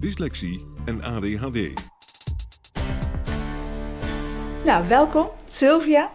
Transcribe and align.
dyslexie 0.00 0.66
en 0.84 1.02
ADHD. 1.02 1.72
Nou, 4.64 4.88
welkom 4.88 5.28
Sylvia. 5.48 6.10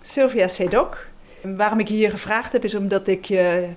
Sylvia 0.00 0.48
Sedok. 0.48 1.06
Waarom 1.56 1.80
ik 1.80 1.88
je 1.88 1.94
hier 1.94 2.10
gevraagd 2.10 2.52
heb 2.52 2.64
is 2.64 2.74
omdat 2.74 3.06
ik 3.06 3.24
je 3.24 3.68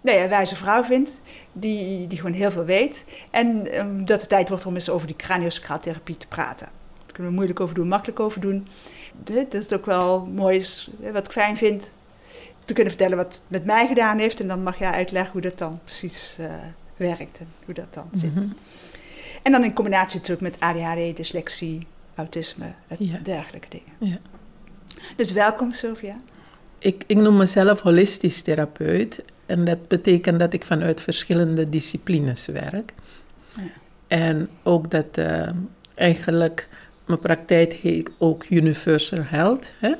nou 0.00 0.16
ja, 0.16 0.22
een 0.22 0.28
wijze 0.28 0.56
vrouw 0.56 0.84
vind. 0.84 1.22
Die, 1.52 2.06
die 2.06 2.18
gewoon 2.18 2.32
heel 2.32 2.50
veel 2.50 2.64
weet. 2.64 3.04
En 3.30 3.66
omdat 3.80 4.20
het 4.20 4.28
tijd 4.28 4.48
wordt 4.48 4.66
om 4.66 4.74
eens 4.74 4.90
over 4.90 5.06
die 5.06 5.16
craniosacraaltherapie 5.16 6.16
te 6.16 6.26
praten. 6.26 6.66
Daar 6.66 7.12
kunnen 7.12 7.26
we 7.26 7.36
moeilijk 7.36 7.60
over 7.60 7.74
doen, 7.74 7.88
makkelijk 7.88 8.20
over 8.20 8.40
doen. 8.40 8.66
Dat 9.24 9.52
het 9.52 9.74
ook 9.74 9.86
wel 9.86 10.26
mooi 10.26 10.56
is, 10.56 10.90
wat 11.12 11.26
ik 11.26 11.32
fijn 11.32 11.56
vind. 11.56 11.92
Te 12.64 12.72
kunnen 12.72 12.92
vertellen 12.92 13.16
wat 13.16 13.26
het 13.26 13.42
met 13.46 13.64
mij 13.64 13.86
gedaan 13.86 14.18
heeft. 14.18 14.40
En 14.40 14.48
dan 14.48 14.62
mag 14.62 14.78
jij 14.78 14.90
uitleggen 14.90 15.32
hoe 15.32 15.40
dat 15.40 15.58
dan 15.58 15.80
precies 15.84 16.36
uh, 16.40 16.46
werkt. 16.96 17.38
En 17.38 17.48
hoe 17.64 17.74
dat 17.74 17.94
dan 17.94 18.08
zit. 18.12 18.34
Mhm. 18.34 18.48
En 19.42 19.52
dan 19.52 19.64
in 19.64 19.72
combinatie 19.72 20.18
natuurlijk 20.18 20.42
met 20.42 20.60
ADHD, 20.60 21.16
dyslexie, 21.16 21.86
autisme, 22.14 22.72
en 22.88 22.96
Ja. 22.98 23.18
dergelijke 23.22 23.68
dingen. 23.68 23.92
Ja. 24.12 24.18
Dus 25.16 25.32
welkom 25.32 25.72
Sylvia. 25.72 26.20
Ik, 26.78 27.04
ik 27.06 27.16
noem 27.16 27.36
mezelf 27.36 27.80
holistisch 27.80 28.42
therapeut. 28.42 29.22
En 29.46 29.64
dat 29.64 29.88
betekent 29.88 30.38
dat 30.38 30.52
ik 30.52 30.64
vanuit 30.64 31.00
verschillende 31.00 31.68
disciplines 31.68 32.46
werk. 32.46 32.92
Ja. 33.52 33.62
En 34.06 34.48
ook 34.62 34.90
dat 34.90 35.06
eh, 35.18 35.48
eigenlijk 35.94 36.68
mijn 37.06 37.18
praktijk 37.18 37.72
heet 37.72 38.10
ook 38.18 38.44
Universal 38.50 39.22
Health. 39.22 39.72
Hè? 39.80 39.94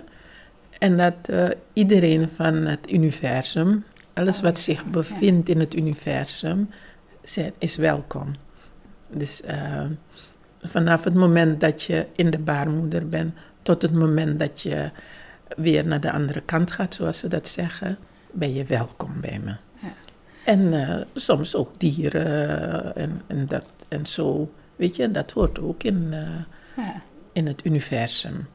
En 0.79 0.97
dat 0.97 1.15
eh, 1.29 1.49
iedereen 1.73 2.29
van 2.37 2.55
het 2.55 2.93
universum, 2.93 3.85
alles 4.17 4.41
wat 4.41 4.59
zich 4.59 4.85
bevindt 4.87 5.49
in 5.49 5.61
het 5.61 5.75
universum, 5.75 6.69
is 7.59 7.77
welkom. 7.77 8.35
Dus 9.11 9.43
eh, 9.43 9.85
vanaf 10.63 11.05
het 11.05 11.15
moment 11.15 11.61
dat 11.61 11.83
je 11.83 12.07
in 12.15 12.31
de 12.31 12.39
baarmoeder 12.39 13.09
bent, 13.09 13.35
tot 13.63 13.83
het 13.83 13.93
moment 13.93 14.39
dat 14.39 14.61
je 14.61 14.91
weer 15.57 15.87
naar 15.87 16.01
de 16.01 16.13
andere 16.13 16.41
kant 16.41 16.71
gaat, 16.71 16.95
zoals 16.95 17.23
we 17.23 17.29
dat 17.29 17.49
zeggen, 17.49 17.99
ben 18.33 18.55
je 18.55 18.65
welkom 18.65 19.21
bij 19.21 19.41
me. 19.45 19.57
Ja. 19.81 19.93
En 20.45 20.73
eh, 20.73 21.03
soms 21.15 21.55
ook 21.55 21.81
dieren 21.81 22.27
eh, 22.27 23.03
en, 23.03 23.23
en, 23.27 23.47
dat, 23.47 23.65
en 23.89 24.07
zo. 24.07 24.53
Weet 24.77 24.97
je, 24.97 25.11
dat 25.11 25.31
hoort 25.31 25.59
ook 25.59 25.83
in, 25.83 26.15
Ja. 26.77 27.03
in 27.33 27.47
het 27.47 27.65
universum. 27.65 28.47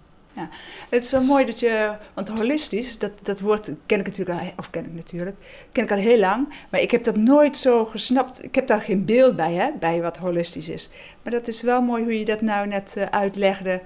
Het 0.89 1.03
is 1.03 1.09
zo 1.09 1.21
mooi 1.21 1.45
dat 1.45 1.59
je, 1.59 1.95
want 2.13 2.29
holistisch, 2.29 2.97
dat, 2.97 3.11
dat 3.21 3.39
woord 3.39 3.69
ken 3.85 3.99
ik 3.99 4.05
natuurlijk 4.05 4.39
al, 4.39 4.47
of 4.57 4.69
ken 4.69 4.85
ik 4.85 4.93
natuurlijk, 4.93 5.35
ken 5.71 5.83
ik 5.83 5.91
al 5.91 5.97
heel 5.97 6.19
lang, 6.19 6.53
maar 6.69 6.81
ik 6.81 6.91
heb 6.91 7.03
dat 7.03 7.15
nooit 7.15 7.57
zo 7.57 7.85
gesnapt. 7.85 8.43
Ik 8.43 8.55
heb 8.55 8.67
daar 8.67 8.81
geen 8.81 9.05
beeld 9.05 9.35
bij, 9.35 9.53
hè, 9.53 9.69
bij 9.79 10.01
wat 10.01 10.17
holistisch 10.17 10.69
is. 10.69 10.89
Maar 11.23 11.31
dat 11.31 11.47
is 11.47 11.61
wel 11.61 11.81
mooi 11.81 12.03
hoe 12.03 12.19
je 12.19 12.25
dat 12.25 12.41
nou 12.41 12.67
net 12.67 12.95
eh, 12.97 13.05
uitlegde, 13.05 13.81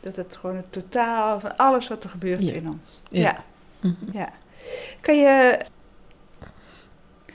dat 0.00 0.16
het 0.16 0.36
gewoon 0.36 0.56
het 0.56 0.72
totaal 0.72 1.40
van 1.40 1.56
alles 1.56 1.88
wat 1.88 2.04
er 2.04 2.10
gebeurt 2.10 2.48
Ja. 2.48 2.54
in 2.54 2.68
ons. 2.68 3.02
Ja. 3.10 3.20
Ja. 3.20 3.44
Mhm. 3.80 4.16
ja. 4.18 4.28
Kan 5.00 5.16
je 5.16 5.58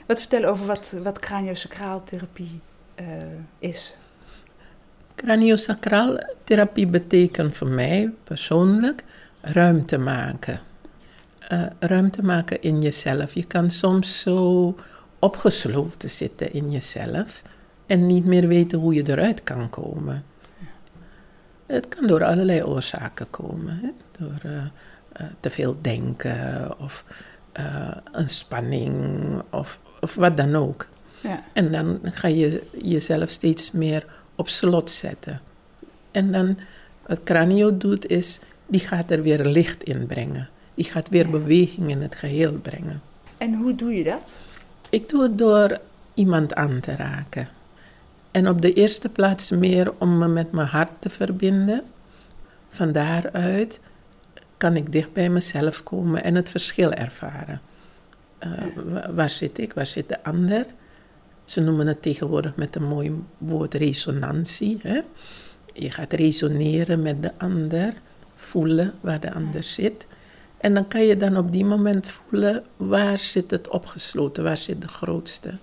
wat 0.06 0.18
vertellen 0.20 0.50
over 0.50 0.66
wat, 0.66 0.96
wat 1.02 1.18
craniosacraaltherapie 1.18 2.60
eh 2.94 3.06
is? 3.58 3.96
Craniosacraal 5.18 6.18
therapie 6.44 6.86
betekent 6.86 7.56
voor 7.56 7.68
mij 7.68 8.10
persoonlijk 8.24 9.04
ruimte 9.40 9.98
maken. 9.98 10.60
Eh, 11.38 11.62
ruimte 11.78 12.22
maken 12.22 12.62
in 12.62 12.82
jezelf. 12.82 13.34
Je 13.34 13.44
kan 13.44 13.70
soms 13.70 14.20
zo 14.20 14.76
opgesloten 15.18 16.10
zitten 16.10 16.52
in 16.52 16.70
jezelf 16.70 17.42
en 17.86 18.06
niet 18.06 18.24
meer 18.24 18.48
weten 18.48 18.78
hoe 18.78 18.94
je 18.94 19.08
eruit 19.08 19.42
kan 19.42 19.70
komen. 19.70 20.24
Het 21.66 21.88
kan 21.88 22.06
door 22.06 22.24
allerlei 22.24 22.62
oorzaken 22.62 23.30
komen. 23.30 23.78
Hè? 23.82 23.90
Door 24.18 24.40
eh, 24.42 24.56
eh, 25.12 25.26
te 25.40 25.50
veel 25.50 25.76
denken 25.80 26.78
of 26.78 27.04
een 28.12 28.28
spanning 28.28 28.94
of, 29.50 29.80
of 30.00 30.14
wat 30.14 30.36
dan 30.36 30.54
ook. 30.54 30.86
Ja. 31.20 31.44
En 31.52 31.72
dan 31.72 32.00
ga 32.02 32.28
je 32.28 32.62
jezelf 32.82 33.30
steeds 33.30 33.70
meer 33.70 34.04
op 34.38 34.48
slot 34.48 34.90
zetten. 34.90 35.40
En 36.10 36.32
dan 36.32 36.58
wat 37.06 37.22
Cranio 37.24 37.76
doet 37.76 38.06
is, 38.06 38.40
die 38.66 38.80
gaat 38.80 39.10
er 39.10 39.22
weer 39.22 39.44
licht 39.44 39.82
in 39.82 40.06
brengen. 40.06 40.48
Die 40.74 40.84
gaat 40.84 41.08
weer 41.08 41.30
beweging 41.30 41.90
in 41.90 42.02
het 42.02 42.14
geheel 42.14 42.52
brengen. 42.52 43.02
En 43.38 43.54
hoe 43.54 43.74
doe 43.74 43.92
je 43.94 44.04
dat? 44.04 44.38
Ik 44.90 45.08
doe 45.08 45.22
het 45.22 45.38
door 45.38 45.78
iemand 46.14 46.54
aan 46.54 46.80
te 46.80 46.96
raken. 46.96 47.48
En 48.30 48.48
op 48.48 48.62
de 48.62 48.72
eerste 48.72 49.08
plaats 49.08 49.50
meer 49.50 49.92
om 49.98 50.18
me 50.18 50.28
met 50.28 50.52
mijn 50.52 50.66
hart 50.68 50.92
te 50.98 51.10
verbinden. 51.10 51.82
Van 52.68 52.92
daaruit 52.92 53.80
kan 54.56 54.76
ik 54.76 54.92
dicht 54.92 55.12
bij 55.12 55.28
mezelf 55.30 55.82
komen 55.82 56.24
en 56.24 56.34
het 56.34 56.50
verschil 56.50 56.92
ervaren. 56.92 57.60
Eh, 58.38 58.50
wa- 58.84 59.12
waar 59.12 59.30
zit 59.30 59.58
ik? 59.58 59.72
Waar 59.72 59.86
zit 59.86 60.08
de 60.08 60.22
ander? 60.24 60.66
Ze 61.48 61.60
noemen 61.60 61.86
het 61.86 62.02
tegenwoordig 62.02 62.56
met 62.56 62.76
een 62.76 62.84
mooi 62.84 63.12
woord 63.38 63.74
resonantie. 63.74 64.78
Hè? 64.82 65.00
Je 65.72 65.90
gaat 65.90 66.12
resoneren 66.12 67.02
met 67.02 67.22
de 67.22 67.30
ander, 67.38 67.94
voelen 68.36 68.94
waar 69.00 69.20
de 69.20 69.34
ander 69.34 69.62
zit. 69.62 70.06
En 70.58 70.74
dan 70.74 70.88
kan 70.88 71.02
je 71.02 71.16
dan 71.16 71.36
op 71.36 71.52
die 71.52 71.64
moment 71.64 72.06
voelen 72.06 72.64
waar 72.76 73.18
zit 73.18 73.50
het 73.50 73.68
opgesloten, 73.68 74.44
waar 74.44 74.58
zit 74.58 74.80
de 74.80 74.88
grootste. 74.88 75.58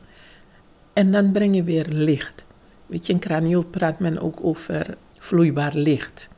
En 0.93 1.11
dan 1.11 1.31
breng 1.31 1.55
je 1.55 1.63
weer 1.63 1.87
licht. 1.89 2.43
Weet 2.85 3.05
je, 3.05 3.13
in 3.13 3.19
Cranio 3.19 3.61
praat 3.61 3.99
men 3.99 4.19
ook 4.19 4.37
over 4.41 4.97
vloeibaar 5.17 5.75
licht. 5.75 6.29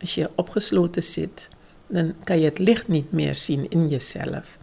Als 0.00 0.14
je 0.14 0.30
opgesloten 0.34 1.02
zit, 1.02 1.48
dan 1.86 2.14
kan 2.24 2.38
je 2.38 2.44
het 2.44 2.58
licht 2.58 2.88
niet 2.88 3.12
meer 3.12 3.34
zien 3.34 3.70
in 3.70 3.88
jezelf. 3.88 4.58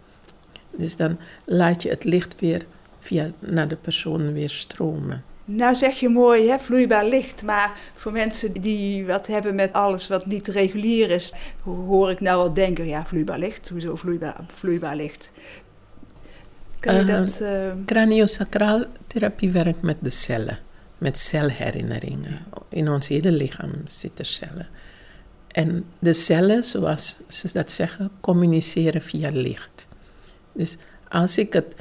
Dus 0.76 0.96
dan 0.96 1.18
laat 1.44 1.82
je 1.82 1.88
het 1.88 2.04
licht 2.04 2.40
weer 2.40 2.66
via 3.00 3.30
naar 3.38 3.68
de 3.68 3.76
persoon 3.76 4.32
weer 4.32 4.50
stromen. 4.50 5.24
Nou 5.44 5.74
zeg 5.74 6.00
je 6.00 6.08
mooi, 6.08 6.48
hè, 6.48 6.58
vloeibaar 6.58 7.04
licht. 7.06 7.42
Maar 7.42 7.78
voor 7.94 8.12
mensen 8.12 8.52
die 8.52 9.06
wat 9.06 9.26
hebben 9.26 9.54
met 9.54 9.72
alles 9.72 10.08
wat 10.08 10.26
niet 10.26 10.48
regulier 10.48 11.10
is, 11.10 11.32
ho- 11.62 11.84
hoor 11.86 12.10
ik 12.10 12.20
nou 12.20 12.38
wel 12.38 12.52
denken, 12.54 12.86
ja, 12.86 13.06
vloeibaar 13.06 13.38
licht. 13.38 13.68
Hoezo 13.68 13.96
vloeibaar, 13.96 14.40
vloeibaar 14.46 14.96
licht? 14.96 15.32
Kan 16.80 16.94
je 16.94 17.00
Eh, 17.00 17.06
dat... 17.06 17.40
eh, 17.40 17.70
Craniosacraal 17.86 18.84
therapie 19.06 19.50
werkt 19.50 19.82
met 19.82 19.96
de 20.00 20.10
cellen, 20.10 20.58
met 20.98 21.18
celherinneringen. 21.18 22.38
In 22.68 22.88
ons 22.88 23.08
hele 23.08 23.30
lichaam 23.32 23.72
zitten 23.84 24.26
cellen. 24.26 24.68
En 25.48 25.84
de 25.98 26.12
cellen, 26.12 26.64
zoals 26.64 27.16
ze 27.28 27.48
dat 27.52 27.70
zeggen, 27.70 28.10
communiceren 28.20 29.02
via 29.02 29.30
licht. 29.30 29.86
Dus 30.52 30.76
als 31.08 31.38
ik 31.38 31.52
het, 31.52 31.74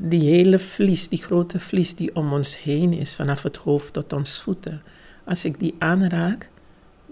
die 0.00 0.30
hele 0.30 0.58
vlies, 0.58 1.08
die 1.08 1.22
grote 1.22 1.60
vlies 1.60 1.94
die 1.94 2.14
om 2.14 2.32
ons 2.32 2.58
heen 2.62 2.92
is, 2.92 3.14
vanaf 3.14 3.42
het 3.42 3.56
hoofd 3.56 3.92
tot 3.92 4.12
ons 4.12 4.40
voeten, 4.42 4.82
als 5.24 5.44
ik 5.44 5.58
die 5.58 5.74
aanraak, 5.78 6.50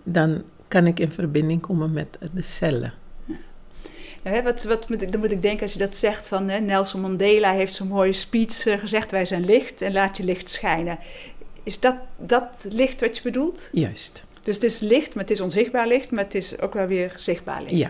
dan 0.04 0.42
kan 0.68 0.86
ik 0.86 1.00
in 1.00 1.12
verbinding 1.12 1.60
komen 1.60 1.92
met 1.92 2.18
de 2.32 2.42
cellen. 2.42 2.92
Ja, 4.22 4.32
hè, 4.32 4.42
wat, 4.42 4.64
wat 4.64 4.88
moet 4.88 5.02
ik, 5.02 5.12
dan 5.12 5.20
moet 5.20 5.32
ik 5.32 5.42
denken 5.42 5.62
als 5.62 5.72
je 5.72 5.78
dat 5.78 5.96
zegt 5.96 6.28
van 6.28 6.48
hè, 6.48 6.58
Nelson 6.58 7.00
Mandela 7.00 7.52
heeft 7.52 7.74
zo'n 7.74 7.88
mooie 7.88 8.12
speech 8.12 8.66
eh, 8.66 8.78
gezegd: 8.78 9.10
wij 9.10 9.24
zijn 9.24 9.44
licht 9.44 9.82
en 9.82 9.92
laat 9.92 10.16
je 10.16 10.24
licht 10.24 10.50
schijnen. 10.50 10.98
is 11.62 11.80
dat, 11.80 11.96
dat 12.18 12.66
licht 12.70 13.00
wat 13.00 13.16
je 13.16 13.22
bedoelt? 13.22 13.68
Juist. 13.72 14.24
Dus 14.42 14.54
het 14.54 14.64
is 14.64 14.78
licht, 14.78 15.14
maar 15.14 15.22
het 15.22 15.32
is 15.32 15.40
onzichtbaar 15.40 15.86
licht, 15.86 16.10
maar 16.10 16.24
het 16.24 16.34
is 16.34 16.60
ook 16.60 16.74
wel 16.74 16.86
weer 16.86 17.12
zichtbaar 17.16 17.62
licht. 17.62 17.74
Ja. 17.74 17.88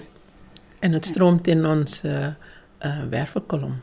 En 0.78 0.93
het 0.93 1.04
stroomt 1.04 1.46
in 1.46 1.66
onze 1.66 2.37
uh, 2.82 3.02
wervelkolom, 3.10 3.82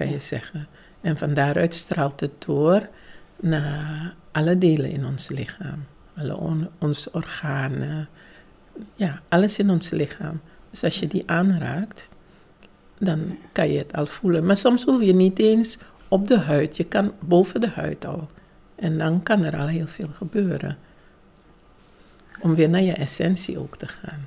kan 0.00 0.10
je 0.10 0.18
zeggen. 0.18 0.66
En 1.00 1.18
van 1.18 1.34
daaruit 1.34 1.74
straalt 1.74 2.20
het 2.20 2.44
door 2.46 2.88
naar 3.40 4.14
alle 4.32 4.58
delen 4.58 4.90
in 4.90 5.06
ons 5.06 5.28
lichaam. 5.28 5.84
Alle 6.16 6.36
on, 6.36 6.68
onze 6.78 7.12
organen. 7.12 8.08
Ja, 8.94 9.20
alles 9.28 9.58
in 9.58 9.70
ons 9.70 9.90
lichaam. 9.90 10.40
Dus 10.70 10.84
als 10.84 10.98
je 10.98 11.06
die 11.06 11.22
aanraakt, 11.26 12.08
dan 12.98 13.38
kan 13.52 13.72
je 13.72 13.78
het 13.78 13.92
al 13.92 14.06
voelen. 14.06 14.46
Maar 14.46 14.56
soms 14.56 14.84
hoef 14.84 15.02
je 15.02 15.14
niet 15.14 15.38
eens 15.38 15.78
op 16.08 16.28
de 16.28 16.38
huid. 16.38 16.76
Je 16.76 16.84
kan 16.84 17.12
boven 17.18 17.60
de 17.60 17.70
huid 17.70 18.06
al. 18.06 18.28
En 18.74 18.98
dan 18.98 19.22
kan 19.22 19.44
er 19.44 19.56
al 19.56 19.66
heel 19.66 19.86
veel 19.86 20.08
gebeuren. 20.16 20.78
Om 22.40 22.54
weer 22.54 22.70
naar 22.70 22.82
je 22.82 22.92
essentie 22.92 23.58
ook 23.58 23.76
te 23.76 23.88
gaan. 23.88 24.26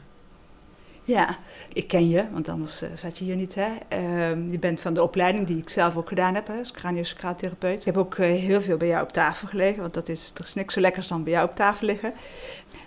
Ja, 1.05 1.37
ik 1.73 1.87
ken 1.87 2.09
je, 2.09 2.25
want 2.31 2.49
anders 2.49 2.83
uh, 2.83 2.89
zat 2.95 3.17
je 3.17 3.23
hier 3.23 3.35
niet. 3.35 3.55
Hè? 3.55 3.69
Uh, 3.93 4.51
je 4.51 4.59
bent 4.59 4.81
van 4.81 4.93
de 4.93 5.03
opleiding 5.03 5.47
die 5.47 5.57
ik 5.57 5.69
zelf 5.69 5.97
ook 5.97 6.07
gedaan 6.07 6.35
heb, 6.35 6.47
hè, 6.47 6.57
als 6.57 6.71
craniosacraaltherapeut. 6.71 7.79
Ik 7.79 7.85
heb 7.85 7.97
ook 7.97 8.17
uh, 8.17 8.25
heel 8.25 8.61
veel 8.61 8.77
bij 8.77 8.87
jou 8.87 9.03
op 9.03 9.11
tafel 9.11 9.47
gelegen, 9.47 9.81
want 9.81 9.93
dat 9.93 10.09
is, 10.09 10.31
er 10.37 10.43
is 10.43 10.53
niks 10.53 10.73
zo 10.73 10.79
lekkers 10.79 11.07
dan 11.07 11.23
bij 11.23 11.33
jou 11.33 11.49
op 11.49 11.55
tafel 11.55 11.85
liggen. 11.87 12.13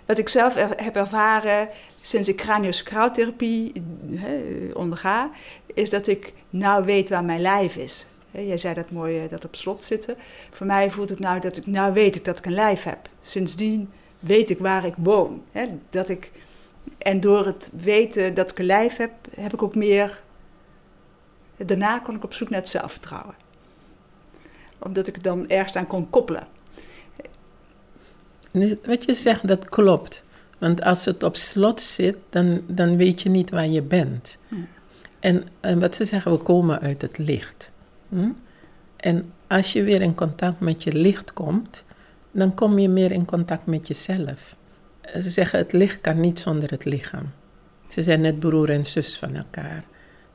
Wat 0.05 0.17
ik 0.17 0.29
zelf 0.29 0.53
heb 0.75 0.95
ervaren 0.95 1.69
sinds 2.01 2.27
ik 2.27 2.35
craniosacraaltherapie 2.35 3.83
onderga, 4.73 5.31
is 5.73 5.89
dat 5.89 6.07
ik 6.07 6.33
nou 6.49 6.83
weet 6.83 7.09
waar 7.09 7.25
mijn 7.25 7.41
lijf 7.41 7.75
is. 7.75 8.07
Jij 8.31 8.57
zei 8.57 8.73
dat 8.73 8.91
mooi, 8.91 9.19
eh, 9.19 9.29
dat 9.29 9.45
op 9.45 9.55
slot 9.55 9.83
zitten. 9.83 10.15
Voor 10.51 10.65
mij 10.65 10.91
voelt 10.91 11.09
het 11.09 11.19
nou 11.19 11.39
dat 11.39 11.57
ik, 11.57 11.65
nou 11.65 11.93
weet 11.93 12.15
ik 12.15 12.25
dat 12.25 12.37
ik 12.37 12.45
een 12.45 12.53
lijf 12.53 12.83
heb. 12.83 13.09
Sindsdien 13.21 13.89
weet 14.19 14.49
ik 14.49 14.59
waar 14.59 14.85
ik 14.85 14.93
woon. 14.97 15.43
Dat 15.89 16.09
ik, 16.09 16.31
en 16.97 17.19
door 17.19 17.45
het 17.45 17.71
weten 17.73 18.33
dat 18.33 18.51
ik 18.51 18.59
een 18.59 18.65
lijf 18.65 18.97
heb, 18.97 19.11
heb 19.35 19.53
ik 19.53 19.63
ook 19.63 19.75
meer. 19.75 20.21
Daarna 21.57 21.99
kon 21.99 22.15
ik 22.15 22.23
op 22.23 22.33
zoek 22.33 22.49
naar 22.49 22.59
het 22.59 22.69
zelfvertrouwen. 22.69 23.35
Omdat 24.79 25.07
ik 25.07 25.15
het 25.15 25.23
dan 25.23 25.49
ergens 25.49 25.75
aan 25.75 25.87
kon 25.87 26.09
koppelen. 26.09 26.47
Wat 28.85 29.05
je 29.05 29.13
zegt, 29.13 29.47
dat 29.47 29.69
klopt. 29.69 30.23
Want 30.57 30.81
als 30.81 31.05
het 31.05 31.23
op 31.23 31.35
slot 31.35 31.81
zit, 31.81 32.15
dan, 32.29 32.61
dan 32.67 32.97
weet 32.97 33.21
je 33.21 33.29
niet 33.29 33.49
waar 33.49 33.67
je 33.67 33.81
bent. 33.81 34.37
En, 35.19 35.43
en 35.59 35.79
wat 35.79 35.95
ze 35.95 36.05
zeggen, 36.05 36.31
we 36.31 36.37
komen 36.37 36.79
uit 36.79 37.01
het 37.01 37.17
licht. 37.17 37.71
Hm? 38.09 38.29
En 38.95 39.33
als 39.47 39.73
je 39.73 39.83
weer 39.83 40.01
in 40.01 40.15
contact 40.15 40.59
met 40.59 40.83
je 40.83 40.93
licht 40.93 41.33
komt, 41.33 41.83
dan 42.31 42.53
kom 42.53 42.79
je 42.79 42.89
meer 42.89 43.11
in 43.11 43.25
contact 43.25 43.65
met 43.65 43.87
jezelf. 43.87 44.55
Ze 45.13 45.29
zeggen 45.29 45.59
het 45.59 45.71
licht 45.71 46.01
kan 46.01 46.19
niet 46.19 46.39
zonder 46.39 46.69
het 46.69 46.85
lichaam. 46.85 47.31
Ze 47.89 48.03
zijn 48.03 48.21
net 48.21 48.39
broer 48.39 48.69
en 48.69 48.85
zus 48.85 49.17
van 49.17 49.35
elkaar. 49.35 49.83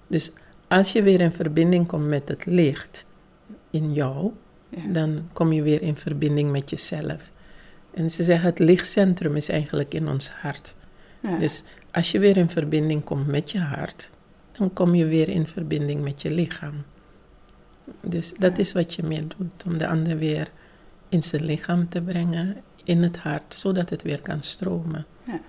Dus 0.06 0.32
als 0.68 0.92
je 0.92 1.02
weer 1.02 1.20
in 1.20 1.32
verbinding 1.32 1.86
komt 1.86 2.06
met 2.06 2.28
het 2.28 2.46
licht 2.46 3.04
in 3.70 3.92
jou, 3.92 4.32
dan 4.92 5.28
kom 5.32 5.52
je 5.52 5.62
weer 5.62 5.82
in 5.82 5.96
verbinding 5.96 6.50
met 6.50 6.70
jezelf. 6.70 7.30
En 7.94 8.10
ze 8.10 8.24
zeggen 8.24 8.48
het 8.48 8.58
lichtcentrum 8.58 9.36
is 9.36 9.48
eigenlijk 9.48 9.94
in 9.94 10.08
ons 10.08 10.30
hart. 10.30 10.74
Dus 11.38 11.64
als 11.90 12.12
je 12.12 12.18
weer 12.18 12.36
in 12.36 12.50
verbinding 12.50 13.04
komt 13.04 13.26
met 13.26 13.50
je 13.50 13.58
hart, 13.58 14.10
dan 14.52 14.72
kom 14.72 14.94
je 14.94 15.06
weer 15.06 15.28
in 15.28 15.46
verbinding 15.46 16.02
met 16.02 16.22
je 16.22 16.30
lichaam. 16.30 16.74
Dus 18.02 18.34
dat 18.38 18.58
is 18.58 18.72
wat 18.72 18.94
je 18.94 19.02
meer 19.02 19.24
doet, 19.36 19.64
om 19.66 19.78
de 19.78 19.88
ander 19.88 20.18
weer 20.18 20.50
in 21.12 21.22
zijn 21.22 21.44
lichaam 21.44 21.88
te 21.88 22.02
brengen, 22.02 22.62
in 22.84 23.02
het 23.02 23.16
hart, 23.16 23.54
zodat 23.54 23.90
het 23.90 24.02
weer 24.02 24.20
kan 24.20 24.42
stromen. 24.42 25.06
Ja. 25.24 25.40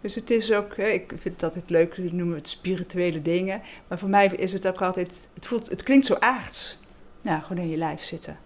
Dus 0.00 0.14
het 0.14 0.30
is 0.30 0.52
ook, 0.52 0.76
ik 0.76 1.12
vind 1.14 1.34
het 1.34 1.42
altijd 1.42 1.70
leuk, 1.70 1.94
we 1.94 2.08
noemen 2.12 2.36
het 2.36 2.48
spirituele 2.48 3.22
dingen. 3.22 3.60
Maar 3.88 3.98
voor 3.98 4.08
mij 4.08 4.26
is 4.26 4.52
het 4.52 4.66
ook 4.66 4.82
altijd, 4.82 5.28
het, 5.34 5.46
voelt, 5.46 5.70
het 5.70 5.82
klinkt 5.82 6.06
zo 6.06 6.14
aards. 6.14 6.78
Nou, 7.20 7.42
gewoon 7.42 7.62
in 7.62 7.70
je 7.70 7.76
lijf 7.76 8.02
zitten. 8.02 8.38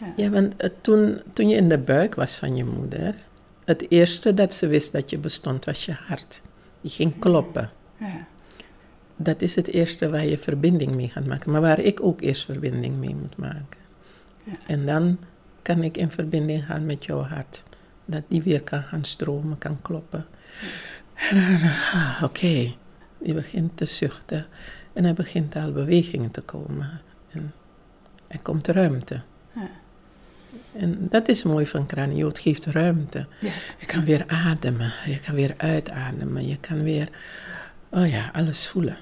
Ja, 0.00 0.12
ja 0.16 0.30
want 0.30 0.54
toen, 0.80 1.22
toen 1.32 1.48
je 1.48 1.56
in 1.56 1.68
de 1.68 1.78
buik 1.78 2.14
was 2.14 2.32
van 2.32 2.56
je 2.56 2.64
moeder, 2.64 3.14
het 3.64 3.90
eerste 3.90 4.34
dat 4.34 4.54
ze 4.54 4.66
wist 4.66 4.92
dat 4.92 5.10
je 5.10 5.18
bestond 5.18 5.64
was 5.64 5.84
je 5.84 5.92
hart. 5.92 6.42
Die 6.80 6.90
ging 6.90 7.18
kloppen. 7.18 7.70
Ja 7.98 8.26
dat 9.22 9.42
is 9.42 9.56
het 9.56 9.68
eerste 9.68 10.10
waar 10.10 10.24
je 10.24 10.38
verbinding 10.38 10.94
mee 10.94 11.08
gaat 11.08 11.26
maken. 11.26 11.50
Maar 11.50 11.60
waar 11.60 11.80
ik 11.80 12.02
ook 12.02 12.20
eerst 12.20 12.44
verbinding 12.44 12.96
mee 12.96 13.14
moet 13.14 13.36
maken. 13.36 13.80
Ja. 14.44 14.52
En 14.66 14.86
dan 14.86 15.18
kan 15.62 15.82
ik 15.82 15.96
in 15.96 16.10
verbinding 16.10 16.64
gaan 16.64 16.86
met 16.86 17.04
jouw 17.04 17.22
hart. 17.22 17.64
Dat 18.04 18.22
die 18.28 18.42
weer 18.42 18.62
kan 18.62 18.82
gaan 18.82 19.04
stromen, 19.04 19.58
kan 19.58 19.82
kloppen. 19.82 20.26
Ah, 21.92 22.20
oké, 22.22 22.74
die 23.18 23.34
begint 23.34 23.76
te 23.76 23.84
zuchten. 23.84 24.46
En 24.92 25.04
er 25.04 25.14
begint 25.14 25.56
al 25.56 25.72
bewegingen 25.72 26.30
te 26.30 26.40
komen. 26.40 27.00
En 27.30 27.52
er 28.26 28.38
komt 28.38 28.68
ruimte. 28.68 29.20
Ja. 29.54 29.70
En 30.72 31.06
dat 31.08 31.28
is 31.28 31.42
mooi 31.42 31.66
van 31.66 31.86
kranio, 31.86 32.28
het 32.28 32.38
geeft 32.38 32.66
ruimte. 32.66 33.26
Ja. 33.40 33.52
Je 33.78 33.86
kan 33.86 34.04
weer 34.04 34.24
ademen, 34.26 34.92
je 35.06 35.18
kan 35.18 35.34
weer 35.34 35.54
uitademen, 35.56 36.48
je 36.48 36.58
kan 36.58 36.82
weer, 36.82 37.08
oh 37.90 38.10
ja, 38.10 38.30
alles 38.32 38.66
voelen. 38.66 38.96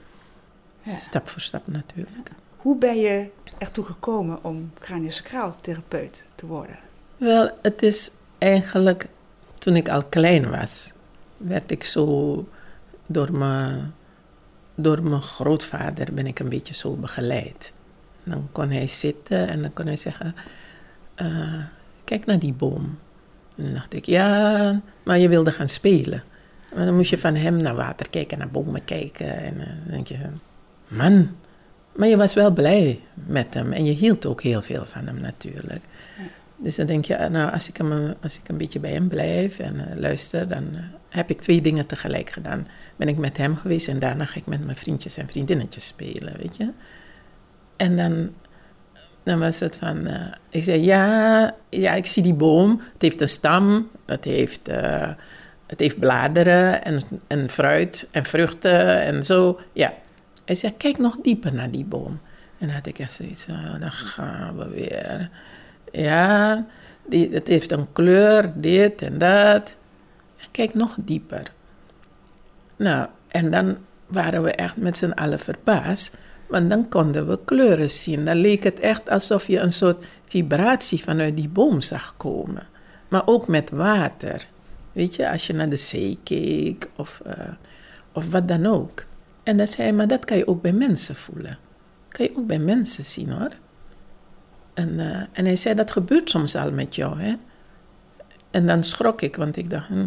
Stap 0.97 1.29
voor 1.29 1.41
stap 1.41 1.67
natuurlijk. 1.67 2.31
Hoe 2.57 2.79
ben 2.79 2.97
je 3.01 3.31
ertoe 3.59 3.85
gekomen 3.85 4.45
om 4.45 4.73
craniosacraaltherapeut 4.79 6.27
te 6.35 6.47
worden? 6.47 6.79
Wel, 7.17 7.51
het 7.63 7.83
is 7.83 8.11
eigenlijk 8.39 9.09
toen 9.55 9.77
ik 9.77 9.89
al 9.89 10.05
klein 10.05 10.51
was, 10.51 10.93
werd 11.37 11.71
ik 11.71 11.85
zo 11.85 12.49
door 13.07 13.33
mijn, 13.33 13.95
door 14.75 15.03
mijn 15.03 15.23
grootvader 15.23 16.15
ben 16.15 16.27
ik 16.27 16.39
een 16.39 16.49
beetje 16.49 16.75
zo 16.75 16.95
begeleid. 16.95 17.73
Dan 18.25 18.49
kon 18.53 18.71
hij 18.71 18.87
zitten 18.87 19.49
en 19.49 19.63
dan 19.63 19.73
kon 19.73 19.87
hij 19.87 19.97
zeggen, 19.97 20.35
uh, 21.17 21.63
kijk 22.05 22.27
naar 22.27 22.39
die 22.39 22.53
boom. 22.53 22.99
En 23.57 23.65
dan 23.65 23.73
dacht 23.75 23.95
ik, 23.95 24.05
ja, 24.05 24.81
maar 25.03 25.19
je 25.19 25.29
wilde 25.29 25.53
gaan 25.53 25.69
spelen. 25.69 26.23
Maar 26.75 26.85
dan 26.85 26.97
moest 26.97 27.11
je 27.11 27.19
van 27.19 27.35
hem 27.35 27.57
naar 27.57 27.75
water 27.75 28.11
kijken, 28.11 28.39
naar 28.39 28.51
bomen 28.51 28.85
kijken. 28.85 29.37
En 29.37 29.61
eh, 29.61 29.67
dan 29.67 29.91
denk 29.91 30.07
je, 30.07 30.19
man. 30.89 31.37
Maar 31.99 32.09
je 32.09 32.17
was 32.17 32.35
wel 32.35 32.51
blij 32.51 33.01
met 33.15 33.55
hem 33.55 33.73
en 33.73 33.85
je 33.85 33.93
hield 33.93 34.27
ook 34.27 34.43
heel 34.43 34.63
veel 34.63 34.85
van 34.87 35.07
hem 35.07 35.21
natuurlijk. 35.21 35.85
Dus 36.57 36.77
dan 36.77 36.87
denk 36.87 37.05
je, 37.05 37.29
nou, 37.31 37.53
als 37.53 37.69
ik, 37.69 37.77
hem, 37.77 38.15
als 38.23 38.39
ik 38.39 38.49
een 38.49 38.57
beetje 38.57 38.81
bij 38.81 38.93
hem 38.93 39.09
blijf 39.09 39.59
en 39.59 39.75
uh, 39.75 39.83
luister, 39.95 40.49
dan 40.49 40.69
uh, 40.73 40.81
heb 41.09 41.31
ik 41.31 41.41
twee 41.41 41.61
dingen 41.61 41.87
tegelijk 41.87 42.31
gedaan. 42.31 42.69
Ben 42.97 43.09
ik 43.09 43.17
met 43.17 43.37
hem 43.37 43.57
geweest 43.57 43.89
en 43.89 43.99
daarna 43.99 44.25
ga 44.25 44.37
ik 44.37 44.47
met 44.47 44.65
mijn 44.65 44.77
vriendjes 44.77 45.17
en 45.17 45.29
vriendinnetjes 45.29 45.87
spelen, 45.87 46.37
weet 46.39 46.57
je. 46.57 46.73
En 47.77 47.97
dan, 47.97 48.31
dan 49.23 49.39
was 49.39 49.61
het 49.61 49.77
van, 49.77 50.07
uh, 50.07 50.27
ik 50.49 50.63
zei, 50.63 50.85
ja, 50.85 51.55
ja, 51.69 51.95
ik 51.95 52.07
zie 52.07 52.23
die 52.23 52.35
boom. 52.35 52.81
Het 52.93 53.03
heeft 53.03 53.21
een 53.21 53.29
stam, 53.29 53.89
het 54.07 54.25
heeft, 54.25 54.67
het 55.67 55.81
heeft 55.81 55.99
bladeren 55.99 56.85
en, 56.85 57.01
en 57.27 57.51
fruit 57.51 58.09
en 58.11 58.25
vruchten 58.25 59.03
en 59.03 59.25
zo. 59.25 59.61
Ja, 59.73 59.93
hij 60.49 60.57
zei, 60.57 60.77
kijk 60.77 60.99
nog 60.99 61.17
dieper 61.23 61.55
naar 61.55 61.71
die 61.71 61.85
boom. 61.85 62.21
En 62.59 62.67
dan 62.67 62.71
had 62.77 62.87
ik 62.87 62.99
echt 62.99 63.13
zoiets 63.13 63.43
van, 63.43 63.81
dan 63.81 63.93
gaan 63.93 64.57
we 64.57 64.69
weer. 64.69 65.31
Ja, 65.93 66.67
die, 67.09 67.31
het 67.31 67.49
heeft 67.49 67.73
een 67.73 67.93
kleur, 67.93 68.53
dit 68.55 69.03
en 69.03 69.19
dat. 69.19 69.77
kijk 70.51 70.75
nog 70.75 70.97
dieper. 70.99 71.53
Nou, 72.77 73.09
en 73.29 73.51
dan 73.51 73.77
waren 74.07 74.43
we 74.43 74.53
echt 74.53 74.77
met 74.77 74.97
z'n 74.97 75.11
allen 75.11 75.39
verbaasd. 75.39 76.17
Want 76.47 76.71
dan 76.71 76.89
konden 76.89 77.29
we 77.29 77.39
kleuren 77.45 77.91
zien. 77.91 78.25
Dan 78.25 78.37
leek 78.37 78.65
het 78.65 78.81
echt 78.81 79.11
alsof 79.11 79.47
je 79.47 79.59
een 79.59 79.73
soort 79.73 80.05
vibratie 80.25 81.03
vanuit 81.03 81.37
die 81.37 81.49
boom 81.49 81.81
zag 81.81 82.15
komen. 82.17 82.67
Maar 83.09 83.23
ook 83.27 83.49
met 83.49 83.71
water. 83.71 84.47
Weet 84.93 85.15
je, 85.15 85.31
als 85.31 85.47
je 85.47 85.53
naar 85.53 85.69
de 85.69 85.77
zee 85.77 86.19
keek 86.25 86.91
of, 86.97 87.23
uh, 87.27 87.33
of 88.13 88.31
wat 88.31 88.49
dan 88.49 88.67
ook. 88.67 89.07
En 89.49 89.57
dan 89.57 89.67
zei 89.67 89.83
hij, 89.83 89.97
maar 89.97 90.09
dat 90.09 90.25
kan 90.25 90.37
je 90.37 90.47
ook 90.47 90.63
bij 90.63 90.73
mensen 90.73 91.15
voelen. 91.15 91.59
Kan 92.09 92.27
je 92.27 92.37
ook 92.37 92.47
bij 92.47 92.59
mensen 92.59 93.05
zien 93.05 93.31
hoor. 93.31 93.51
En, 94.75 94.89
uh, 94.89 95.23
en 95.33 95.45
hij 95.45 95.57
zei, 95.57 95.75
dat 95.75 95.91
gebeurt 95.91 96.31
soms 96.31 96.57
al 96.57 96.73
met 96.73 96.95
jou. 96.95 97.21
Hè? 97.21 97.35
En 98.51 98.67
dan 98.67 98.85
schrok 98.85 99.23
ik, 99.23 99.37
want 99.37 99.57
ik 99.57 99.71
dacht, 99.71 99.87
hm. 99.89 100.07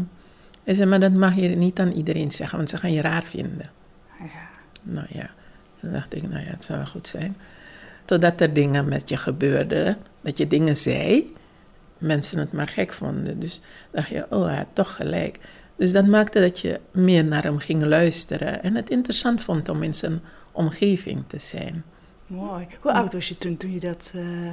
hij 0.63 0.73
zei, 0.73 0.89
maar 0.89 0.99
dat 0.99 1.11
mag 1.11 1.35
je 1.35 1.47
niet 1.47 1.79
aan 1.79 1.91
iedereen 1.91 2.31
zeggen, 2.31 2.57
want 2.57 2.69
ze 2.69 2.77
gaan 2.77 2.91
je 2.91 3.01
raar 3.01 3.23
vinden. 3.23 3.71
Ja. 4.19 4.49
Nou 4.83 5.07
ja, 5.09 5.29
toen 5.79 5.91
dacht 5.91 6.15
ik, 6.15 6.29
nou 6.29 6.43
ja, 6.43 6.49
het 6.49 6.63
zou 6.63 6.77
wel 6.77 6.87
goed 6.87 7.07
zijn. 7.07 7.37
Totdat 8.05 8.41
er 8.41 8.53
dingen 8.53 8.87
met 8.87 9.09
je 9.09 9.17
gebeurden, 9.17 9.97
dat 10.21 10.37
je 10.37 10.47
dingen 10.47 10.77
zei, 10.77 11.33
mensen 11.97 12.39
het 12.39 12.51
maar 12.51 12.67
gek 12.67 12.93
vonden. 12.93 13.39
Dus 13.39 13.61
dacht 13.91 14.07
je, 14.07 14.25
oh, 14.29 14.45
hij 14.45 14.55
had 14.55 14.67
toch 14.73 14.95
gelijk. 14.95 15.39
Dus 15.81 15.91
dat 15.91 16.05
maakte 16.07 16.39
dat 16.39 16.59
je 16.59 16.79
meer 16.91 17.25
naar 17.25 17.43
hem 17.43 17.57
ging 17.57 17.83
luisteren 17.83 18.63
en 18.63 18.75
het 18.75 18.89
interessant 18.89 19.43
vond 19.43 19.69
om 19.69 19.83
in 19.83 19.93
zijn 19.93 20.21
omgeving 20.51 21.23
te 21.27 21.37
zijn. 21.39 21.83
Mooi. 22.27 22.67
Hoe 22.81 22.93
oud 22.93 23.13
was 23.13 23.27
je 23.27 23.37
toen, 23.37 23.57
toen 23.57 23.71
je 23.71 23.79
dat... 23.79 24.11
Uh... 24.15 24.51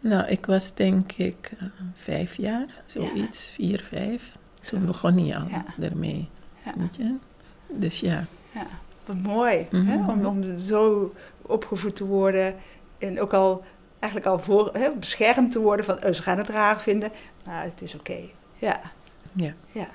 Nou, 0.00 0.26
ik 0.28 0.46
was 0.46 0.74
denk 0.74 1.12
ik 1.12 1.50
uh, 1.54 1.68
vijf 1.94 2.36
jaar, 2.36 2.66
zoiets, 2.86 3.48
ja. 3.48 3.54
vier, 3.54 3.80
vijf. 3.82 4.32
Toen 4.60 4.86
begon 4.86 5.18
hij 5.18 5.36
al 5.36 5.48
Ja. 5.48 5.64
ermee. 5.80 6.28
Ja. 6.64 6.72
Weet 6.78 6.96
je? 6.96 7.14
Dus 7.68 8.00
ja. 8.00 8.24
Ja, 8.54 8.66
wat 9.04 9.16
mooi 9.16 9.66
Mhm. 9.70 9.86
hè? 9.86 10.10
Om, 10.10 10.26
om 10.26 10.58
zo 10.58 11.14
opgevoed 11.42 11.96
te 11.96 12.04
worden 12.04 12.54
en 12.98 13.20
ook 13.20 13.32
al 13.32 13.64
eigenlijk 13.98 14.32
al 14.32 14.38
voor, 14.38 14.70
hè, 14.72 14.90
beschermd 14.98 15.52
te 15.52 15.60
worden 15.60 15.84
van 15.84 16.04
oh, 16.04 16.12
ze 16.12 16.22
gaan 16.22 16.38
het 16.38 16.48
raar 16.48 16.80
vinden, 16.80 17.10
maar 17.46 17.64
het 17.64 17.82
is 17.82 17.94
oké. 17.94 18.18
Ja, 18.58 18.80
ja. 19.32 19.52
ja, 19.72 19.88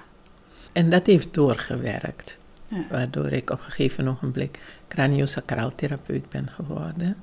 En 0.71 0.89
dat 0.89 1.05
heeft 1.05 1.33
doorgewerkt. 1.33 2.37
ja. 2.67 2.83
Waardoor 2.91 3.31
ik 3.31 3.49
op 3.49 3.57
een 3.59 3.63
gegeven 3.71 4.07
ogenblik 4.07 4.59
craniosacraal 4.87 5.75
therapeut 5.75 6.29
ben 6.29 6.49
geworden. 6.49 7.15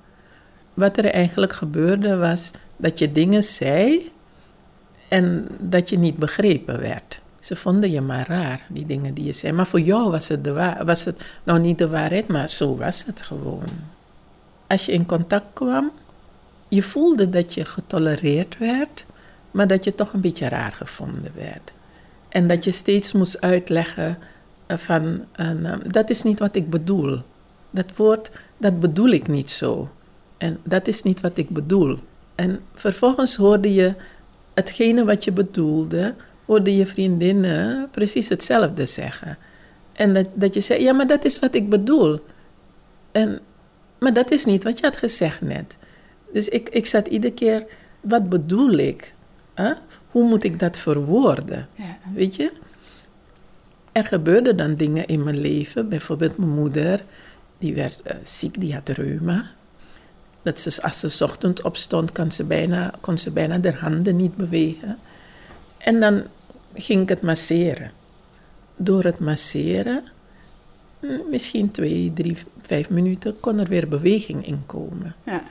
Wat 0.75 0.97
er 0.99 1.05
eigenlijk 1.05 1.53
gebeurde 1.53 2.17
was 2.17 2.51
dat 2.77 2.99
je 2.99 3.13
dingen 3.13 3.43
zei 3.43 4.11
en 5.09 5.49
dat 5.59 5.89
je 5.89 5.99
niet 5.99 6.17
begrepen 6.17 6.81
werd. 6.81 7.21
Ze 7.41 7.57
vonden 7.57 7.91
je 7.91 8.01
maar 8.01 8.29
raar, 8.29 8.67
die 8.69 8.87
dingen 8.87 9.15
die 9.15 9.25
je 9.25 9.33
zei. 9.33 9.53
Maar 9.53 9.67
voor 9.67 9.81
jou 9.81 10.11
was 10.11 10.29
het, 10.29 10.45
de 10.45 10.53
wa- 10.53 10.85
was 10.85 11.05
het 11.05 11.23
nou 11.43 11.61
niet 11.61 11.79
de 11.79 11.89
waarheid, 11.89 12.29
maar 12.29 12.49
zo 12.49 12.77
was 12.77 13.05
het 13.05 13.23
gewoon. 13.23 13.69
Als 14.67 14.87
je 14.87 14.93
in 14.93 15.07
contact 15.07 15.47
kwam, 15.53 15.91
je 16.69 16.83
voelde 16.83 17.31
dat 17.31 17.55
je 17.55 17.65
getolereerd 17.65 18.59
werd, 18.59 19.07
maar 19.51 19.67
dat 19.67 19.85
je 19.85 19.95
toch 19.95 20.13
een 20.13 20.21
beetje 20.21 20.49
raar 20.49 20.73
gevonden 20.73 21.33
werd. 21.35 21.73
En 22.35 22.47
dat 22.47 22.65
je 22.65 22.71
steeds 22.71 23.13
moest 23.13 23.41
uitleggen 23.41 24.19
eh, 24.67 24.77
van, 24.77 25.25
eh, 25.33 25.73
dat 25.87 26.11
is 26.11 26.23
niet 26.23 26.39
wat 26.39 26.57
ik 26.57 26.71
bedoel. 26.71 27.23
Dat 27.71 27.97
woord, 27.97 28.31
dat 28.57 28.81
bedoel 28.81 29.09
ik 29.09 29.29
niet 29.29 29.51
zo. 29.51 29.89
En 30.39 30.59
dat 30.65 30.87
is 30.89 31.03
niet 31.03 31.21
wat 31.21 31.39
ik 31.39 31.49
bedoel. 31.51 31.99
En 32.35 32.61
vervolgens 32.75 33.37
hoorde 33.37 33.75
je 33.75 33.95
hetgene 34.55 35.05
wat 35.05 35.25
je 35.25 35.33
bedoelde, 35.33 36.15
hoorde 36.45 36.77
je 36.77 36.87
vriendinnen 36.87 37.89
precies 37.91 38.29
hetzelfde 38.29 38.87
zeggen. 38.87 39.39
En 39.93 40.13
dat, 40.13 40.27
dat 40.35 40.55
je 40.55 40.61
zei, 40.61 40.83
ja, 40.83 40.93
maar 40.93 41.07
dat 41.07 41.25
is 41.25 41.39
wat 41.39 41.55
ik 41.55 41.69
bedoel. 41.69 42.19
En, 43.13 43.41
maar 43.99 44.13
dat 44.13 44.31
is 44.31 44.45
niet 44.45 44.65
wat 44.65 44.79
je 44.79 44.85
had 44.85 44.97
gezegd 44.97 45.41
net. 45.41 45.77
Dus 46.33 46.49
ik, 46.49 46.69
ik 46.69 46.87
zat 46.87 47.07
iedere 47.07 47.35
keer, 47.35 47.67
wat 48.01 48.29
bedoel 48.29 48.73
ik? 48.73 49.15
Huh? 49.57 49.77
Hoe 50.11 50.29
moet 50.29 50.45
ik 50.45 50.59
dat 50.59 50.77
verwoorden? 50.77 51.69
ja. 51.75 51.99
Weet 52.15 52.37
je? 52.37 52.53
Er 53.93 54.05
gebeurden 54.05 54.57
dan 54.57 54.75
dingen 54.75 55.07
in 55.07 55.23
mijn 55.23 55.39
leven. 55.39 55.89
Bijvoorbeeld 55.89 56.39
mijn 56.39 56.51
moeder, 56.51 57.05
die 57.59 57.75
werd 57.75 58.03
eh, 58.03 58.17
ziek, 58.23 58.61
die 58.61 58.75
had 58.75 58.89
reuma. 58.89 59.51
Dat 60.43 60.61
ze, 60.61 60.83
als 60.83 60.99
ze 60.99 61.09
's 61.09 61.21
ochtends 61.21 61.63
opstond, 61.63 62.13
kon 62.13 62.31
ze, 62.31 62.45
bijna, 62.45 62.93
kon 63.01 63.19
ze 63.19 63.31
bijna 63.33 63.59
haar 63.63 63.79
handen 63.79 64.17
niet 64.17 64.37
bewegen. 64.37 64.99
En 65.79 66.01
dan 66.01 66.23
ging 66.75 67.03
ik 67.03 67.09
het 67.09 67.23
masseren. 67.23 67.93
Door 68.77 69.05
het 69.05 69.19
masseren, 69.19 70.05
hm, 71.01 71.19
misschien 71.31 71.71
twee, 71.71 72.13
drie, 72.13 72.37
vijf 72.63 72.91
minuten, 72.91 73.41
kon 73.41 73.59
er 73.59 73.69
weer 73.69 73.89
beweging 73.89 74.47
in 74.47 74.63
komen. 74.67 75.15
ja. 75.25 75.43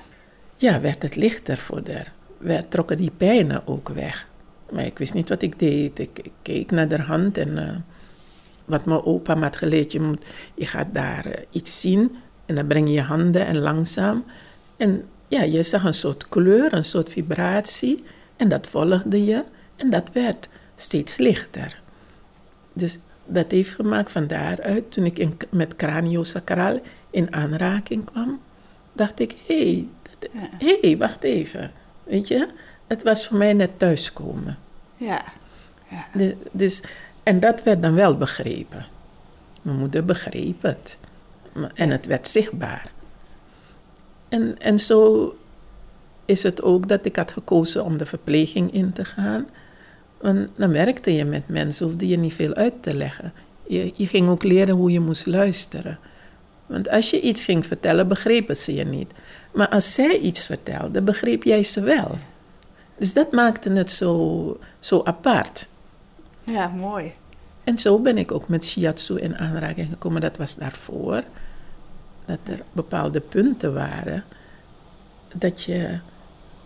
Ja, 0.57 0.81
werd 0.81 1.01
het 1.01 1.15
lichter 1.15 1.57
voor 1.57 1.81
haar. 1.85 2.11
We 2.43 2.63
trokken 2.69 2.97
die 2.97 3.11
pijnen 3.17 3.67
ook 3.67 3.89
weg. 3.89 4.27
Maar 4.71 4.85
ik 4.85 4.97
wist 4.97 5.13
niet 5.13 5.29
wat 5.29 5.41
ik 5.41 5.59
deed. 5.59 5.99
Ik, 5.99 6.19
ik 6.23 6.31
keek 6.41 6.71
naar 6.71 6.89
haar 6.89 7.01
hand 7.05 7.37
en 7.37 7.57
eh, 7.57 7.75
wat 8.65 8.85
mijn 8.85 9.03
opa 9.05 9.35
me 9.35 9.43
had 9.43 9.55
geleerd. 9.55 9.91
Je, 9.91 9.99
moet, 10.01 10.25
je 10.55 10.65
gaat 10.65 10.87
daar 10.93 11.25
eh, 11.25 11.43
iets 11.51 11.81
zien 11.81 12.15
en 12.45 12.55
dan 12.55 12.67
breng 12.67 12.87
je 12.87 12.93
je 12.93 13.01
handen 13.01 13.45
en 13.45 13.57
langzaam. 13.57 14.23
En 14.77 15.05
ja, 15.27 15.41
je 15.43 15.63
zag 15.63 15.83
een 15.83 15.93
soort 15.93 16.27
kleur, 16.29 16.73
een 16.73 16.83
soort 16.83 17.09
vibratie. 17.09 18.03
En 18.35 18.49
dat 18.49 18.67
volgde 18.67 19.25
je 19.25 19.43
en 19.75 19.89
dat 19.89 20.11
werd 20.11 20.47
steeds 20.75 21.17
lichter. 21.17 21.81
Dus 22.73 22.97
dat 23.25 23.51
heeft 23.51 23.73
gemaakt 23.73 24.11
van 24.11 24.27
daaruit, 24.27 24.91
toen 24.91 25.05
ik 25.05 25.19
in, 25.19 25.37
met 25.49 25.75
craniosacraal 25.75 26.79
in 27.09 27.33
aanraking 27.33 28.05
kwam, 28.05 28.39
dacht 28.93 29.19
ik, 29.19 29.35
hé, 29.47 29.55
hey, 29.71 29.87
dat- 30.19 30.29
hé, 30.59 30.97
wacht 30.97 31.23
even. 31.23 31.71
Weet 32.03 32.27
je, 32.27 32.47
het 32.87 33.03
was 33.03 33.27
voor 33.27 33.37
mij 33.37 33.53
net 33.53 33.79
thuiskomen. 33.79 34.57
ja. 34.97 35.23
ja. 35.89 36.05
De- 36.13 36.37
dus, 36.51 36.81
en 37.23 37.39
dat 37.39 37.63
werd 37.63 37.81
dan 37.81 37.93
wel 37.93 38.17
begrepen. 38.17 38.85
Mijn 39.61 39.77
moeder 39.77 40.05
begreep 40.05 40.61
het. 40.61 40.97
En 41.73 41.89
het 41.89 42.05
werd 42.05 42.27
zichtbaar. 42.27 42.91
En, 44.29 44.57
en 44.57 44.79
zo 44.79 45.35
is 46.25 46.43
het 46.43 46.61
ook 46.61 46.87
dat 46.87 47.05
ik 47.05 47.15
had 47.15 47.31
gekozen 47.31 47.83
om 47.83 47.97
de 47.97 48.05
verpleging 48.05 48.73
in 48.73 48.93
te 48.93 49.05
gaan. 49.05 49.47
Want 50.21 50.47
dan 50.55 50.71
werkte 50.71 51.13
je 51.13 51.25
met 51.25 51.47
mensen, 51.47 51.85
hoefde 51.85 52.07
je 52.07 52.17
niet 52.17 52.33
veel 52.33 52.53
uit 52.53 52.73
te 52.81 52.93
leggen. 52.95 53.33
Je, 53.67 53.91
je 53.95 54.07
ging 54.07 54.29
ook 54.29 54.43
leren 54.43 54.75
hoe 54.75 54.91
je 54.91 54.99
moest 54.99 55.25
luisteren. 55.25 55.99
Want 56.65 56.89
als 56.89 57.09
je 57.09 57.21
iets 57.21 57.45
ging 57.45 57.65
vertellen, 57.65 58.07
begrepen 58.07 58.55
ze 58.55 58.73
je 58.73 58.85
niet. 58.85 59.11
Maar 59.53 59.69
als 59.69 59.93
zij 59.93 60.19
iets 60.19 60.45
vertelde, 60.45 61.01
begreep 61.01 61.43
jij 61.43 61.63
ze 61.63 61.81
wel. 61.81 62.17
Dus 62.95 63.13
dat 63.13 63.31
maakte 63.31 63.71
het 63.71 63.91
zo, 63.91 64.57
zo 64.79 65.01
apart. 65.03 65.67
Ja, 66.43 66.67
mooi. 66.67 67.13
En 67.63 67.77
zo 67.77 67.99
ben 67.99 68.17
ik 68.17 68.31
ook 68.31 68.47
met 68.47 68.65
shiatsu 68.65 69.19
in 69.19 69.37
aanraking 69.37 69.89
gekomen. 69.89 70.21
Dat 70.21 70.37
was 70.37 70.55
daarvoor. 70.55 71.23
Dat 72.25 72.39
er 72.43 72.61
bepaalde 72.71 73.19
punten 73.19 73.73
waren. 73.73 74.23
Dat 75.35 75.63
je 75.63 75.99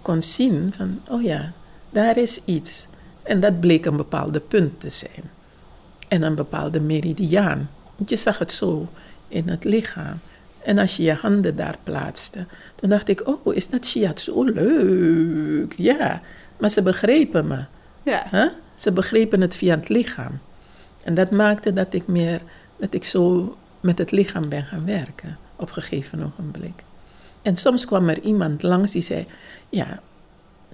kon 0.01 0.21
zien 0.21 0.73
van, 0.75 1.01
oh 1.09 1.23
ja, 1.23 1.51
daar 1.89 2.17
is 2.17 2.43
iets. 2.45 2.87
En 3.23 3.39
dat 3.39 3.59
bleek 3.59 3.85
een 3.85 3.97
bepaalde 3.97 4.39
punt 4.39 4.79
te 4.79 4.89
zijn. 4.89 5.31
En 6.07 6.21
een 6.21 6.35
bepaalde 6.35 6.79
meridiaan. 6.79 7.69
Want 7.95 8.09
je 8.09 8.15
zag 8.15 8.37
het 8.37 8.51
zo 8.51 8.87
in 9.27 9.49
het 9.49 9.63
lichaam. 9.63 10.19
En 10.67 10.77
als 10.77 10.97
je 10.97 11.03
je 11.03 11.13
handen 11.13 11.55
daar 11.55 11.77
plaatste, 11.83 12.45
toen 12.75 12.89
dacht 12.89 13.07
ik, 13.07 13.27
oh, 13.27 13.55
is 13.55 13.69
dat 13.69 13.85
shiatsu? 13.85 14.51
Leuk. 14.51 15.73
Ja, 15.77 16.21
maar 16.59 16.69
ze 16.69 16.81
begrepen 16.81 17.47
me. 17.47 17.65
Ja, 18.03 18.23
Hè? 18.25 18.47
Ze 18.75 18.91
begrepen 18.91 19.41
het 19.41 19.55
via 19.55 19.75
het 19.75 19.89
lichaam. 19.89 20.39
En 21.03 21.13
dat 21.13 21.31
maakte 21.31 21.73
dat 21.73 21.93
ik 21.93 22.07
meer, 22.07 22.41
dat 22.77 22.93
ik 22.93 23.03
zo 23.03 23.55
met 23.79 23.97
het 23.97 24.11
lichaam 24.11 24.49
ben 24.49 24.63
gaan 24.63 24.85
werken 24.85 25.37
op 25.55 25.67
een 25.67 25.73
gegeven 25.73 26.23
ogenblik. 26.23 26.83
En 27.41 27.55
soms 27.55 27.85
kwam 27.85 28.09
er 28.09 28.19
iemand 28.21 28.63
langs 28.63 28.91
die 28.91 29.01
zei, 29.01 29.27
ja, 29.69 29.99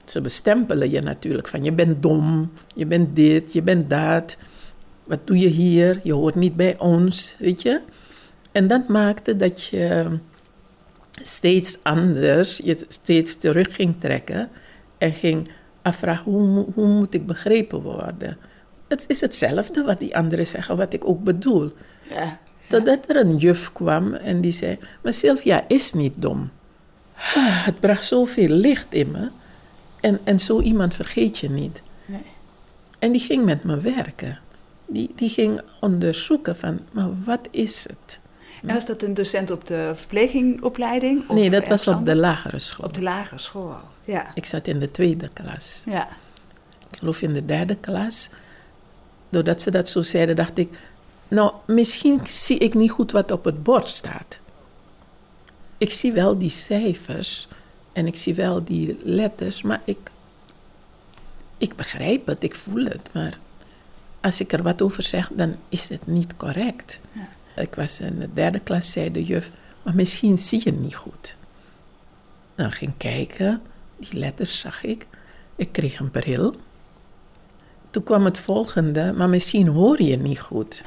ze 0.05 0.21
bestempelen 0.21 0.89
je 0.89 1.01
natuurlijk 1.01 1.47
van 1.47 1.63
je 1.63 1.71
bent 1.71 2.03
dom, 2.03 2.51
je 2.75 2.85
bent 2.85 3.15
dit, 3.15 3.53
je 3.53 3.61
bent 3.61 3.89
dat. 3.89 4.37
Wat 5.03 5.27
doe 5.27 5.37
je 5.39 5.47
hier? 5.47 5.99
Je 6.03 6.13
hoort 6.13 6.35
niet 6.35 6.55
bij 6.55 6.79
ons, 6.79 7.35
weet 7.39 7.61
je? 7.61 7.81
En 8.53 8.67
dat 8.67 8.87
maakte 8.87 9.35
dat 9.35 9.63
je 9.65 10.17
steeds 11.21 11.77
anders, 11.83 12.57
je 12.57 12.85
steeds 12.87 13.37
terug 13.37 13.75
ging 13.75 13.99
trekken 13.99 14.49
en 14.97 15.13
ging 15.13 15.49
afvragen 15.81 16.31
hoe, 16.31 16.65
hoe 16.73 16.87
moet 16.87 17.13
ik 17.13 17.25
begrepen 17.25 17.81
worden. 17.81 18.37
Het 18.87 19.03
is 19.07 19.21
hetzelfde 19.21 19.83
wat 19.83 19.99
die 19.99 20.17
anderen 20.17 20.47
zeggen, 20.47 20.77
wat 20.77 20.93
ik 20.93 21.07
ook 21.07 21.23
bedoel. 21.23 21.71
ja. 22.09 22.39
Totdat 22.67 23.09
er 23.09 23.15
een 23.15 23.35
juf 23.37 23.71
kwam 23.73 24.13
en 24.13 24.41
die 24.41 24.51
zei, 24.51 24.77
maar 25.03 25.13
Sylvia 25.13 25.63
is 25.67 25.93
niet 25.93 26.13
dom. 26.15 26.51
Ah, 27.15 27.65
Het 27.65 27.79
bracht 27.79 28.03
zoveel 28.03 28.49
licht 28.49 28.93
in 28.93 29.11
me. 29.11 29.29
En, 29.99 30.19
en 30.23 30.39
zo 30.39 30.61
iemand 30.61 30.93
vergeet 30.93 31.37
je 31.37 31.49
niet. 31.49 31.81
Nee. 32.05 32.25
En 32.99 33.11
die 33.11 33.21
ging 33.21 33.45
met 33.45 33.63
me 33.63 33.79
werken. 33.79 34.39
Die, 34.85 35.11
die 35.15 35.29
ging 35.29 35.61
onderzoeken 35.79 36.55
van, 36.55 36.79
maar 36.91 37.09
wat 37.25 37.47
is 37.51 37.83
het? 37.89 38.19
En 38.65 38.73
was 38.73 38.85
dat 38.85 39.01
een 39.01 39.13
docent 39.13 39.51
op 39.51 39.67
de 39.67 39.91
verplegingopleiding? 39.95 41.29
Nee, 41.29 41.49
dat 41.49 41.67
was 41.67 41.87
op 41.87 42.05
de 42.05 42.15
lagere 42.15 42.59
school. 42.59 42.85
Op 42.85 42.93
de 42.93 43.01
lagere 43.01 43.39
school. 43.39 43.75
Ja, 44.03 44.31
Ik 44.35 44.45
zat 44.45 44.67
in 44.67 44.79
de 44.79 44.91
tweede 44.91 45.29
klas. 45.33 45.83
ja, 45.85 46.07
ik 46.91 46.97
geloof 46.97 47.21
in 47.21 47.33
de 47.33 47.45
derde 47.45 47.75
klas. 47.75 48.29
Doordat 49.29 49.61
ze 49.61 49.71
dat 49.71 49.89
zo 49.89 50.01
zeiden, 50.01 50.35
dacht 50.35 50.57
ik, 50.57 50.69
nou, 51.27 51.53
misschien 51.67 52.19
zie 52.27 52.57
ik 52.57 52.73
niet 52.73 52.91
goed 52.91 53.11
wat 53.11 53.31
op 53.31 53.43
het 53.45 53.63
bord 53.63 53.89
staat. 53.89 54.39
Ik 55.77 55.91
zie 55.91 56.11
wel 56.11 56.37
die 56.37 56.49
cijfers 56.49 57.47
en 57.93 58.07
ik 58.07 58.15
zie 58.15 58.35
wel 58.35 58.63
die 58.63 58.97
letters, 59.03 59.61
maar 59.61 59.81
ik, 59.85 59.97
ik 61.57 61.75
begrijp 61.75 62.27
het, 62.27 62.43
ik 62.43 62.55
voel 62.55 62.83
het. 62.83 63.09
Maar 63.13 63.39
als 64.21 64.39
ik 64.39 64.51
er 64.53 64.63
wat 64.63 64.81
over 64.81 65.03
zeg, 65.03 65.29
dan 65.33 65.55
is 65.69 65.89
het 65.89 66.07
niet 66.07 66.37
correct. 66.37 66.99
Ja. 67.11 67.27
Ik 67.55 67.75
was 67.75 67.99
in 67.99 68.19
de 68.19 68.33
derde 68.33 68.59
klas, 68.59 68.91
zei 68.91 69.11
de 69.11 69.23
juf, 69.23 69.51
maar 69.83 69.95
misschien 69.95 70.37
zie 70.37 70.61
je 70.63 70.71
niet 70.71 70.95
goed. 70.95 71.35
Nou, 72.55 72.69
ik 72.69 72.75
ging 72.75 72.93
kijken, 72.97 73.61
die 73.95 74.19
letters 74.19 74.59
zag 74.59 74.83
ik. 74.83 75.07
Ik 75.55 75.71
kreeg 75.71 75.99
een 75.99 76.11
bril. 76.11 76.55
Toen 77.89 78.03
kwam 78.03 78.25
het 78.25 78.39
volgende, 78.39 79.13
maar 79.13 79.29
misschien 79.29 79.67
hoor 79.67 80.01
je 80.01 80.17
niet 80.17 80.39
goed. 80.39 80.83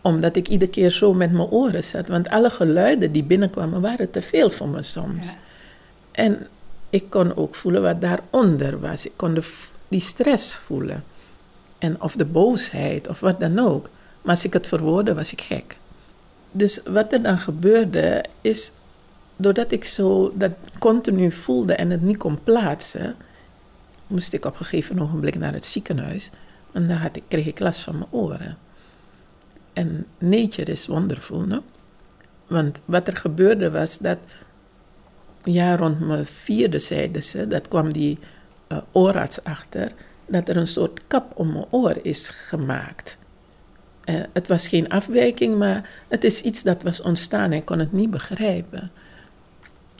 Omdat 0.00 0.36
ik 0.36 0.48
iedere 0.48 0.70
keer 0.70 0.90
zo 0.90 1.14
met 1.14 1.32
mijn 1.32 1.48
oren 1.48 1.84
zat. 1.84 2.08
Want 2.08 2.28
alle 2.28 2.50
geluiden 2.50 3.12
die 3.12 3.24
binnenkwamen 3.24 3.80
waren 3.80 4.10
te 4.10 4.22
veel 4.22 4.50
voor 4.50 4.68
me 4.68 4.82
soms. 4.82 5.32
Ja. 5.32 5.38
En 6.12 6.46
ik 6.90 7.10
kon 7.10 7.36
ook 7.36 7.54
voelen 7.54 7.82
wat 7.82 8.00
daaronder 8.00 8.80
was. 8.80 9.06
Ik 9.06 9.12
kon 9.16 9.34
de, 9.34 9.52
die 9.88 10.00
stress 10.00 10.54
voelen. 10.54 11.04
En 11.78 12.00
of 12.00 12.16
de 12.16 12.24
boosheid 12.24 13.08
of 13.08 13.20
wat 13.20 13.40
dan 13.40 13.58
ook. 13.58 13.88
Maar 14.22 14.34
als 14.34 14.44
ik 14.44 14.52
het 14.52 14.66
verwoordde, 14.66 15.14
was 15.14 15.32
ik 15.32 15.40
gek. 15.40 15.76
Dus 16.52 16.82
wat 16.82 17.12
er 17.12 17.22
dan 17.22 17.38
gebeurde, 17.38 18.24
is 18.40 18.72
doordat 19.36 19.72
ik 19.72 19.84
zo 19.84 20.32
dat 20.36 20.52
continu 20.78 21.32
voelde 21.32 21.74
en 21.74 21.90
het 21.90 22.02
niet 22.02 22.16
kon 22.16 22.42
plaatsen, 22.42 23.16
moest 24.06 24.32
ik 24.32 24.44
op 24.44 24.58
een 24.58 24.66
gegeven 24.66 25.00
ogenblik 25.00 25.38
naar 25.38 25.52
het 25.52 25.64
ziekenhuis. 25.64 26.30
En 26.72 26.88
dan 26.88 26.96
had 26.96 27.16
ik, 27.16 27.22
kreeg 27.28 27.46
ik 27.46 27.58
last 27.58 27.80
van 27.80 27.98
mijn 27.98 28.10
oren. 28.10 28.58
En 29.72 30.06
nature 30.18 30.70
is 30.70 30.86
wonderful, 30.86 31.40
no? 31.40 31.62
Want 32.46 32.80
wat 32.84 33.08
er 33.08 33.16
gebeurde 33.16 33.70
was 33.70 33.98
dat, 33.98 34.18
ja, 35.42 35.76
rond 35.76 36.00
mijn 36.00 36.26
vierde 36.26 36.78
zeiden 36.78 37.22
ze, 37.22 37.46
dat 37.46 37.68
kwam 37.68 37.92
die 37.92 38.18
uh, 38.68 38.78
oorarts 38.92 39.44
achter, 39.44 39.92
dat 40.26 40.48
er 40.48 40.56
een 40.56 40.66
soort 40.66 41.00
kap 41.06 41.32
om 41.38 41.52
mijn 41.52 41.66
oor 41.70 41.98
is 42.02 42.28
gemaakt. 42.28 43.18
Uh, 44.04 44.20
het 44.32 44.48
was 44.48 44.68
geen 44.68 44.88
afwijking, 44.88 45.58
maar 45.58 45.90
het 46.08 46.24
is 46.24 46.42
iets 46.42 46.62
dat 46.62 46.82
was 46.82 47.02
ontstaan. 47.02 47.50
Hij 47.50 47.60
kon 47.60 47.78
het 47.78 47.92
niet 47.92 48.10
begrijpen. 48.10 48.90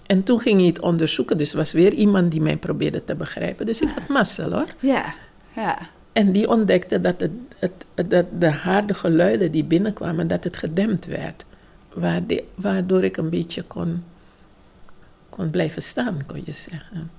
En 0.07 0.23
toen 0.23 0.41
ging 0.41 0.59
hij 0.59 0.67
het 0.67 0.81
onderzoeken, 0.81 1.39
dus 1.39 1.53
was 1.53 1.73
weer 1.73 1.93
iemand 1.93 2.31
die 2.31 2.41
mij 2.41 2.57
probeerde 2.57 3.05
te 3.05 3.15
begrijpen. 3.15 3.67
Dus 3.67 3.81
ik 3.81 3.89
had 3.89 4.09
mazzel 4.09 4.53
hoor. 4.53 4.67
Ja, 4.81 5.15
ja. 5.57 5.79
En 6.13 6.33
die 6.33 6.49
ontdekte 6.49 7.01
dat, 7.01 7.21
het, 7.21 7.31
het, 7.59 8.11
dat 8.11 8.27
de 8.39 8.51
harde 8.51 8.95
geluiden 8.95 9.53
die 9.53 9.65
binnenkwamen, 9.65 10.27
dat 10.27 10.45
het 10.45 10.57
gedempt 10.57 11.07
werd. 11.07 11.45
Waardoor 12.55 13.05
ik 13.05 13.17
een 13.17 13.31
beetje 13.31 13.63
kon, 13.63 14.05
kon 15.29 15.51
blijven 15.51 15.83
staan, 15.83 16.23
kon 16.27 16.43
je 16.45 16.53
zeggen. 16.53 17.11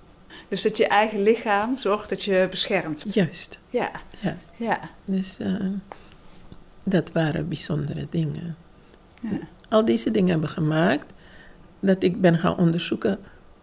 Dus 0.48 0.62
dat 0.62 0.78
je 0.78 0.88
eigen 0.88 1.24
lichaam 1.24 1.78
zorgt 1.78 2.10
dat 2.10 2.24
je 2.24 2.48
beschermt. 2.50 3.14
Juist. 3.14 3.60
Ja. 3.70 3.92
Ja. 4.20 4.38
ja. 4.56 4.80
Dus 5.06 5.38
uh, 5.42 5.56
dat 6.84 7.12
waren 7.12 7.48
bijzondere 7.48 8.08
dingen. 8.10 8.56
Ja. 9.22 9.40
Al 9.70 9.86
deze 9.86 10.12
dingen 10.12 10.30
hebben 10.30 10.50
gemaakt 10.50 11.14
dat 11.80 12.04
ik 12.04 12.22
ben 12.22 12.38
gaan 12.38 12.58
onderzoeken 12.58 13.20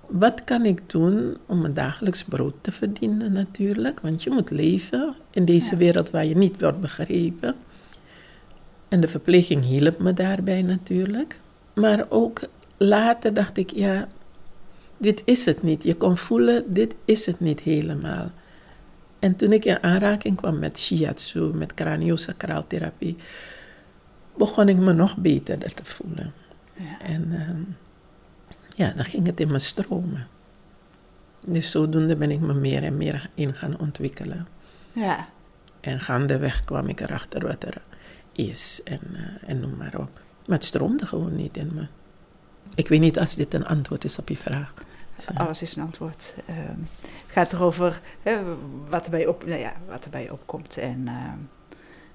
wat 0.06 0.44
kan 0.44 0.64
ik 0.64 0.80
doen 0.90 1.36
om 1.46 1.60
mijn 1.60 1.74
dagelijks 1.74 2.24
brood 2.24 2.54
te 2.60 2.72
verdienen 2.72 3.32
natuurlijk. 3.32 4.00
Want 4.00 4.22
je 4.22 4.30
moet 4.30 4.50
leven 4.50 5.14
in 5.30 5.44
deze 5.44 5.70
Ja. 5.72 5.76
wereld 5.76 6.10
waar 6.10 6.24
je 6.24 6.36
niet 6.36 6.60
wordt 6.60 6.80
begrepen. 6.80 7.54
En 8.88 9.00
de 9.00 9.08
verpleging 9.08 9.64
hielp 9.64 9.98
me 9.98 10.12
daarbij 10.12 10.62
natuurlijk. 10.62 11.38
Maar 11.74 12.06
ook 12.08 12.40
later 12.76 13.34
dacht 13.34 13.56
ik, 13.56 13.70
ja, 13.70 14.08
dit 14.96 15.22
is 15.24 15.44
het 15.44 15.62
niet. 15.62 15.82
Je 15.82 15.94
kon 15.94 16.16
voelen, 16.16 16.72
dit 16.72 16.94
is 17.04 17.26
het 17.26 17.40
niet 17.40 17.60
helemaal. 17.60 18.30
En 19.20 19.36
toen 19.36 19.52
ik 19.52 19.64
in 19.64 19.82
aanraking 19.82 20.36
kwam 20.36 20.58
met 20.58 20.78
shiatsu, 20.78 21.40
met 21.40 21.74
craniosacraaltherapie, 21.74 23.16
begon 24.36 24.68
ik 24.68 24.76
me 24.76 24.92
nog 24.92 25.16
beter 25.16 25.74
te 25.74 25.84
voelen. 25.84 26.32
Ja. 26.74 27.00
En 27.00 27.32
ehm, 27.32 27.62
ja, 28.76 28.92
dan 28.96 29.04
ging 29.04 29.26
het 29.26 29.40
in 29.40 29.50
me 29.50 29.58
stromen. 29.58 30.26
Dus 31.40 31.70
zodoende 31.70 32.16
ben 32.16 32.30
ik 32.30 32.40
me 32.40 32.54
meer 32.54 32.82
en 32.82 32.96
meer 32.96 33.30
in 33.34 33.54
gaan 33.54 33.78
ontwikkelen. 33.78 34.46
Ja. 34.92 35.28
En 35.80 36.00
gaandeweg 36.00 36.64
kwam 36.64 36.88
ik 36.88 37.00
erachter 37.00 37.46
wat 37.46 37.64
er 37.64 37.82
is 38.32 38.80
en, 38.84 39.00
eh, 39.12 39.48
en 39.50 39.60
noem 39.60 39.76
maar 39.76 39.98
op. 39.98 40.20
Maar 40.46 40.56
het 40.56 40.64
stroomde 40.64 41.06
gewoon 41.06 41.34
niet 41.34 41.56
in 41.56 41.70
me. 41.74 41.86
Ik 42.74 42.88
weet 42.88 43.00
niet 43.00 43.18
als 43.18 43.34
dit 43.34 43.54
een 43.54 43.66
antwoord 43.66 44.04
is 44.04 44.18
op 44.18 44.28
je 44.28 44.36
vraag. 44.36 44.74
Alles 45.34 45.62
is 45.62 45.76
een 45.76 45.82
antwoord. 45.82 46.34
Ehm, 46.46 46.78
gaat 47.30 47.52
erover 47.52 48.00
hè, 48.22 48.38
wat, 48.88 49.04
erbij 49.04 49.26
op, 49.26 49.46
nou 49.46 49.60
ja, 49.60 49.72
wat 49.88 50.04
erbij 50.04 50.30
opkomt. 50.30 50.76
En 50.76 51.02
ehm, 51.06 51.38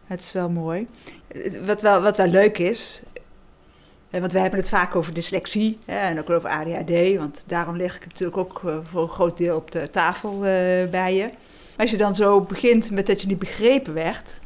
het 0.06 0.20
is 0.20 0.32
wel 0.32 0.50
mooi. 0.50 0.88
Wat 1.66 1.82
wel, 1.82 2.02
wat 2.02 2.18
wel 2.18 2.28
leuk 2.28 2.58
is, 2.58 3.04
want 4.10 4.32
we 4.32 4.40
hebben 4.40 4.60
het 4.60 4.70
vaak 4.70 4.96
over 4.96 5.14
dyslexie 5.14 5.78
hè, 5.86 5.98
en 5.98 6.20
ook 6.20 6.30
over 6.30 6.50
ADHD. 6.50 7.18
Want 7.18 7.44
daarom 7.48 7.78
leg 7.78 7.96
ik 7.96 8.04
het 8.04 8.12
natuurlijk 8.12 8.38
ook 8.38 8.62
eh, 8.66 8.78
voor 8.84 9.02
een 9.02 9.10
groot 9.10 9.38
deel 9.38 9.56
op 9.56 9.72
de 9.72 9.90
tafel 9.90 10.34
eh, 10.34 10.90
bij 10.90 11.16
je. 11.16 11.30
Als 11.78 11.92
je 11.92 11.98
dan 11.98 12.16
zo 12.16 12.42
begint 12.42 12.92
met 12.92 13.08
dat 13.08 13.22
je 13.22 13.28
niet 13.28 13.40
begrepen 13.40 13.94
werd... 13.94 14.40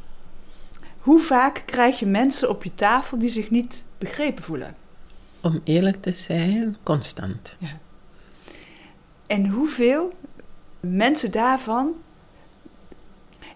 Hoe 1.00 1.20
vaak 1.20 1.62
krijg 1.66 1.98
je 1.98 2.06
mensen 2.06 2.48
op 2.48 2.64
je 2.64 2.74
tafel 2.74 3.18
die 3.18 3.30
zich 3.30 3.50
niet 3.50 3.84
begrepen 3.98 4.44
voelen? 4.44 4.74
Om 5.40 5.60
eerlijk 5.64 6.02
te 6.02 6.12
zijn, 6.12 6.76
constant. 6.82 7.56
En 9.26 9.46
hoeveel 9.46 10.12
mensen 10.80 11.30
daarvan. 11.30 11.94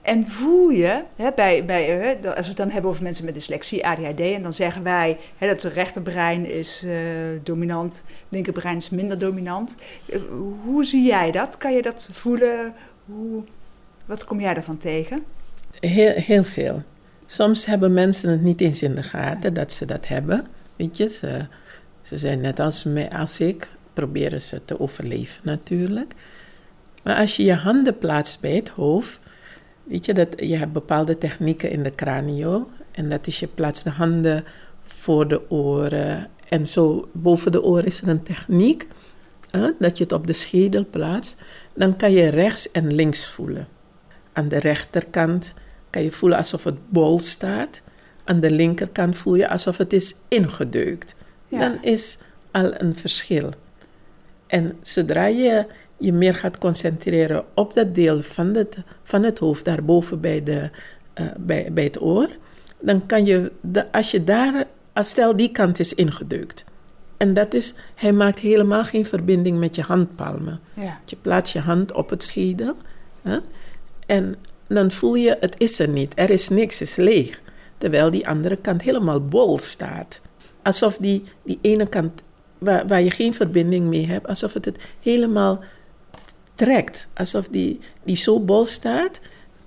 En 0.03 0.27
voel 0.27 0.69
je, 0.69 1.03
hè, 1.17 1.31
bij, 1.35 1.65
bij, 1.65 1.85
hè, 1.85 2.29
als 2.29 2.41
we 2.41 2.49
het 2.49 2.57
dan 2.57 2.71
hebben 2.71 2.91
over 2.91 3.03
mensen 3.03 3.25
met 3.25 3.35
dyslexie, 3.35 3.87
ADHD, 3.87 4.21
en 4.21 4.43
dan 4.43 4.55
zeggen 4.55 4.83
wij 4.83 5.19
hè, 5.37 5.47
dat 5.47 5.63
het 5.63 5.73
rechterbrein 5.73 6.47
is 6.47 6.83
eh, 6.85 6.97
dominant, 7.43 8.05
linkerbrein 8.29 8.77
is 8.77 8.91
minder 8.91 9.19
dominant. 9.19 9.77
Eh, 10.09 10.21
Hoe 10.65 10.85
zie 10.85 11.05
jij 11.07 11.31
dat? 11.31 11.57
Kan 11.57 11.73
je 11.75 11.83
dat 11.83 12.09
voelen? 12.13 12.75
Hoe, 13.05 13.43
wat 14.05 14.25
kom 14.25 14.41
jij 14.41 14.55
daarvan 14.55 14.79
tegen? 14.79 15.25
Heel, 15.81 16.13
heel 16.15 16.45
veel. 16.45 16.83
Soms 17.27 17.67
hebben 17.67 17.93
mensen 17.93 18.31
het 18.31 18.43
niet 18.43 18.61
eens 18.61 18.83
in 18.83 18.95
de 18.95 19.03
gaten 19.03 19.55
dat 19.55 19.73
ze 19.73 19.85
dat 19.85 20.09
hebben. 20.09 20.47
Weet 20.77 20.97
je, 20.97 21.09
ze, 21.09 21.47
ze 22.03 22.17
zijn 22.17 22.41
net 22.41 22.61
als, 22.61 22.87
als 23.17 23.41
ik, 23.41 23.69
proberen 23.93 24.43
ze 24.43 24.65
te 24.65 24.81
overleven 24.81 25.41
natuurlijk. 25.45 26.15
Maar 27.05 27.17
als 27.17 27.37
je 27.37 27.45
je 27.45 27.55
handen 27.55 27.99
plaatst 27.99 28.40
bij 28.40 28.55
het 28.55 28.69
hoofd, 28.69 29.21
weet 29.83 30.07
je 30.07 30.14
dat 30.14 30.29
je 30.37 30.57
hebt 30.57 30.73
bepaalde 30.73 31.19
technieken 31.19 31.71
in 31.71 31.83
de 31.83 31.95
cranio. 31.95 32.69
En 32.90 33.09
dat 33.11 33.27
is 33.27 33.40
je 33.40 33.47
plaatst 33.47 33.85
de 33.85 33.90
handen 33.90 34.45
voor 34.83 35.29
de 35.29 35.51
oren. 35.51 36.29
En 36.49 36.67
zo 36.67 37.09
boven 37.12 37.53
de 37.53 37.62
oren 37.62 37.85
is 37.85 38.01
er 38.01 38.09
een 38.09 38.23
techniek, 38.23 38.87
hè, 39.51 39.71
dat 39.79 39.99
je 39.99 40.05
het 40.05 40.12
op 40.12 40.27
de 40.27 40.33
schedel 40.33 40.87
plaatst. 40.90 41.37
Dan 41.75 41.97
kan 41.97 42.12
je 42.12 42.29
rechts 42.29 42.71
en 42.71 42.95
links 42.95 43.29
voelen. 43.29 43.69
Aan 44.33 44.49
de 44.49 44.59
rechterkant 44.59 45.53
kan 45.90 46.03
je 46.03 46.12
voelen 46.12 46.38
alsof 46.38 46.64
het 46.64 46.90
bol 46.90 47.19
staat. 47.19 47.83
Aan 48.25 48.40
de 48.40 48.51
linkerkant 48.51 49.17
voel 49.17 49.35
je 49.35 49.49
alsof 49.49 49.77
het 49.77 49.93
is 49.93 50.14
ingedeukt. 50.29 51.14
Ja. 51.49 51.59
Dan 51.59 51.83
is 51.83 52.19
al 52.51 52.81
een 52.81 52.97
verschil. 52.97 53.51
En 54.47 54.79
zodra 54.81 55.27
je 55.27 55.67
je 55.99 56.13
meer 56.13 56.35
gaat 56.35 56.59
concentreren 56.59 57.45
op 57.55 57.75
dat 57.75 57.95
deel 57.95 58.23
van 58.23 58.55
het, 58.55 58.77
van 59.03 59.23
het 59.23 59.39
hoofd, 59.39 59.65
daarboven 59.65 60.21
bij, 60.21 60.43
de, 60.43 60.71
eh, 61.15 61.27
bij, 61.39 61.73
bij 61.73 61.85
het 61.85 62.03
oor, 62.03 62.29
dan 62.81 63.07
kan 63.07 63.25
je, 63.25 63.53
de, 63.61 63.93
als 63.93 64.11
je 64.11 64.25
daar, 64.25 64.67
als 64.93 65.09
stel 65.09 65.37
die 65.37 65.51
kant 65.51 65.79
is 65.79 65.95
ingedeukt. 65.95 66.65
En 67.17 67.35
dat 67.35 67.55
is, 67.55 67.75
hij 67.95 68.13
maakt 68.13 68.39
helemaal 68.39 68.85
geen 68.85 69.05
verbinding 69.05 69.59
met 69.59 69.75
je 69.75 69.83
handpalmen. 69.83 70.61
Ja. 70.75 71.01
Je 71.05 71.17
plaatst 71.17 71.53
je 71.53 71.61
hand 71.61 71.93
op 71.93 72.11
het 72.11 72.23
schedel. 72.23 72.77
Hè? 73.23 73.39
En 74.07 74.37
dan 74.67 74.91
voel 74.91 75.15
je, 75.15 75.37
het 75.41 75.55
is 75.59 75.79
er 75.79 75.89
niet. 75.89 76.13
Er 76.15 76.31
is 76.31 76.49
niks, 76.49 76.79
het 76.79 76.89
is 76.89 76.97
leeg. 76.97 77.41
Terwijl 77.79 78.11
die 78.11 78.29
andere 78.29 78.57
kant 78.57 78.83
helemaal 78.83 79.25
bol 79.25 79.59
staat. 79.59 80.21
Alsof 80.63 80.97
die, 80.97 81.23
die 81.45 81.59
ene 81.61 81.87
kant, 81.87 82.23
waar, 82.59 82.87
waar 82.87 83.03
je 83.03 83.11
geen 83.11 83.35
verbinding 83.35 83.87
mee 83.87 84.07
hebt, 84.07 84.27
alsof 84.27 84.53
het 84.53 84.65
het 84.65 84.83
helemaal 85.01 85.61
trekt. 86.55 87.09
Alsof 87.14 87.49
die, 87.49 87.81
die 88.05 88.17
zo 88.17 88.40
bol 88.40 88.64
staat, 88.64 89.21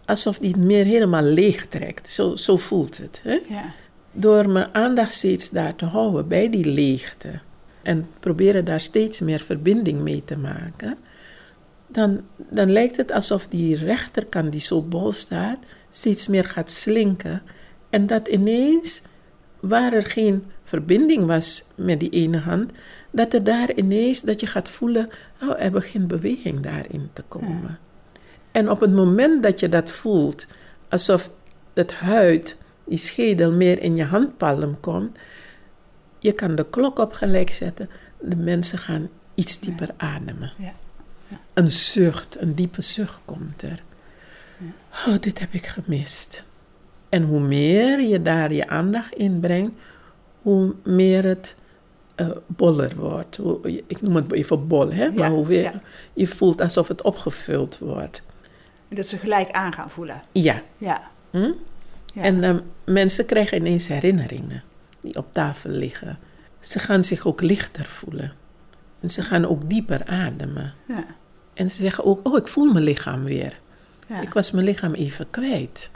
alsof 0.05 0.39
die 0.39 0.49
het 0.49 0.59
meer 0.59 0.85
helemaal 0.85 1.23
leeg 1.23 1.67
trekt. 1.67 2.09
Zo, 2.09 2.35
zo 2.35 2.57
voelt 2.57 2.97
het. 2.97 3.21
Hè? 3.23 3.39
Ja. 3.49 3.73
Door 4.11 4.49
mijn 4.49 4.73
aandacht 4.73 5.13
steeds 5.13 5.49
daar 5.49 5.75
te 5.75 5.85
houden, 5.85 6.27
bij 6.27 6.49
die 6.49 6.65
leegte. 6.65 7.39
En 7.83 8.07
proberen 8.19 8.65
daar 8.65 8.79
steeds 8.79 9.19
meer 9.19 9.39
verbinding 9.39 10.01
mee 10.01 10.23
te 10.25 10.37
maken. 10.37 10.97
Dan, 11.87 12.21
dan 12.35 12.71
lijkt 12.71 12.97
het 12.97 13.11
alsof 13.11 13.47
die 13.47 13.75
rechterkant 13.75 14.51
die 14.51 14.61
zo 14.61 14.81
bol 14.81 15.11
staat, 15.11 15.57
steeds 15.89 16.27
meer 16.27 16.43
gaat 16.43 16.71
slinken. 16.71 17.41
En 17.89 18.07
dat 18.07 18.27
ineens, 18.27 19.01
waar 19.59 19.93
er 19.93 20.05
geen 20.05 20.43
verbinding 20.63 21.25
was 21.25 21.63
met 21.75 21.99
die 21.99 22.09
ene 22.09 22.37
hand, 22.37 22.71
dat 23.17 23.33
er 23.33 23.43
daar 23.43 23.73
ineens, 23.73 24.21
dat 24.21 24.39
je 24.39 24.47
gaat 24.47 24.69
voelen, 24.69 25.09
oh, 25.41 25.61
er 25.61 25.71
begint 25.71 26.07
beweging 26.07 26.59
daarin 26.59 27.09
te 27.13 27.23
komen. 27.27 27.79
En 28.51 28.69
op 28.69 28.79
het 28.79 28.91
moment 28.91 29.43
dat 29.43 29.59
je 29.59 29.69
dat 29.69 29.89
voelt, 29.89 30.47
alsof 30.89 31.31
het 31.73 31.93
huid, 31.93 32.57
die 32.85 32.97
schedel 32.97 33.51
meer 33.51 33.81
in 33.81 33.95
je 33.95 34.03
handpalm 34.03 34.79
komt, 34.79 35.17
je 36.19 36.31
kan 36.31 36.55
de 36.55 36.65
klok 36.69 36.99
op 36.99 37.13
gelijk 37.13 37.49
zetten. 37.49 37.89
De 38.19 38.35
mensen 38.35 38.77
gaan 38.77 39.09
iets 39.35 39.59
dieper 39.59 39.89
ademen. 39.97 40.51
Ja. 40.57 40.73
Een 41.53 41.71
zucht, 41.71 42.39
een 42.39 42.55
diepe 42.55 42.81
zucht 42.81 43.19
komt 43.25 43.61
er. 43.61 43.83
Oh, 45.07 45.19
dit 45.19 45.39
heb 45.39 45.53
ik 45.53 45.65
gemist. 45.65 46.43
En 47.09 47.23
hoe 47.23 47.39
meer 47.39 48.01
je 48.01 48.21
daar 48.21 48.53
je 48.53 48.67
aandacht 48.67 49.13
in 49.13 49.39
brengt, 49.39 49.77
hoe 50.41 50.75
meer 50.83 51.23
het 51.23 51.55
eh, 52.17 52.29
boller 52.47 52.95
wordt. 52.95 53.39
Ik 53.87 54.01
noem 54.01 54.15
het 54.15 54.31
even 54.31 54.67
bol, 54.67 54.91
hè? 54.91 55.07
Maar 55.11 55.17
Ja, 55.17 55.31
hoe 55.31 55.45
weer, 55.45 55.61
ja. 55.63 55.81
je 56.13 56.27
voelt 56.27 56.61
alsof 56.61 56.87
het 56.87 57.01
opgevuld 57.01 57.77
wordt. 57.77 58.21
Dat 58.89 59.07
ze 59.07 59.17
gelijk 59.17 59.51
aan 59.51 59.73
gaan 59.73 59.89
voelen. 59.89 60.21
Ja. 60.31 60.61
Ja. 60.77 61.01
Hm? 61.29 61.51
Ja. 62.13 62.21
En 62.21 62.43
ehm, 62.43 62.59
mensen 62.85 63.25
krijgen 63.25 63.57
ineens 63.57 63.87
herinneringen 63.87 64.63
die 65.01 65.15
op 65.17 65.33
tafel 65.33 65.69
liggen. 65.69 66.19
Ze 66.59 66.79
gaan 66.79 67.03
zich 67.03 67.25
ook 67.27 67.41
lichter 67.41 67.85
voelen. 67.85 68.31
En 68.99 69.09
ze 69.09 69.21
gaan 69.21 69.45
ook 69.45 69.69
dieper 69.69 70.05
ademen. 70.05 70.73
Ja. 70.87 71.05
En 71.53 71.69
ze 71.69 71.81
zeggen 71.81 72.05
ook, 72.05 72.27
oh, 72.27 72.37
ik 72.37 72.47
voel 72.47 72.71
mijn 72.71 72.83
lichaam 72.83 73.23
weer. 73.23 73.59
Ik 74.21 74.33
was 74.33 74.51
mijn 74.51 74.65
lichaam 74.65 74.93
even 74.93 75.29
kwijt. 75.29 75.89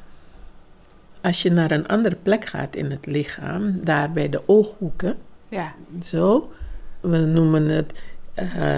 Als 1.21 1.41
je 1.41 1.51
naar 1.51 1.71
een 1.71 1.87
andere 1.87 2.15
plek 2.15 2.45
gaat 2.45 2.75
in 2.75 2.91
het 2.91 3.05
lichaam, 3.05 3.79
daar 3.83 4.11
bij 4.11 4.29
de 4.29 4.47
ooghoeken, 4.47 5.17
ja. 5.51 5.73
zo, 6.03 6.51
we 6.99 7.17
noemen 7.17 7.69
het 7.69 8.03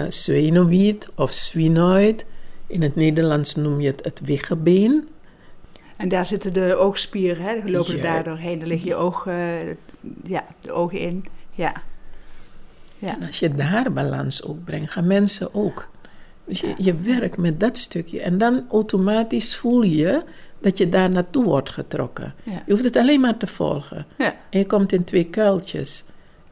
sphenoïd 0.08 1.08
of 1.16 1.30
sphenoid. 1.30 2.24
In 2.66 2.82
het 2.82 2.96
Nederlands 2.96 3.54
noem 3.54 3.80
je 3.80 3.86
het 3.90 4.04
het 4.04 4.20
wiggenbeen. 4.24 5.08
En 5.96 6.08
daar 6.08 6.26
zitten 6.26 6.52
de 6.52 6.76
oogspieren, 6.76 7.44
hè? 7.44 7.60
Die 7.62 7.70
lopen 7.70 7.96
Ja. 7.96 8.02
daar 8.02 8.24
doorheen. 8.24 8.58
Dan 8.58 8.68
lig 8.68 8.84
je 8.84 8.94
oog, 8.94 9.26
eh, 9.26 9.66
ja, 10.24 10.44
de 10.60 10.72
ogen 10.72 10.98
in. 10.98 11.24
Ja. 11.50 11.72
Ja. 12.98 13.16
En 13.20 13.26
als 13.26 13.38
je 13.38 13.54
daar 13.54 13.92
balans 13.92 14.44
ook 14.44 14.64
brengt, 14.64 14.90
gaan 14.90 15.06
mensen 15.06 15.54
ook. 15.54 15.88
Dus 16.44 16.60
je, 16.60 16.74
je 16.76 16.94
werkt 16.96 17.36
met 17.38 17.60
dat 17.60 17.78
stukje. 17.78 18.20
En 18.20 18.38
dan 18.38 18.64
automatisch 18.70 19.56
voel 19.56 19.82
je 19.82 20.24
dat 20.60 20.78
je 20.78 20.88
daar 20.88 21.10
naartoe 21.10 21.44
wordt 21.44 21.70
getrokken. 21.70 22.34
Ja. 22.42 22.62
Je 22.66 22.72
hoeft 22.72 22.84
het 22.84 22.96
alleen 22.96 23.20
maar 23.20 23.36
te 23.36 23.46
volgen. 23.46 24.06
Ja. 24.18 24.34
En 24.50 24.58
je 24.58 24.66
komt 24.66 24.92
in 24.92 25.04
twee 25.04 25.24
kuiltjes. 25.24 26.04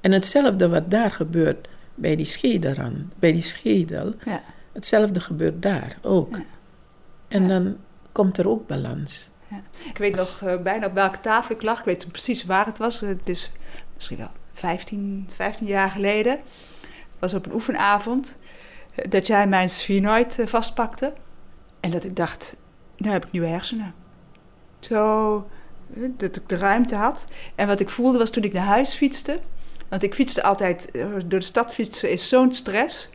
En 0.02 0.12
hetzelfde 0.12 0.68
wat 0.68 0.90
daar 0.90 1.10
gebeurt 1.10 1.68
bij 1.94 2.16
die 2.16 2.26
schedelrand, 2.26 3.18
bij 3.18 3.32
die 3.32 3.42
schedel, 3.42 4.14
Ja. 4.24 4.42
hetzelfde 4.72 5.20
gebeurt 5.20 5.62
daar 5.62 5.96
ook. 6.02 6.36
Ja. 6.36 6.42
En 7.28 7.42
Ja. 7.42 7.48
dan 7.48 7.76
komt 8.12 8.38
er 8.38 8.48
ook 8.48 8.66
balans. 8.66 9.30
Ik 9.88 9.98
weet 9.98 10.14
nog 10.16 10.42
eh, 10.42 10.62
bijna 10.62 10.86
op 10.86 10.94
welke 10.94 11.20
tafel 11.20 11.54
ik 11.54 11.62
lag. 11.62 11.78
Ik 11.78 11.84
weet 11.84 12.12
precies 12.12 12.44
waar 12.44 12.66
het 12.66 12.78
was. 12.78 13.00
Het 13.00 13.28
is 13.28 13.50
misschien 13.94 14.16
wel 14.18 14.30
15, 14.52 15.26
15 15.30 15.66
jaar 15.66 15.90
geleden. 15.90 16.32
Het 16.32 17.18
was 17.18 17.34
op 17.34 17.46
een 17.46 17.52
oefenavond. 17.52 18.36
eh, 18.94 19.10
Dat 19.10 19.26
jij 19.26 19.46
mijn 19.46 19.70
sphenoid 19.70 20.38
eh, 20.38 20.46
vastpakte. 20.46 21.12
En 21.80 21.90
dat 21.90 22.04
ik 22.04 22.16
dacht, 22.16 22.56
nu 22.96 23.10
heb 23.10 23.24
ik 23.26 23.32
nieuwe 23.32 23.46
hersenen. 23.48 23.94
Zo, 24.80 25.48
dat 26.16 26.36
ik 26.36 26.48
de 26.48 26.56
ruimte 26.56 26.94
had. 26.94 27.26
En 27.54 27.66
wat 27.66 27.80
ik 27.80 27.88
voelde 27.90 28.18
was 28.18 28.30
toen 28.30 28.42
ik 28.42 28.52
naar 28.52 28.64
huis 28.66 28.94
fietste. 28.94 29.38
Want 29.92 30.04
ik 30.04 30.14
fietste 30.14 30.42
altijd, 30.42 30.90
eh, 30.90 31.12
door 31.12 31.38
de 31.38 31.40
stad 31.40 31.74
fietsen 31.74 32.10
is 32.10 32.28
zo'n 32.28 32.52
stress. 32.52 33.10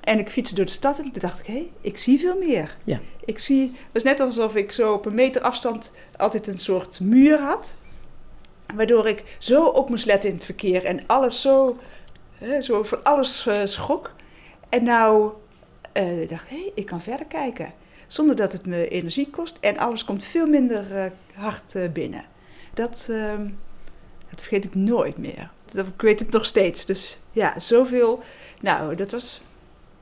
En 0.00 0.18
ik 0.18 0.30
fietste 0.30 0.54
door 0.54 0.64
de 0.64 0.70
stad 0.70 0.98
en 0.98 1.04
toen 1.10 1.20
dacht 1.20 1.38
ik, 1.40 1.46
hé, 1.46 1.70
ik 1.80 1.98
zie 1.98 2.20
veel 2.20 2.38
meer. 2.38 2.76
Ja. 2.84 3.00
Ik 3.24 3.38
zie, 3.38 3.62
het 3.62 3.92
was 3.92 4.02
net 4.02 4.20
alsof 4.20 4.56
ik 4.56 4.72
zo 4.72 4.92
op 4.92 5.06
een 5.06 5.14
meter 5.14 5.42
afstand 5.42 5.92
altijd 6.16 6.46
een 6.46 6.58
soort 6.58 7.00
muur 7.00 7.38
had. 7.38 7.74
Waardoor 8.74 9.08
ik 9.08 9.36
zo 9.38 9.64
op 9.64 9.88
moest 9.88 10.04
letten 10.04 10.28
in 10.28 10.34
het 10.34 10.44
verkeer 10.44 10.84
en 10.84 11.06
alles 11.06 11.40
zo, 11.40 11.76
hè, 12.32 12.60
zo 12.60 12.82
van 12.82 13.02
alles 13.02 13.46
eh, 13.46 13.60
schrok. 13.64 14.14
En 14.68 14.84
nou 14.84 15.32
eh, 15.92 16.28
dacht 16.28 16.50
ik, 16.50 16.56
hé, 16.56 16.70
ik 16.74 16.86
kan 16.86 17.00
verder 17.00 17.26
kijken. 17.26 17.74
Zonder 18.06 18.36
dat 18.36 18.52
het 18.52 18.66
me 18.66 18.88
energie 18.88 19.30
kost 19.30 19.56
en 19.60 19.78
alles 19.78 20.04
komt 20.04 20.24
veel 20.24 20.46
minder 20.46 21.12
hard 21.34 21.92
binnen. 21.92 22.24
Dat, 22.74 23.08
ehm, 23.10 23.48
dat 24.30 24.40
vergeet 24.40 24.64
ik 24.64 24.74
nooit 24.74 25.18
meer. 25.18 25.50
Dat, 25.72 25.86
ik 25.86 26.00
weet 26.02 26.18
het 26.18 26.30
nog 26.30 26.46
steeds. 26.46 26.86
Dus 26.86 27.18
ja, 27.30 27.60
zoveel. 27.60 28.22
Nou, 28.60 28.94
dat 28.94 29.10
was 29.10 29.40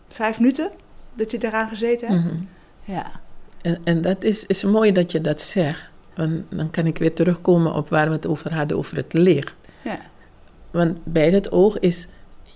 vijf 0.09 0.39
minuten 0.41 0.71
dat 1.15 1.31
je 1.31 1.39
daaraan 1.39 1.69
gezeten 1.69 2.09
hebt. 2.09 2.25
Mhm. 2.25 2.43
Ja. 2.85 3.21
En, 3.63 3.81
en 3.85 4.01
dat 4.01 4.25
is, 4.25 4.47
is 4.47 4.65
mooi 4.65 4.93
dat 4.93 5.13
je 5.13 5.21
dat 5.21 5.41
zegt. 5.41 5.89
Want 6.15 6.45
dan 6.51 6.71
kan 6.71 6.87
ik 6.87 6.99
weer 6.99 7.15
terugkomen 7.15 7.75
op 7.75 7.89
waar 7.89 8.07
we 8.07 8.13
het 8.13 8.27
over 8.27 8.55
hadden, 8.55 8.77
over 8.77 8.97
het 8.97 9.13
licht. 9.13 9.55
Ja. 9.85 10.01
Want 10.71 11.05
bij 11.05 11.31
het 11.31 11.53
oog 11.53 11.79
is 11.79 12.09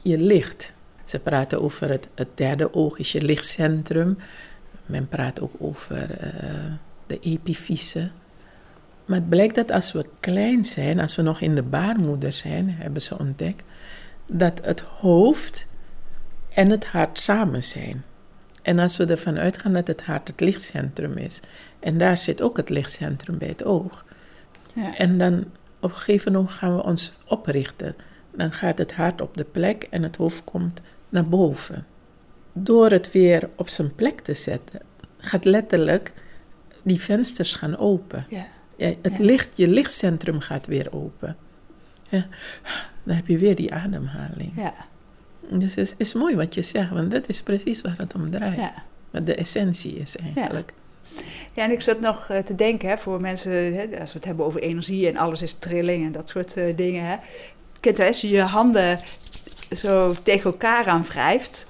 je 0.03 0.19
licht. 0.19 0.73
Ze 1.05 1.19
praten 1.19 1.63
over 1.63 1.89
het, 1.89 2.09
het 2.15 2.29
derde 2.35 2.75
oog, 2.75 2.99
is 2.99 3.13
je 3.13 3.23
lichtcentrum. 3.23 4.19
Men 4.87 5.09
praat 5.09 5.41
ook 5.41 5.53
over 5.59 6.11
eh, 6.11 6.73
de 7.07 7.19
epifyse. 7.21 8.11
Maar 9.05 9.19
het 9.19 9.29
blijkt 9.29 9.55
dat 9.55 9.71
als 9.71 9.93
we 9.93 10.07
klein 10.21 10.65
zijn, 10.65 11.01
als 11.01 11.17
we 11.17 11.23
nog 11.23 11.41
in 11.41 11.55
de 11.55 11.63
baarmoeder 11.63 12.33
zijn, 12.33 12.71
hebben 12.71 13.03
ze 13.03 13.19
ontdekt, 13.19 13.65
dat 14.27 14.61
het 14.63 14.81
hoofd 14.81 15.67
en 16.49 16.71
het 16.71 16.87
hart 16.87 17.19
samen 17.19 17.63
zijn. 17.63 18.05
En 18.63 18.79
als 18.79 18.97
we 18.97 19.05
ervan 19.05 19.39
uitgaan 19.39 19.73
dat 19.73 19.87
het 19.87 20.05
hart 20.05 20.29
het 20.29 20.41
lichtcentrum 20.41 21.17
is, 21.17 21.41
en 21.81 21.99
daar 21.99 22.17
zit 22.17 22.43
ook 22.43 22.57
het 22.57 22.69
lichtcentrum 22.69 23.39
bij 23.39 23.49
het 23.49 23.65
oog. 23.65 24.05
Ja. 24.75 24.97
En 24.97 25.19
dan 25.19 25.45
op 25.81 25.91
een 25.91 25.97
gegeven 25.97 26.33
moment 26.33 26.51
gaan 26.51 26.77
we 26.77 26.83
ons 26.83 27.19
oprichten. 27.27 27.95
Dan 28.37 28.53
gaat 28.53 28.79
het 28.79 28.93
hart 28.93 29.21
op 29.21 29.37
de 29.37 29.45
plek 29.45 29.87
en 29.91 30.03
het 30.03 30.17
hoofd 30.17 30.45
komt 30.45 30.81
naar 31.09 31.29
boven. 31.29 31.87
Door 32.53 32.91
het 32.91 33.13
weer 33.13 33.49
op 33.57 33.69
zijn 33.69 33.95
plek 33.95 34.21
te 34.21 34.35
zetten, 34.35 34.81
gaat 35.19 35.45
letterlijk 35.45 36.13
die 36.83 37.01
vensters 37.01 37.55
gaan 37.55 37.77
open. 37.77 38.27
Ja. 38.29 38.47
Ja, 38.77 38.93
het 39.03 39.17
Ja. 39.17 39.25
licht, 39.25 39.49
je 39.57 39.69
lichtcentrum 39.69 40.41
gaat 40.41 40.67
weer 40.67 40.93
open. 40.93 41.37
Ja, 42.09 42.25
dan 43.03 43.17
heb 43.17 43.27
je 43.27 43.39
weer 43.39 43.57
die 43.57 43.75
ademhaling. 43.75 44.53
Ja. 44.57 44.75
Dus 45.51 45.75
het 45.75 45.79
is, 45.87 45.95
is 45.97 46.15
mooi 46.15 46.37
wat 46.37 46.55
je 46.55 46.63
zegt, 46.63 46.91
want 46.91 47.11
dat 47.11 47.29
is 47.29 47.43
precies 47.43 47.81
waar 47.81 47.95
het 47.97 48.15
om 48.15 48.31
draait. 48.31 48.59
Ja. 48.59 48.75
Wat 49.11 49.27
de 49.27 49.35
essentie 49.35 49.97
is 49.97 50.17
eigenlijk. 50.17 50.73
ja, 51.53 51.65
en 51.65 51.71
ik 51.71 51.81
zat 51.81 52.01
nog 52.01 52.29
eh, 52.29 52.39
te 52.39 52.55
denken 52.55 52.89
hè, 52.89 52.99
voor 52.99 53.21
mensen, 53.21 53.53
hè, 53.75 54.01
als 54.01 54.13
we 54.13 54.19
het 54.19 54.25
hebben 54.25 54.47
over 54.47 54.61
energie 54.61 55.09
en 55.09 55.17
alles 55.17 55.43
is 55.43 55.53
trilling 55.53 56.05
en 56.07 56.13
dat 56.13 56.29
soort 56.29 56.57
eh, 56.57 56.77
dingen. 56.77 57.05
Hè. 57.07 57.17
Kent 57.81 58.01
als 58.01 58.21
je 58.21 58.29
je 58.29 58.41
handen 58.41 59.01
zo 59.77 60.15
tegen 60.23 60.51
elkaar 60.51 60.87
aan 60.87 61.05
wrijft 61.05 61.67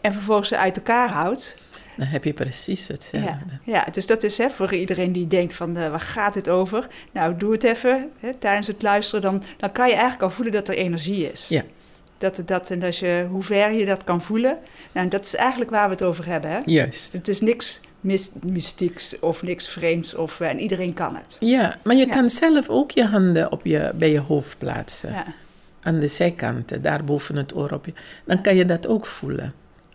en 0.00 0.12
vervolgens 0.12 0.48
ze 0.48 0.56
uit 0.58 0.76
elkaar 0.76 1.08
houdt. 1.10 1.56
Dan 1.98 2.06
heb 2.06 2.24
je 2.24 2.32
precies 2.32 2.88
hetzelfde. 2.88 3.26
Ja, 3.64 3.82
ja, 3.84 3.86
dus 3.92 4.06
dat 4.06 4.22
is 4.22 4.38
hè, 4.38 4.50
voor 4.50 4.74
iedereen 4.74 5.12
die 5.12 5.26
denkt 5.26 5.54
van 5.54 5.76
eh, 5.76 5.90
waar 5.90 6.00
gaat 6.00 6.34
dit 6.34 6.48
over? 6.48 6.86
Nou, 7.12 7.36
doe 7.36 7.52
het 7.52 7.64
even 7.64 8.10
hè, 8.20 8.32
tijdens 8.34 8.66
het 8.66 8.82
luisteren. 8.82 9.22
Dan, 9.22 9.42
dan 9.56 9.72
kan 9.72 9.86
je 9.86 9.92
eigenlijk 9.92 10.22
al 10.22 10.30
voelen 10.30 10.52
dat 10.54 10.68
er 10.68 10.74
energie 10.74 11.30
is. 11.32 11.48
Ja. 11.48 11.62
Dat, 12.18 12.42
dat, 12.44 12.70
en 12.70 12.82
als 12.82 12.98
je, 12.98 13.26
hoe 13.30 13.42
ver 13.42 13.72
je 13.72 13.86
dat 13.86 14.04
kan 14.04 14.22
voelen. 14.22 14.58
Nou, 14.92 15.08
dat 15.08 15.24
is 15.24 15.34
eigenlijk 15.34 15.70
waar 15.70 15.86
we 15.86 15.92
het 15.92 16.02
over 16.02 16.26
hebben. 16.26 16.50
Hè? 16.50 16.58
Juist. 16.64 17.12
Het 17.12 17.28
is 17.28 17.40
niks 17.40 17.80
mystieks 18.42 19.18
of 19.18 19.42
niks 19.42 19.68
vreemds. 19.68 20.14
Of, 20.14 20.40
eh, 20.40 20.48
en 20.48 20.58
iedereen 20.58 20.92
kan 20.92 21.16
het. 21.16 21.36
Ja, 21.40 21.76
maar 21.84 21.94
je 21.96 22.06
Ja. 22.06 22.14
kan 22.14 22.28
zelf 22.28 22.68
ook 22.68 22.90
je 22.90 23.04
handen 23.04 23.52
op 23.52 23.60
je, 23.66 23.92
bij 23.94 24.10
je 24.10 24.20
hoofd 24.20 24.58
plaatsen. 24.58 25.10
Ja, 25.12 25.24
Aan 25.82 25.98
de 26.00 26.08
zijkanten, 26.08 26.82
daar 26.82 27.04
boven 27.04 27.36
het 27.36 27.54
oor 27.56 27.70
op 27.72 27.86
je. 27.86 27.92
Dan 28.26 28.42
kan 28.42 28.56
je 28.56 28.64
dat 28.64 28.86
ook 28.86 29.06
voelen. 29.06 29.54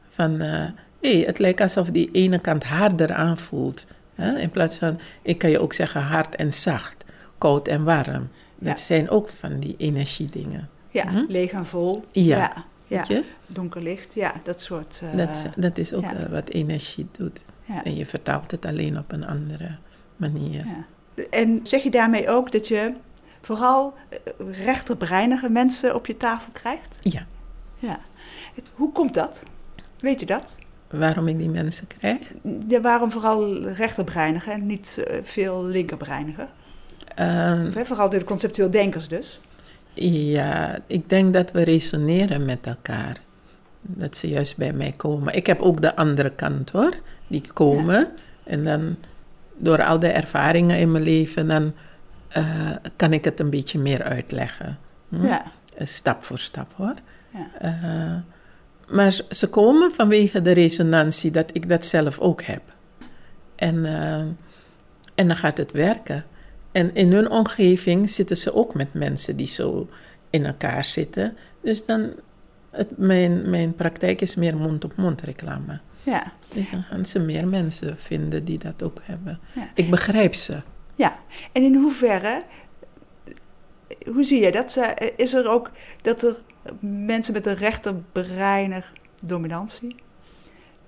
Van, 0.09 0.41
eh 0.41 0.65
hey, 1.11 1.19
het 1.25 1.39
lijkt 1.39 1.61
alsof 1.61 1.89
die 1.89 2.09
ene 2.11 2.39
kant 2.39 2.63
harder 2.63 3.13
aanvoelt. 3.13 3.85
Hè? 4.15 4.37
In 4.39 4.49
plaats 4.49 4.77
van, 4.77 4.99
ik 5.21 5.37
kan 5.37 5.49
je 5.49 5.59
ook 5.59 5.73
zeggen 5.73 6.01
hard 6.01 6.35
en 6.35 6.53
zacht, 6.53 7.03
koud 7.37 7.67
en 7.67 7.83
warm. 7.83 8.29
Dat 8.59 8.79
Ja. 8.79 8.85
zijn 8.85 9.09
ook 9.09 9.29
van 9.29 9.59
die 9.59 9.75
energiedingen. 9.77 10.69
ja 10.91 11.07
Hm? 11.07 11.23
leeg 11.27 11.51
en 11.51 11.65
vol. 11.65 12.03
Ja. 12.11 12.37
ja, 12.37 12.65
ja. 12.87 12.97
Weet 12.97 13.07
je? 13.07 13.23
donker 13.47 13.81
licht. 13.81 14.13
Ja, 14.13 14.33
dat 14.43 14.61
soort... 14.61 15.01
eh, 15.11 15.17
Dat, 15.17 15.45
dat 15.55 15.77
is 15.77 15.93
ook 15.93 16.03
ja. 16.03 16.13
eh, 16.15 16.29
wat 16.29 16.49
energie 16.49 17.07
doet. 17.17 17.41
ja. 17.65 17.83
En 17.83 17.95
je 17.95 18.05
vertaalt 18.05 18.51
het 18.51 18.65
alleen 18.65 18.97
op 18.97 19.11
een 19.11 19.25
andere 19.25 19.77
manier. 20.15 20.65
En 21.29 21.59
zeg 21.63 21.83
je 21.83 21.89
daarmee 21.91 22.29
ook 22.29 22.51
dat 22.51 22.67
je 22.67 22.93
vooral 23.41 23.93
eh, 24.09 24.17
rechterbreinige 24.65 25.49
mensen 25.49 25.95
op 25.95 26.05
je 26.05 26.17
tafel 26.17 26.51
krijgt? 26.51 26.97
Ja. 27.01 27.25
Ja. 27.77 27.99
Hoe 28.73 28.91
komt 28.91 29.13
dat? 29.13 29.43
Weet 29.99 30.19
je 30.19 30.25
dat? 30.25 30.59
Waarom 30.93 31.27
ik 31.27 31.37
die 31.37 31.49
mensen 31.49 31.87
krijg? 31.87 32.19
Ja, 32.67 32.81
waarom 32.81 33.11
vooral 33.11 33.67
rechterbreinigen 33.67 34.53
en 34.53 34.65
niet 34.65 35.03
eh, 35.07 35.17
veel 35.23 35.65
linkerbreinigen? 35.65 36.47
Ehm, 37.15 37.71
Vooral 37.71 38.09
door 38.09 38.19
de 38.19 38.25
conceptueel 38.25 38.71
denkers 38.71 39.07
dus. 39.07 39.39
Ja, 39.93 40.79
ik 40.87 41.09
denk 41.09 41.33
dat 41.33 41.51
we 41.51 41.63
resoneren 41.63 42.45
met 42.45 42.67
elkaar. 42.67 43.17
Dat 43.81 44.17
ze 44.17 44.27
juist 44.27 44.57
bij 44.57 44.73
mij 44.73 44.91
komen. 44.91 45.35
Ik 45.35 45.45
heb 45.47 45.61
ook 45.61 45.81
de 45.81 45.95
andere 45.95 46.29
kant 46.29 46.69
hoor, 46.69 46.93
die 47.27 47.43
komen. 47.53 48.07
En 48.43 48.63
dan 48.63 48.95
door 49.57 49.83
al 49.83 49.99
de 49.99 50.07
ervaringen 50.07 50.77
in 50.77 50.91
mijn 50.91 51.03
leven, 51.03 51.47
dan 51.47 51.73
eh, 52.27 52.69
kan 52.95 53.13
ik 53.13 53.23
het 53.23 53.39
een 53.39 53.49
beetje 53.49 53.79
meer 53.79 54.03
uitleggen. 54.03 54.77
Hm? 55.09 55.25
Ja. 55.25 55.43
Stap 55.77 56.23
voor 56.23 56.39
stap 56.39 56.73
hoor. 56.75 56.93
Ja. 57.33 57.47
Eh, 57.59 58.32
maar 58.89 59.21
ze 59.29 59.49
komen 59.49 59.91
vanwege 59.91 60.41
de 60.41 60.51
resonantie 60.51 61.31
dat 61.31 61.49
ik 61.53 61.69
dat 61.69 61.85
zelf 61.85 62.19
ook 62.19 62.41
heb. 62.41 62.61
En, 63.55 63.85
eh, 63.85 64.19
en 65.15 65.27
dan 65.27 65.35
gaat 65.35 65.57
het 65.57 65.71
werken. 65.71 66.25
En 66.71 66.95
in 66.95 67.11
hun 67.11 67.29
omgeving 67.29 68.09
zitten 68.09 68.37
ze 68.37 68.53
ook 68.53 68.73
met 68.73 68.93
mensen 68.93 69.35
die 69.35 69.47
zo 69.47 69.89
in 70.29 70.45
elkaar 70.45 70.83
zitten. 70.83 71.37
Dus 71.61 71.85
dan, 71.85 72.13
het, 72.69 72.97
mijn, 72.97 73.49
mijn 73.49 73.75
praktijk 73.75 74.21
is 74.21 74.35
meer 74.35 74.57
mond-op-mond 74.57 75.21
reclame. 75.21 75.79
Ja. 76.03 76.31
Dus 76.49 76.69
dan 76.69 76.83
gaan 76.83 77.05
ze 77.05 77.19
meer 77.19 77.47
mensen 77.47 77.97
vinden 77.97 78.45
die 78.45 78.57
dat 78.57 78.83
ook 78.83 78.99
hebben. 79.03 79.39
Ja. 79.55 79.71
Ik 79.75 79.89
begrijp 79.89 80.35
ze. 80.35 80.61
Ja, 80.95 81.19
en 81.51 81.63
in 81.63 81.75
hoeverre, 81.75 82.43
hoe 84.05 84.23
zie 84.23 84.41
je 84.41 84.51
dat? 84.51 84.79
Is 85.15 85.33
er 85.33 85.49
ook 85.49 85.71
dat 86.01 86.23
er 86.23 86.41
mensen 86.79 87.33
met 87.33 87.45
een 87.45 87.55
rechterbreinig 87.55 88.93
dominantie 89.21 89.95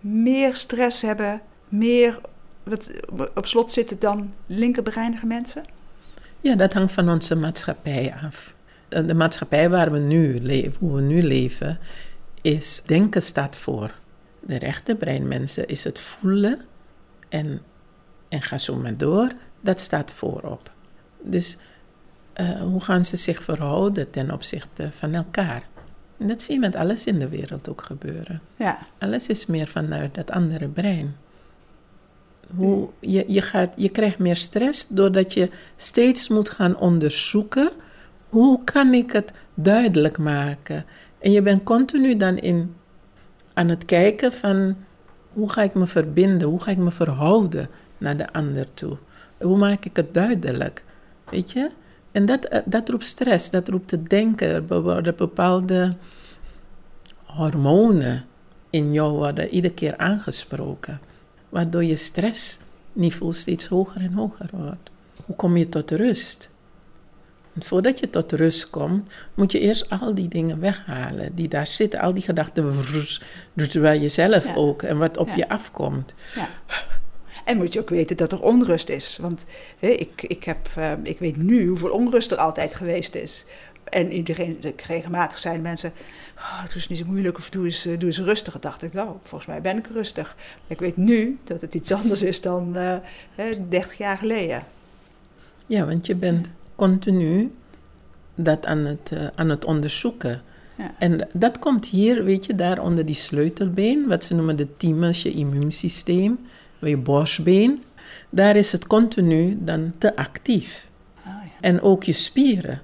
meer 0.06 0.56
stress 0.56 1.02
hebben, 1.02 1.42
meer 1.70 2.20
wat 2.64 2.92
op 3.36 3.46
slot 3.46 3.72
zitten 3.72 4.00
dan 4.00 4.34
linkerbreinige 4.46 5.26
mensen? 5.26 5.64
Ja, 6.40 6.56
dat 6.56 6.74
hangt 6.74 6.92
van 6.92 7.10
onze 7.10 7.36
maatschappij 7.36 8.14
af. 8.24 8.54
De 8.88 9.14
maatschappij 9.14 9.70
waar 9.70 9.92
we 9.92 10.00
nu 10.00 10.40
leven, 10.42 10.74
hoe 10.80 10.96
we 10.96 11.02
nu 11.02 11.24
leven, 11.24 11.80
is 12.42 12.82
denken 12.86 13.22
staat 13.22 13.58
voor. 13.58 13.96
De 14.40 14.58
rechterbreinmensen 14.58 15.68
is 15.68 15.84
het 15.84 16.00
voelen 16.00 16.62
en, 17.30 17.62
en 18.30 18.42
ga 18.42 18.58
zo 18.58 18.76
maar 18.76 18.98
door. 18.98 19.32
Dat 19.62 19.80
staat 19.80 20.12
voorop. 20.12 20.72
Dus 21.22 21.58
eh, 22.36 22.62
hoe 22.62 22.82
gaan 22.82 23.06
ze 23.06 23.18
zich 23.18 23.44
verhouden 23.44 24.10
ten 24.10 24.32
opzichte 24.32 24.90
van 24.92 25.14
elkaar? 25.14 25.64
En 26.18 26.28
dat 26.28 26.42
zie 26.42 26.54
je 26.54 26.60
met 26.60 26.76
alles 26.76 27.06
in 27.06 27.20
de 27.20 27.30
wereld 27.30 27.70
ook 27.70 27.82
gebeuren. 27.82 28.42
Ja, 28.56 28.78
Alles 28.98 29.28
is 29.28 29.46
meer 29.46 29.68
vanuit 29.68 30.16
dat 30.16 30.32
andere 30.32 30.68
brein. 30.68 31.16
Hoe, 32.56 32.90
je, 33.00 33.24
je, 33.28 33.42
gaat, 33.42 33.74
je 33.76 33.90
krijgt 33.90 34.20
meer 34.20 34.36
stress 34.36 34.88
doordat 34.88 35.34
je 35.34 35.50
steeds 35.76 36.28
moet 36.28 36.50
gaan 36.50 36.78
onderzoeken. 36.78 37.70
Hoe 38.30 38.64
kan 38.64 38.94
ik 38.94 39.12
het 39.12 39.32
duidelijk 39.54 40.18
maken? 40.18 40.86
En 41.20 41.32
je 41.32 41.42
bent 41.42 41.64
continu 41.64 42.18
dan 42.18 42.38
in, 42.38 42.76
aan 43.54 43.70
het 43.70 43.86
kijken 43.86 44.34
van 44.34 44.76
hoe 45.34 45.52
ga 45.52 45.62
ik 45.62 45.74
me 45.74 45.88
verbinden? 45.88 46.48
Hoe 46.48 46.62
ga 46.62 46.72
ik 46.72 46.78
me 46.78 46.92
verhouden 46.92 47.70
naar 47.98 48.18
de 48.18 48.34
ander 48.34 48.74
toe? 48.74 48.98
Hoe 49.40 49.58
maak 49.58 49.86
ik 49.86 49.96
het 49.96 50.14
duidelijk? 50.14 50.84
Weet 51.30 51.52
je? 51.52 51.70
En 52.16 52.26
dat, 52.26 52.46
eh, 52.46 52.60
dat 52.66 52.90
roept 52.90 53.06
stress, 53.06 53.50
dat 53.50 53.68
roept 53.68 53.92
het 53.92 54.10
denken. 54.10 54.48
Er 54.70 54.82
worden 54.84 55.16
bepaalde 55.16 55.92
hormonen 57.24 58.26
in 58.70 58.94
jou 58.94 59.12
worden 59.12 59.50
iedere 59.50 59.74
keer 59.74 59.98
aangesproken. 59.98 61.00
Waardoor 61.50 61.84
je 61.84 61.96
stressniveau 61.96 63.34
steeds 63.34 63.68
hoger 63.68 64.02
en 64.02 64.14
hoger 64.14 64.50
wordt. 64.52 64.90
Hoe 65.26 65.36
kom 65.36 65.58
je 65.58 65.70
tot 65.70 65.92
rust? 65.92 66.50
Want 67.54 67.66
voordat 67.66 68.00
je 68.00 68.10
tot 68.10 68.32
rust 68.32 68.70
komt, 68.70 69.10
moet 69.34 69.52
je 69.52 69.60
eerst 69.60 69.90
al 69.90 70.14
die 70.14 70.28
dingen 70.28 70.60
weghalen 70.60 71.36
die 71.36 71.48
daar 71.48 71.68
zitten. 71.68 72.00
Al 72.00 72.14
die 72.14 72.24
gedachten 72.24 72.76
dus 73.54 73.74
waar 73.76 73.98
je 73.98 74.10
zelf 74.10 74.46
Ja. 74.46 74.56
ook 74.56 74.82
en 74.84 74.98
wat 74.98 75.18
op 75.18 75.28
Ja. 75.28 75.36
je 75.36 75.50
afkomt. 75.50 76.14
ja. 76.36 76.48
En 77.46 77.58
moet 77.58 77.74
je 77.74 77.80
ook 77.80 77.90
weten 77.90 78.18
dat 78.18 78.32
er 78.32 78.42
onrust 78.42 78.90
is. 78.90 79.18
Want 79.22 79.46
hè, 79.80 79.88
ik, 79.88 80.22
ik, 80.22 80.44
heb, 80.44 80.70
eh, 80.76 80.92
ik 81.04 81.20
weet 81.20 81.38
nu 81.38 81.68
hoeveel 81.68 81.92
onrust 81.92 82.32
er 82.32 82.38
altijd 82.38 82.76
geweest 82.76 83.16
is. 83.16 83.46
En 83.90 84.12
iedereen, 84.12 84.60
regelmatig 84.86 85.40
zijn 85.40 85.62
mensen, 85.62 85.92
oh, 86.38 86.62
het 86.62 86.76
is 86.76 86.88
niet 86.88 86.98
zo 86.98 87.06
moeilijk 87.06 87.38
of 87.38 87.50
doe 87.50 87.66
eens, 87.66 87.86
eh, 87.86 88.00
doe 88.00 88.08
eens 88.08 88.20
rustig. 88.20 88.60
Dacht 88.60 88.84
ik, 88.84 88.94
nou, 88.94 89.10
volgens 89.24 89.50
mij 89.50 89.62
ben 89.62 89.78
ik 89.78 89.88
rustig. 89.88 90.36
Maar 90.38 90.78
ik 90.78 90.80
weet 90.80 90.98
nu 90.98 91.40
dat 91.44 91.62
het 91.62 91.76
iets 91.76 91.92
anders 91.92 92.22
is 92.22 92.42
dan 92.42 92.76
eh, 92.76 92.96
hè, 93.36 93.68
30 93.70 93.98
jaar 93.98 94.18
geleden. 94.18 94.64
Ja, 95.66 95.86
want 95.86 96.06
je 96.06 96.16
bent 96.16 96.48
continu 96.76 97.52
dat 98.36 98.66
aan 98.66 98.86
het, 98.86 99.12
eh, 99.12 99.28
aan 99.36 99.50
het 99.50 99.66
onderzoeken. 99.66 100.42
Ja. 100.78 100.96
En 101.00 101.28
dat 101.34 101.60
komt 101.60 101.86
hier, 101.86 102.24
weet 102.24 102.46
je, 102.46 102.56
daar 102.56 102.80
onder 102.80 103.06
die 103.06 103.16
sleutelbeen, 103.16 104.08
wat 104.08 104.24
ze 104.24 104.36
noemen 104.36 104.56
de 104.56 104.78
thymus, 104.78 105.22
je 105.22 105.32
immuunsysteem, 105.32 106.40
je 106.90 106.98
borstbeen. 106.98 107.84
Daar 108.30 108.56
is 108.56 108.72
het 108.72 108.88
continu 108.88 109.58
dan 109.60 109.94
te 109.98 110.16
actief. 110.16 110.88
Oh, 111.18 111.26
ja. 111.26 111.52
En 111.62 111.82
ook 111.82 112.04
je 112.04 112.14
spieren. 112.14 112.82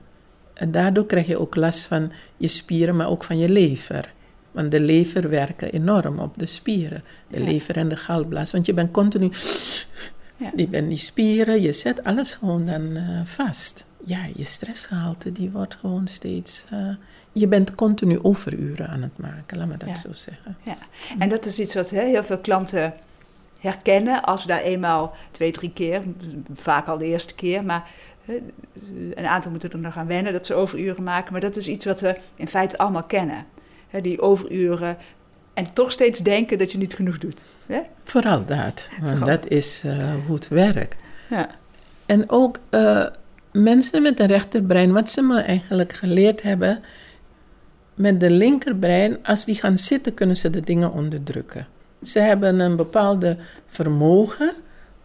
En 0.54 0.72
daardoor 0.72 1.06
krijg 1.06 1.28
je 1.28 1.40
ook 1.40 1.56
last 1.56 1.84
van 1.86 2.12
je 2.38 2.48
spieren, 2.48 2.96
maar 2.96 3.10
ook 3.10 3.24
van 3.24 3.38
je 3.38 3.50
lever. 3.50 4.14
Want 4.52 4.72
de 4.72 4.80
lever 4.80 5.30
werken 5.30 5.72
enorm 5.72 6.20
op 6.20 6.34
de 6.38 6.46
spieren. 6.46 7.04
De 7.28 7.40
Ja. 7.40 7.46
lever 7.46 7.78
en 7.78 7.88
de 7.88 7.98
galblaas. 7.98 8.52
Want 8.52 8.66
je 8.66 8.74
bent 8.74 8.92
continu... 8.92 9.32
Ja. 10.38 10.52
Je 10.56 10.68
bent 10.68 10.90
die 10.90 10.98
spieren, 10.98 11.62
je 11.62 11.74
zet 11.74 12.04
alles 12.04 12.34
gewoon 12.34 12.66
dan 12.66 12.96
eh, 12.96 13.04
vast. 13.24 13.86
Ja, 14.06 14.28
je 14.36 14.44
stressgehalte 14.44 15.32
die 15.32 15.50
wordt 15.50 15.76
gewoon 15.76 16.08
steeds... 16.08 16.66
eh, 16.70 16.88
je 17.32 17.48
bent 17.48 17.76
continu 17.76 18.20
overuren 18.22 18.88
aan 18.88 19.02
het 19.02 19.18
maken, 19.18 19.58
laat 19.58 19.68
me 19.68 19.78
dat 19.78 19.98
zo 19.98 20.14
zeggen. 20.14 20.58
Ja. 20.64 20.78
En 21.20 21.30
dat 21.30 21.46
is 21.46 21.60
iets 21.60 21.74
wat 21.74 21.90
hè, 21.90 22.02
heel 22.02 22.24
veel 22.24 22.38
klanten 22.40 22.94
herkennen 23.62 24.24
als 24.24 24.42
we 24.42 24.48
daar 24.48 24.62
eenmaal 24.62 25.16
twee, 25.32 25.52
drie 25.52 25.74
keer, 25.74 26.04
vaak 26.54 26.88
al 26.88 26.98
de 26.98 27.06
eerste 27.06 27.36
keer, 27.36 27.66
maar 27.66 27.90
hè, 28.26 28.38
een 29.14 29.26
aantal 29.26 29.52
moeten 29.52 29.72
er 29.72 29.78
nog 29.78 29.98
aan 29.98 30.08
wennen 30.08 30.34
dat 30.34 30.46
ze 30.46 30.54
overuren 30.54 31.04
maken. 31.04 31.32
Maar 31.32 31.42
dat 31.42 31.56
is 31.56 31.68
iets 31.68 31.86
wat 31.86 32.02
we 32.02 32.18
in 32.36 32.48
feite 32.48 32.78
allemaal 32.78 33.04
kennen. 33.04 33.46
Die 34.02 34.22
overuren 34.22 34.98
en 35.54 35.74
toch 35.74 35.92
steeds 35.92 36.20
denken 36.20 36.58
dat 36.58 36.72
je 36.72 36.78
niet 36.78 36.94
genoeg 36.94 37.18
doet. 37.18 37.46
Vooral 38.04 38.46
dat, 38.46 38.90
want 39.02 39.18
Vooral. 39.18 39.28
dat 39.28 39.48
is 39.48 39.82
eh, 39.86 40.14
hoe 40.26 40.36
het 40.36 40.48
werkt. 40.48 41.02
Ja. 41.30 41.50
En 42.06 42.30
ook 42.30 42.60
eh, 42.70 43.06
mensen 43.52 44.02
met 44.02 44.20
een 44.20 44.28
rechterbrein, 44.28 44.92
wat 44.92 45.10
ze 45.10 45.22
me 45.22 45.40
eigenlijk 45.40 45.94
geleerd 45.94 46.42
hebben, 46.42 46.84
met 47.94 48.20
de 48.20 48.32
linkerbrein, 48.32 49.18
als 49.24 49.46
die 49.46 49.56
gaan 49.56 49.78
zitten, 49.78 50.14
kunnen 50.14 50.38
ze 50.38 50.50
de 50.50 50.62
dingen 50.62 50.92
onderdrukken. 50.92 51.68
Ze 52.04 52.20
hebben 52.20 52.60
een 52.60 52.76
bepaalde 52.76 53.38
vermogen 53.68 54.52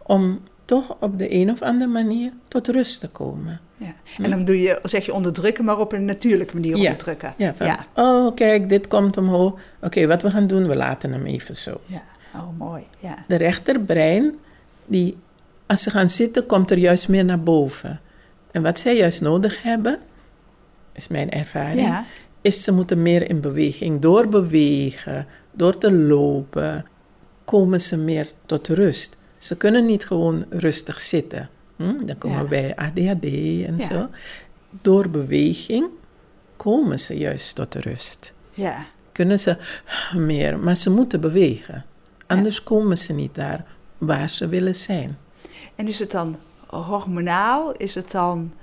om 0.03 0.39
toch 0.65 0.95
op 0.99 1.17
de 1.19 1.33
een 1.33 1.51
of 1.51 1.61
andere 1.61 1.91
manier 1.91 2.31
tot 2.47 2.67
rust 2.67 2.99
te 2.99 3.09
komen. 3.09 3.59
Ja. 3.77 3.93
En 4.23 4.29
dan 4.29 4.45
doe 4.45 4.61
je, 4.61 4.79
zeg 4.83 5.05
je 5.05 5.13
onderdrukken, 5.13 5.65
maar 5.65 5.79
op 5.79 5.91
een 5.91 6.05
natuurlijke 6.05 6.53
manier 6.53 6.75
Ja. 6.75 6.77
onderdrukken. 6.83 7.33
Ja, 7.37 7.53
van, 7.55 7.65
ja. 7.67 7.85
oh 7.95 8.35
kijk, 8.35 8.69
dit 8.69 8.87
komt 8.87 9.17
omhoog. 9.17 9.59
Oké, 9.81 10.07
wat 10.07 10.21
we 10.21 10.29
gaan 10.31 10.47
doen, 10.47 10.67
we 10.67 10.75
laten 10.75 11.11
hem 11.11 11.25
even 11.25 11.55
zo. 11.55 11.81
ja. 11.85 12.03
Oh, 12.35 12.57
mooi. 12.57 12.83
Ja. 12.99 13.17
De 13.27 13.35
rechterbrein, 13.35 14.33
die, 14.85 15.17
als 15.65 15.81
ze 15.83 15.89
gaan 15.89 16.09
zitten, 16.09 16.45
komt 16.45 16.71
er 16.71 16.77
juist 16.77 17.07
meer 17.09 17.25
naar 17.25 17.43
boven. 17.43 17.99
En 18.51 18.61
wat 18.61 18.79
zij 18.79 18.95
juist 18.97 19.21
nodig 19.21 19.63
hebben, 19.63 19.99
is 20.93 21.07
mijn 21.07 21.29
ervaring, 21.29 21.79
Ja. 21.87 22.05
is 22.41 22.63
ze 22.63 22.71
moeten 22.73 23.01
meer 23.01 23.29
in 23.29 23.41
beweging. 23.41 23.99
Door 24.01 24.27
bewegen, 24.27 25.27
door 25.57 25.77
te 25.77 25.91
lopen, 25.91 26.85
komen 27.45 27.81
ze 27.81 27.97
meer 27.97 28.31
tot 28.45 28.67
rust. 28.67 29.17
Ze 29.37 29.57
kunnen 29.57 29.85
niet 29.85 30.05
gewoon 30.05 30.45
rustig 30.49 30.99
zitten. 30.99 31.49
Hm? 31.75 32.05
Dan 32.05 32.17
komen 32.17 32.37
Ja. 32.37 32.43
we 32.43 32.49
bij 32.49 32.75
ADHD 32.75 33.23
en 33.67 33.77
Ja. 33.77 33.87
zo. 33.89 34.07
Door 34.81 35.09
beweging 35.09 35.85
komen 36.55 36.99
ze 36.99 37.17
juist 37.17 37.55
tot 37.55 37.75
rust. 37.75 38.33
ja. 38.53 38.85
Kunnen 39.11 39.39
ze 39.39 39.57
meer, 40.15 40.59
maar 40.59 40.75
ze 40.75 40.89
moeten 40.89 41.21
bewegen. 41.21 41.85
Anders 42.27 42.63
komen 42.63 42.97
ze 42.97 43.13
niet 43.13 43.35
daar 43.35 43.65
waar 43.97 44.29
ze 44.29 44.47
willen 44.47 44.75
zijn. 44.75 45.17
En 45.75 45.87
is 45.87 45.99
het 45.99 46.11
dan 46.11 46.37
hormonaal? 46.67 47.71
Is 47.71 47.95
het 47.95 48.11
dan... 48.11 48.53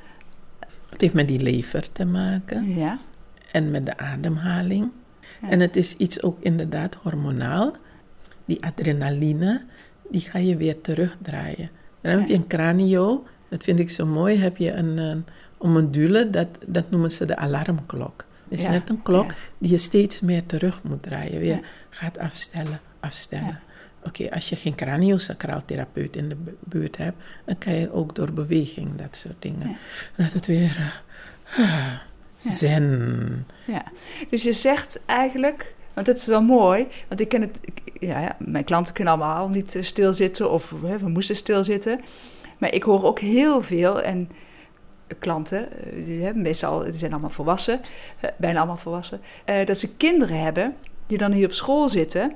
Het 0.88 1.00
heeft 1.00 1.14
met 1.14 1.28
die 1.28 1.40
lever 1.40 1.92
te 1.92 2.04
maken 2.04 2.74
Ja. 2.74 2.98
en 3.52 3.70
met 3.70 3.86
de 3.86 3.96
ademhaling. 3.96 4.90
Ja. 5.42 5.50
En 5.50 5.60
het 5.60 5.76
is 5.76 5.96
iets 5.96 6.22
ook 6.22 6.38
inderdaad 6.40 6.94
hormonaal. 6.94 7.72
Die 8.44 8.64
adrenaline, 8.64 9.62
die 10.10 10.20
ga 10.20 10.38
je 10.38 10.56
weer 10.56 10.80
terugdraaien. 10.80 11.70
Dan 12.00 12.18
heb 12.18 12.28
je 12.28 12.34
een 12.34 12.46
cranio, 12.46 13.24
dat 13.48 13.62
vind 13.62 13.78
ik 13.78 13.90
zo 13.90 14.06
mooi, 14.06 14.38
heb 14.38 14.56
je 14.56 14.72
een, 14.72 14.98
een, 14.98 15.24
een 15.60 15.72
module, 15.72 16.30
dat, 16.30 16.48
dat 16.66 16.90
noemen 16.90 17.10
ze 17.10 17.24
de 17.24 17.36
alarmklok. 17.36 18.24
Het 18.48 18.58
is 18.58 18.64
Ja, 18.64 18.70
net 18.70 18.88
een 18.90 19.02
klok 19.02 19.30
ja. 19.30 19.36
die 19.58 19.70
je 19.70 19.78
steeds 19.78 20.20
meer 20.20 20.46
terug 20.46 20.82
moet 20.82 21.02
draaien. 21.02 21.38
Weer 21.40 21.54
Ja. 21.56 21.60
gaat 21.90 22.18
afstellen, 22.18 22.80
afstellen. 23.00 23.60
Oké, 24.02 24.30
als 24.30 24.48
je 24.48 24.56
geen 24.56 24.74
craniosacraaltherapeut 24.74 26.16
in 26.16 26.28
de 26.28 26.34
bu- 26.34 26.56
buurt 26.64 26.96
hebt, 26.96 27.16
dan 27.44 27.58
kan 27.58 27.72
je 27.74 27.92
ook 27.92 28.14
door 28.14 28.32
beweging, 28.32 28.94
dat 28.96 29.16
soort 29.16 29.42
dingen. 29.42 29.76
Dat 30.16 30.32
het 30.32 30.46
weer 30.46 30.76
eh, 31.56 31.58
ah, 31.64 31.92
zen. 32.44 33.46
Ja, 33.66 33.82
dus 34.30 34.42
je 34.42 34.52
zegt 34.52 35.00
eigenlijk, 35.06 35.74
want 35.94 36.06
dat 36.06 36.16
is 36.16 36.26
wel 36.26 36.42
mooi, 36.42 36.86
want 37.08 37.20
ik 37.20 37.28
ken 37.28 37.40
het, 37.40 37.58
ik- 37.62 37.82
ja, 38.00 38.20
ja, 38.20 38.36
mijn 38.38 38.64
klanten 38.64 38.94
kunnen 38.94 39.12
allemaal 39.14 39.48
niet 39.48 39.74
eh, 39.74 39.82
stilzitten 39.82 40.50
of 40.50 40.72
hè, 40.84 40.98
we 40.98 41.08
moesten 41.08 41.36
stilzitten. 41.36 42.00
Maar 42.58 42.74
ik 42.74 42.82
hoor 42.82 43.04
ook 43.04 43.18
heel 43.18 43.62
veel 43.62 44.02
en 44.02 44.30
klanten, 45.18 45.72
eh, 45.72 46.04
die, 46.04 46.22
hè, 46.24 46.34
meestal 46.34 46.82
die 46.82 46.92
zijn 46.92 47.12
allemaal 47.12 47.30
volwassen, 47.30 47.80
eh, 48.20 48.30
bijna 48.38 48.58
allemaal 48.58 48.76
volwassen, 48.76 49.20
eh, 49.44 49.66
dat 49.66 49.78
ze 49.78 49.96
kinderen 49.96 50.40
hebben 50.40 50.76
die 51.06 51.18
dan 51.18 51.32
hier 51.32 51.46
op 51.46 51.52
school 51.52 51.88
zitten 51.88 52.32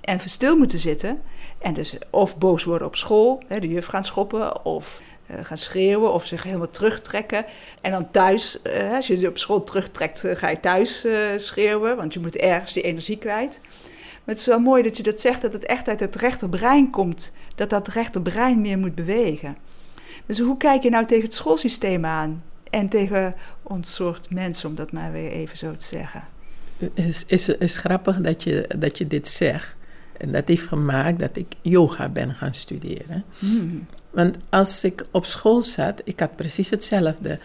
en 0.00 0.20
stil 0.24 0.56
moeten 0.56 0.78
zitten. 0.78 1.20
En 1.58 1.72
dus 1.74 1.98
of 2.10 2.38
boos 2.38 2.64
worden 2.64 2.86
op 2.86 2.96
school, 2.96 3.42
hè, 3.48 3.60
de 3.60 3.68
juf 3.68 3.86
gaan 3.86 4.04
schoppen 4.04 4.64
of 4.64 5.00
eh, 5.00 5.13
gaan 5.42 5.58
schreeuwen 5.58 6.12
of 6.12 6.26
zich 6.26 6.42
helemaal 6.42 6.70
terugtrekken. 6.70 7.44
En 7.80 7.90
dan 7.90 8.10
thuis, 8.10 8.62
eh, 8.62 8.92
als 8.92 9.06
je 9.06 9.20
je 9.20 9.28
op 9.28 9.38
school 9.38 9.64
terugtrekt, 9.64 10.24
eh, 10.24 10.36
ga 10.36 10.48
je 10.48 10.60
thuis 10.60 11.04
eh, 11.04 11.28
schreeuwen, 11.36 11.96
want 11.96 12.12
je 12.12 12.20
moet 12.20 12.36
ergens 12.36 12.72
die 12.72 12.82
energie 12.82 13.18
kwijt. 13.18 13.60
Maar 14.24 14.34
het 14.34 14.38
is 14.38 14.46
wel 14.46 14.58
mooi 14.58 14.82
dat 14.82 14.96
je 14.96 15.02
dat 15.02 15.20
zegt, 15.20 15.42
dat 15.42 15.52
het 15.52 15.66
echt 15.66 15.88
uit 15.88 16.00
het 16.00 16.14
rechterbrein 16.14 16.90
komt. 16.90 17.32
Dat 17.54 17.70
dat 17.70 17.88
rechterbrein 17.88 18.60
meer 18.60 18.78
moet 18.78 18.94
bewegen. 18.94 19.56
Dus 20.26 20.38
hoe 20.38 20.56
kijk 20.56 20.82
je 20.82 20.90
nou 20.90 21.06
tegen 21.06 21.24
het 21.24 21.34
schoolsysteem 21.34 22.04
aan? 22.04 22.42
En 22.70 22.88
tegen 22.88 23.34
ons 23.62 23.94
soort 23.94 24.30
mensen, 24.30 24.68
om 24.68 24.74
dat 24.74 24.92
maar 24.92 25.12
weer 25.12 25.30
even 25.30 25.56
zo 25.56 25.76
te 25.76 25.86
zeggen. 25.86 26.24
is, 26.94 27.24
is, 27.26 27.48
is 27.48 27.76
grappig 27.76 28.20
dat 28.20 28.42
je, 28.42 28.70
dat 28.78 28.98
je 28.98 29.06
dit 29.06 29.28
zegt. 29.28 29.74
En 30.18 30.32
dat 30.32 30.48
heeft 30.48 30.66
gemaakt 30.66 31.18
dat 31.18 31.36
ik 31.36 31.46
yoga 31.60 32.08
ben 32.08 32.34
gaan 32.34 32.54
studeren. 32.54 33.24
Hmm. 33.38 33.86
Want 34.10 34.36
als 34.48 34.84
ik 34.84 35.06
op 35.10 35.24
school 35.24 35.62
zat, 35.62 36.00
ik 36.04 36.20
had 36.20 36.36
precies 36.36 36.70
hetzelfde. 36.70 37.38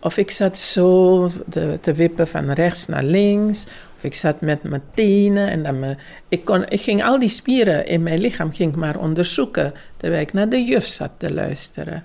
Of 0.00 0.16
ik 0.16 0.30
zat 0.30 0.58
zo 0.58 1.28
te, 1.50 1.78
te 1.80 1.94
wippen 1.94 2.28
van 2.28 2.50
rechts 2.50 2.86
naar 2.86 3.04
links. 3.04 3.66
Of 3.96 4.04
ik 4.04 4.14
zat 4.14 4.40
met 4.40 4.62
mijn 4.62 4.82
tenen 4.94 5.50
en 5.50 5.62
dan 5.62 5.78
me, 5.78 5.96
ik, 6.28 6.44
kon, 6.44 6.64
ik 6.68 6.80
ging 6.80 7.04
al 7.04 7.18
die 7.18 7.28
spieren 7.28 7.86
in 7.86 8.02
mijn 8.02 8.20
lichaam 8.20 8.52
ging 8.52 8.72
ik 8.72 8.78
maar 8.78 8.98
onderzoeken. 8.98 9.72
Terwijl 9.96 10.20
ik 10.20 10.32
naar 10.32 10.48
de 10.48 10.64
juf 10.64 10.86
zat 10.86 11.10
te 11.16 11.32
luisteren. 11.32 12.04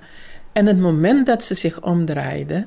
En 0.53 0.65
het 0.65 0.79
moment 0.79 1.25
dat 1.25 1.43
ze 1.43 1.55
zich 1.55 1.81
omdraaide, 1.81 2.65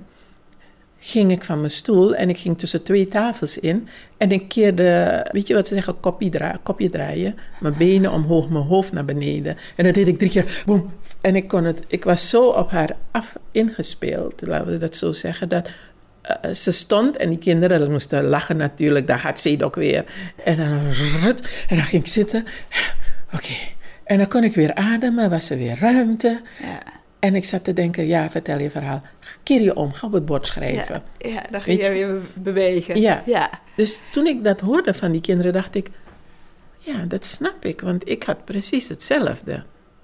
ging 1.07 1.31
ik 1.31 1.45
van 1.45 1.59
mijn 1.59 1.71
stoel 1.71 2.15
en 2.15 2.29
ik 2.29 2.39
ging 2.39 2.59
tussen 2.59 2.83
twee 2.83 3.09
tafels 3.09 3.59
in. 3.59 3.89
En 4.17 4.31
ik 4.31 4.49
keerde, 4.49 5.27
weet 5.33 5.47
je 5.47 5.55
wat 5.55 5.67
ze 5.67 5.75
zeggen, 5.75 6.01
kopje, 6.01 6.59
kopje 6.63 6.91
draaien. 6.91 7.37
Mijn 7.61 7.77
benen 7.77 8.13
omhoog, 8.13 8.49
mijn 8.49 8.65
hoofd 8.65 8.93
naar 8.93 9.05
beneden. 9.05 9.57
En 9.77 9.85
dat 9.85 9.95
deed 9.95 10.09
ik 10.09 10.19
drie 10.19 10.31
keer. 10.31 10.63
En 11.21 11.37
ik, 11.37 11.49
kon 11.49 11.65
het, 11.65 11.85
ik 11.89 12.05
was 12.05 12.29
zo 12.29 12.47
op 12.47 12.71
haar 12.71 12.97
af 13.11 13.37
ingespeeld, 13.51 14.47
laten 14.47 14.67
we 14.67 14.77
dat 14.77 14.97
zo 14.97 15.13
zeggen. 15.13 15.49
Dat, 15.49 15.71
uh, 16.45 16.53
ze 16.53 16.73
stond 16.73 17.17
en 17.17 17.29
die 17.31 17.39
kinderen 17.39 17.81
dat 17.81 17.89
moesten 17.89 18.25
lachen 18.25 18.57
natuurlijk. 18.57 19.07
Daar 19.07 19.19
gaat 19.19 19.41
ze 19.41 19.57
ook 19.61 19.75
weer. 19.75 20.05
En 20.45 20.57
dan, 20.57 20.69
en 21.69 21.77
dan 21.77 21.85
ging 21.85 22.03
ik 22.03 22.09
zitten. 22.09 22.45
Oké. 23.35 23.55
En 24.05 24.19
dan 24.19 24.29
kon 24.29 24.45
ik 24.45 24.55
weer 24.55 24.75
ademen, 24.75 25.31
was 25.31 25.51
er 25.51 25.59
weer 25.59 25.79
ruimte. 25.79 26.41
Ja. 26.61 27.03
En 27.25 27.35
ik 27.35 27.45
zat 27.45 27.65
te 27.65 27.73
denken, 27.73 28.07
ja, 28.07 28.31
vertel 28.31 28.59
je 28.59 28.71
verhaal. 28.71 29.03
Keer 29.43 29.61
je 29.61 29.77
om, 29.77 29.93
ga 29.93 30.07
op 30.07 30.13
het 30.13 30.27
bord 30.27 30.47
schrijven. 30.47 31.03
Ja, 31.19 31.29
ja 31.29 31.43
dan 31.51 31.63
ging 31.63 31.83
je 31.83 31.91
weer 31.91 32.21
bewegen. 32.35 33.01
Ja. 33.01 33.23
ja. 33.27 33.51
Dus 33.77 34.01
toen 34.13 34.27
ik 34.27 34.45
dat 34.45 34.61
hoorde 34.61 34.95
van 34.95 35.13
die 35.13 35.21
kinderen, 35.21 35.53
dacht 35.53 35.75
ik... 35.75 35.91
Ja, 36.79 37.05
dat 37.05 37.25
snap 37.25 37.65
ik, 37.65 37.81
want 37.81 38.09
ik 38.09 38.23
had 38.23 38.45
precies 38.45 38.89
hetzelfde. 38.89 39.63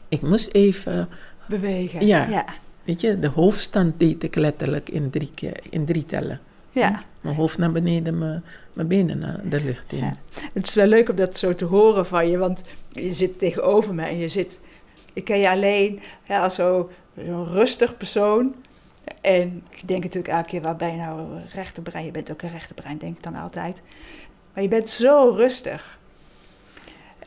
Ik 0.08 0.22
moest 0.22 0.54
even... 0.54 1.08
Bewegen, 1.48 2.06
ja. 2.06 2.26
ja. 2.28 2.44
Weet 2.84 3.00
je, 3.00 3.18
de 3.18 3.28
hoofdstand 3.28 4.00
deed 4.00 4.22
ik 4.22 4.34
letterlijk 4.34 4.88
in 4.88 5.10
drie, 5.10 5.30
keer, 5.34 5.60
in 5.70 5.84
drie 5.84 6.06
tellen. 6.06 6.40
Ja. 6.70 7.04
Mijn 7.20 7.36
hoofd 7.36 7.58
naar 7.58 7.72
beneden, 7.72 8.18
mijn, 8.18 8.44
mijn 8.72 8.88
benen 8.88 9.18
naar 9.18 9.40
de 9.44 9.64
lucht 9.64 9.92
in. 9.92 9.98
Ja. 9.98 10.16
Het 10.52 10.66
is 10.66 10.74
wel 10.74 10.86
leuk 10.86 11.08
om 11.08 11.16
dat 11.16 11.38
zo 11.38 11.54
te 11.54 11.64
horen 11.64 12.06
van 12.06 12.30
je, 12.30 12.38
want 12.38 12.62
je 12.88 13.12
zit 13.12 13.38
tegenover 13.38 13.94
me 13.94 14.02
en 14.02 14.18
je 14.18 14.28
zit... 14.28 14.60
Ik 15.12 15.24
ken 15.24 15.38
je 15.38 15.50
alleen 15.50 16.00
hè, 16.22 16.38
als 16.38 16.54
zo 16.54 16.90
een 17.28 17.44
rustig 17.46 17.96
persoon. 17.96 18.54
En 19.20 19.62
ik 19.70 19.88
denk 19.88 20.02
natuurlijk 20.02 20.34
elke 20.34 20.48
keer, 20.48 20.62
waar 20.62 20.76
ben 20.76 20.90
je 20.90 20.96
nou 20.96 21.28
rechterbrein? 21.54 22.04
Je 22.04 22.10
bent 22.10 22.30
ook 22.30 22.42
een 22.42 22.50
rechterbrein, 22.50 22.98
denk 22.98 23.16
ik 23.16 23.22
dan 23.22 23.34
altijd. 23.34 23.82
Maar 24.54 24.62
je 24.62 24.68
bent 24.68 24.88
zo 24.88 25.30
rustig. 25.36 25.98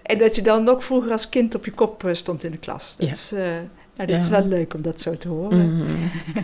En 0.03 0.17
dat 0.17 0.35
je 0.35 0.41
dan 0.41 0.69
ook 0.69 0.81
vroeger 0.81 1.11
als 1.11 1.29
kind 1.29 1.55
op 1.55 1.65
je 1.65 1.71
kop 1.71 2.09
stond 2.11 2.43
in 2.43 2.51
de 2.51 2.57
klas. 2.57 2.95
Dat, 2.97 3.07
Ja. 3.07 3.13
is, 3.13 3.33
uh, 3.33 3.39
nou, 3.39 3.67
dat 3.95 4.09
Ja. 4.09 4.15
is 4.15 4.27
wel 4.27 4.45
leuk 4.45 4.73
om 4.73 4.81
dat 4.81 5.01
zo 5.01 5.17
te 5.17 5.27
horen. 5.27 5.75
Mhm. 5.77 5.91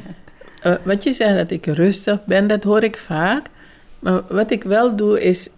Eh, 0.59 0.75
wat 0.83 1.03
je 1.03 1.13
zei 1.13 1.37
dat 1.37 1.51
ik 1.51 1.65
rustig 1.65 2.25
ben, 2.25 2.47
dat 2.47 2.63
hoor 2.63 2.83
ik 2.83 2.97
vaak. 2.97 3.47
Maar 3.99 4.21
wat 4.29 4.51
ik 4.51 4.63
wel 4.63 4.95
doe 4.95 5.21
is 5.23 5.49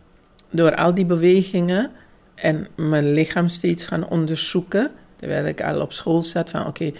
door 0.49 0.75
al 0.75 0.93
die 0.93 1.05
bewegingen 1.05 1.91
en 2.35 2.67
mijn 2.75 3.11
lichaam 3.11 3.47
steeds 3.47 3.87
gaan 3.87 4.07
onderzoeken. 4.07 4.91
Terwijl 5.15 5.45
ik 5.45 5.61
al 5.63 5.81
op 5.81 5.93
school 5.93 6.21
zat 6.21 6.49
van 6.49 6.67
oké, 6.67 6.91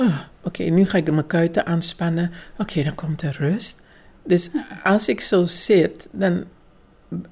oh, 0.00 0.18
oké, 0.42 0.62
nu 0.62 0.84
ga 0.86 0.98
ik 0.98 1.10
mijn 1.10 1.26
kuiten 1.26 1.66
aanspannen. 1.66 2.30
Oké, 2.58 2.82
dan 2.82 2.94
komt 2.94 3.22
er 3.22 3.36
rust. 3.38 3.84
Dus 4.24 4.50
als 4.84 5.08
ik 5.08 5.20
zo 5.20 5.44
zit, 5.46 6.08
dan 6.10 6.44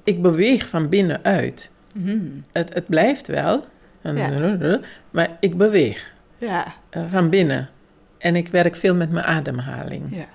ik 0.03 0.21
beweeg 0.21 0.67
van 0.67 0.89
binnenuit. 0.89 1.71
Mhm. 1.93 2.17
Het, 2.51 2.73
het 2.73 2.87
blijft 2.87 3.27
wel, 3.27 3.65
Ja. 4.01 4.79
maar 5.11 5.37
ik 5.39 5.57
beweeg 5.57 6.13
Ja, 6.37 6.73
eh, 6.89 7.03
van 7.07 7.29
binnen. 7.29 7.69
En 8.17 8.35
ik 8.35 8.47
werk 8.47 8.75
veel 8.75 8.95
met 8.95 9.11
mijn 9.11 9.25
ademhaling. 9.25 10.15
ja. 10.15 10.25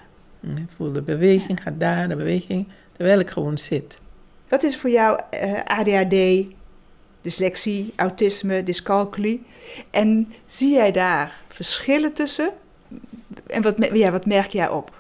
Ik 0.56 0.68
voel 0.76 0.92
de 0.92 1.02
beweging, 1.02 1.62
gaat 1.62 1.80
daar, 1.80 2.08
de 2.08 2.16
beweging, 2.16 2.68
terwijl 2.92 3.18
ik 3.18 3.30
gewoon 3.30 3.58
zit. 3.58 4.00
Wat 4.48 4.62
is 4.62 4.76
voor 4.76 4.90
jou 4.90 5.20
eh, 5.30 5.52
ADHD, 5.64 6.44
dyslexie, 7.20 7.92
autisme, 7.96 8.62
dyscalculie? 8.62 9.42
En 9.90 10.28
zie 10.46 10.72
jij 10.74 10.92
daar 10.92 11.42
verschillen 11.48 12.12
tussen? 12.12 12.50
En 13.46 13.62
wat, 13.62 13.74
ja, 13.92 14.11
wat 14.11 14.26
merk 14.26 14.50
jij 14.50 14.68
op? 14.68 14.98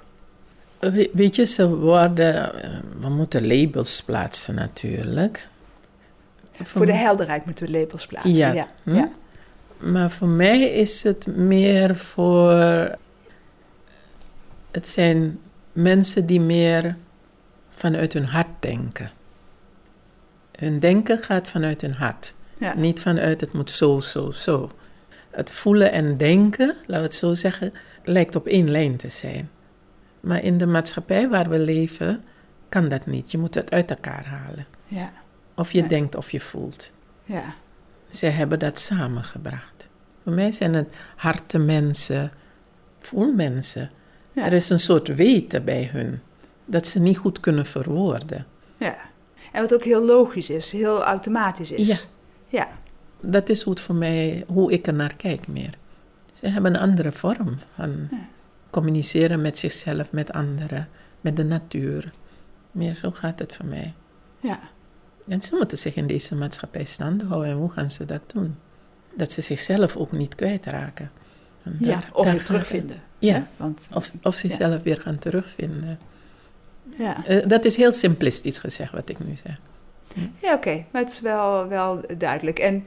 We- 0.78 1.10
Weet 1.12 1.36
je, 1.36 1.46
ze 1.46 1.76
worden, 1.76 2.52
we 3.00 3.08
moeten 3.08 3.46
labels 3.46 4.02
plaatsen 4.02 4.54
natuurlijk. 4.54 5.48
Voor 6.62 6.86
de 6.86 6.92
helderheid 6.92 7.44
moeten 7.44 7.66
we 7.66 7.72
labels 7.78 8.06
plaatsen. 8.06 8.34
Ja. 8.34 8.52
Ja, 8.52 8.68
Hm? 8.82 8.94
ja. 8.94 9.10
Maar 9.78 10.10
voor 10.10 10.28
mij 10.28 10.60
is 10.60 11.02
het 11.02 11.26
meer 11.26 11.96
voor. 11.96 12.50
Het 14.70 14.86
zijn 14.86 15.38
mensen 15.72 16.26
die 16.26 16.40
meer 16.40 16.96
vanuit 17.70 18.12
hun 18.12 18.24
hart 18.26 18.48
denken. 18.60 19.10
Hun 20.60 20.78
denken 20.78 21.18
gaat 21.22 21.48
vanuit 21.48 21.80
hun 21.80 21.94
hart. 21.94 22.34
ja. 22.58 22.74
Niet 22.74 23.00
vanuit 23.00 23.40
het 23.40 23.52
moet 23.52 23.70
zo, 23.70 24.00
zo, 24.00 24.30
zo. 24.30 24.70
Het 25.30 25.50
voelen 25.50 25.92
en 25.92 26.16
denken, 26.16 26.66
laten 26.66 26.86
we 26.86 27.00
het 27.00 27.14
zo 27.14 27.34
zeggen, 27.34 27.72
lijkt 28.04 28.36
op 28.36 28.46
één 28.46 28.70
lijn 28.70 28.96
te 28.96 29.08
zijn. 29.08 29.50
Maar 30.20 30.42
in 30.42 30.58
de 30.58 30.66
maatschappij 30.66 31.28
waar 31.28 31.48
we 31.48 31.58
leven, 31.58 32.24
kan 32.68 32.88
dat 32.88 33.06
niet. 33.06 33.30
Je 33.30 33.38
moet 33.38 33.54
het 33.54 33.70
uit 33.72 33.90
elkaar 33.90 34.26
halen. 34.26 34.66
ja, 34.86 35.12
Of 35.54 35.72
je 35.72 35.86
denkt 35.86 36.14
of 36.16 36.30
je 36.30 36.40
voelt. 36.40 36.92
ja. 37.24 37.54
Ze 38.10 38.26
hebben 38.26 38.58
dat 38.58 38.78
samengebracht. 38.78 39.88
Voor 40.22 40.32
mij 40.32 40.52
zijn 40.52 40.74
het 40.74 40.94
harte 41.16 41.58
mensen, 41.58 42.32
voelmensen. 42.98 43.90
Ja. 44.32 44.46
Er 44.46 44.52
is 44.52 44.70
een 44.70 44.80
soort 44.80 45.08
weten 45.14 45.64
bij 45.64 45.88
hun 45.92 46.20
dat 46.64 46.86
ze 46.86 47.00
niet 47.00 47.16
goed 47.18 47.40
kunnen 47.40 47.66
verwoorden. 47.66 48.46
ja. 48.76 48.96
En 49.52 49.60
wat 49.60 49.74
ook 49.74 49.84
heel 49.84 50.04
logisch 50.04 50.50
is, 50.50 50.72
heel 50.72 51.02
automatisch 51.04 51.70
is. 51.70 51.86
Ja. 51.86 51.96
Ja, 52.48 52.68
Dat 53.20 53.48
is 53.48 53.62
hoe, 53.62 53.72
het 53.72 53.82
voor 53.82 53.94
mij, 53.94 54.44
hoe 54.46 54.72
ik 54.72 54.86
er 54.86 54.94
naar 54.94 55.14
kijk 55.16 55.48
meer. 55.48 55.70
Ze 56.34 56.48
hebben 56.48 56.74
een 56.74 56.80
andere 56.80 57.12
vorm 57.12 57.58
van 57.74 58.08
Ja. 58.10 58.28
communiceren 58.70 59.40
met 59.40 59.58
zichzelf, 59.58 60.12
met 60.12 60.32
anderen, 60.32 60.88
met 61.20 61.36
de 61.36 61.44
natuur. 61.44 62.12
Meer 62.70 62.94
zo 62.94 63.10
gaat 63.10 63.38
het 63.38 63.56
voor 63.56 63.66
mij. 63.66 63.94
ja. 64.40 64.60
En 65.28 65.42
ze 65.42 65.54
moeten 65.56 65.78
zich 65.78 65.94
in 65.94 66.06
deze 66.06 66.34
maatschappij 66.36 66.84
staande 66.84 67.24
houden. 67.24 67.50
En 67.50 67.56
hoe 67.56 67.70
gaan 67.70 67.90
ze 67.90 68.04
dat 68.04 68.20
doen? 68.26 68.56
Dat 69.16 69.32
ze 69.32 69.40
zichzelf 69.40 69.96
ook 69.96 70.12
niet 70.12 70.34
kwijtraken. 70.34 71.10
Ja. 71.78 72.02
Of 72.12 72.30
weer 72.30 72.44
terugvinden. 72.44 73.02
Ja. 73.18 73.32
hè? 73.34 73.42
Want. 73.56 73.88
Of, 73.94 74.10
of 74.22 74.34
zichzelf 74.34 74.82
weer 74.82 75.00
gaan 75.00 75.18
terugvinden. 75.18 75.98
Ja. 76.98 77.26
Eh, 77.26 77.46
dat 77.46 77.64
is 77.64 77.76
heel 77.76 77.92
simplistisch 77.92 78.58
gezegd 78.58 78.92
wat 78.92 79.08
ik 79.08 79.18
nu 79.18 79.36
zeg. 79.44 79.60
Ja, 80.38 80.54
oké, 80.54 80.84
maar 80.90 81.02
het 81.02 81.10
is 81.10 81.20
wel, 81.20 81.68
wel 81.68 82.00
duidelijk. 82.18 82.58
En 82.58 82.84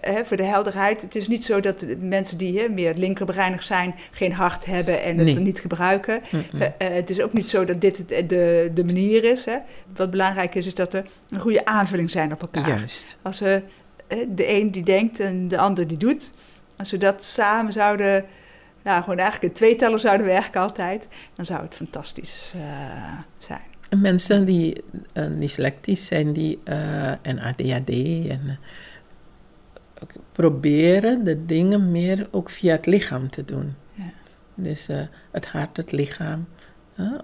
hè, 0.00 0.24
voor 0.24 0.36
de 0.36 0.42
helderheid, 0.42 1.02
het 1.02 1.14
is 1.14 1.28
niet 1.28 1.44
zo 1.44 1.60
dat 1.60 1.86
mensen 2.00 2.38
die 2.38 2.60
hè, 2.60 2.68
meer 2.68 2.94
linkerbreinig 2.94 3.62
zijn, 3.62 3.94
geen 4.10 4.32
hart 4.32 4.64
hebben 4.66 5.02
en 5.02 5.16
het 5.18 5.26
Nee. 5.26 5.38
niet 5.38 5.60
gebruiken. 5.60 6.22
Eh, 6.30 6.62
eh, 6.62 6.70
het 6.78 7.10
is 7.10 7.20
ook 7.20 7.32
niet 7.32 7.50
zo 7.50 7.64
dat 7.64 7.80
dit 7.80 7.96
het, 7.96 8.28
de, 8.28 8.70
de 8.74 8.84
manier 8.84 9.24
is. 9.24 9.44
Hè. 9.44 9.56
Wat 9.96 10.10
belangrijk 10.10 10.54
is, 10.54 10.66
is 10.66 10.74
dat 10.74 10.94
er 10.94 11.04
een 11.28 11.40
goede 11.40 11.64
aanvulling 11.64 12.10
zijn 12.10 12.32
op 12.32 12.40
elkaar. 12.40 12.68
Juist. 12.68 13.16
Als 13.22 13.38
we 13.38 13.62
eh, 14.06 14.18
de 14.28 14.48
een 14.48 14.70
die 14.70 14.82
denkt 14.84 15.20
en 15.20 15.48
de 15.48 15.58
ander 15.58 15.86
die 15.86 15.98
doet, 15.98 16.32
als 16.76 16.90
we 16.90 16.96
dat 16.96 17.24
samen 17.24 17.72
zouden, 17.72 18.24
nou, 18.86 19.02
gewoon 19.02 19.18
eigenlijk 19.18 19.52
een 19.52 19.58
tweeteller 19.58 19.98
zouden 19.98 20.26
werken 20.26 20.60
altijd, 20.60 21.08
dan 21.34 21.44
zou 21.44 21.62
het 21.62 21.74
fantastisch 21.74 22.52
eh, 22.56 23.18
zijn. 23.38 23.64
En 23.88 24.00
Mensen 24.00 24.44
die 24.44 24.82
uh, 25.12 25.24
dyslectisch 25.38 26.06
zijn 26.06 26.32
die, 26.32 26.58
uh, 26.64 27.10
en 27.10 27.38
ADHD 27.38 27.90
en 28.28 28.58
proberen 30.32 31.24
de 31.24 31.44
dingen 31.44 31.90
meer 31.90 32.28
ook 32.30 32.50
via 32.50 32.72
het 32.72 32.86
lichaam 32.86 33.30
te 33.30 33.44
doen. 33.44 33.74
Ja. 33.94 34.12
Dus 34.54 34.88
het 35.30 35.46
hart, 35.46 35.76
het 35.76 35.92
lichaam, 35.92 36.46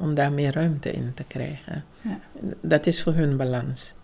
om 0.01 0.15
daar 0.15 0.33
meer 0.33 0.53
ruimte 0.53 0.91
in 0.91 1.13
te 1.15 1.25
krijgen. 1.25 1.85
Ja. 2.01 2.19
Dat 2.61 2.87
is 2.87 3.03
voor 3.03 3.13
hun 3.13 3.37
balans. 3.37 3.95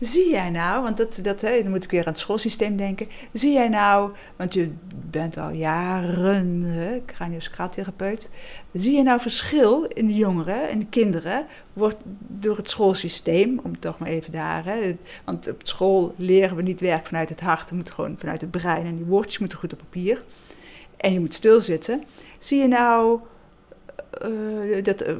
Zie 0.00 0.30
jij 0.30 0.50
nou, 0.50 0.82
want 0.82 0.96
dat, 0.96 1.18
dat, 1.22 1.40
hè, 1.40 1.62
dan 1.62 1.70
moet 1.70 1.84
ik 1.84 1.90
weer 1.90 2.00
aan 2.00 2.12
het 2.12 2.18
schoolsysteem 2.18 2.76
denken. 2.76 3.08
Zie 3.32 3.52
jij 3.52 3.68
nou, 3.68 4.12
want 4.36 4.54
je 4.54 4.70
bent 5.10 5.36
al 5.36 5.50
jaren 5.50 6.62
hè. 6.62 7.00
Zie 8.72 8.96
je 8.96 9.02
nou 9.02 9.20
verschil 9.20 9.84
in 9.84 10.06
de 10.06 10.14
jongeren 10.14 10.68
en 10.68 10.78
de 10.78 10.86
kinderen? 10.86 11.46
Wordt 11.72 11.96
door 12.18 12.56
het 12.56 12.70
schoolsysteem, 12.70 13.60
om 13.62 13.78
toch 13.78 13.98
maar 13.98 14.08
even 14.08 14.32
daar. 14.32 14.64
Hè, 14.64 14.96
want 15.24 15.50
op 15.50 15.60
school 15.62 16.14
leren 16.16 16.56
we 16.56 16.62
niet 16.62 16.80
werk 16.80 17.06
vanuit 17.06 17.28
het 17.28 17.40
hart. 17.40 17.68
We 17.68 17.74
moeten 17.74 17.94
gewoon 17.94 18.14
vanuit 18.18 18.40
het 18.40 18.50
brein. 18.50 18.86
En 18.86 18.96
die 18.96 19.04
woordjes 19.04 19.38
moeten 19.38 19.58
goed 19.58 19.72
op 19.72 19.78
papier. 19.78 20.24
En 20.96 21.12
je 21.12 21.20
moet 21.20 21.34
stilzitten. 21.34 22.04
Zie 22.38 22.60
je 22.60 22.68
nou 22.68 23.20
uh, 24.22 24.82
dat 24.82 25.06
uh, 25.06 25.14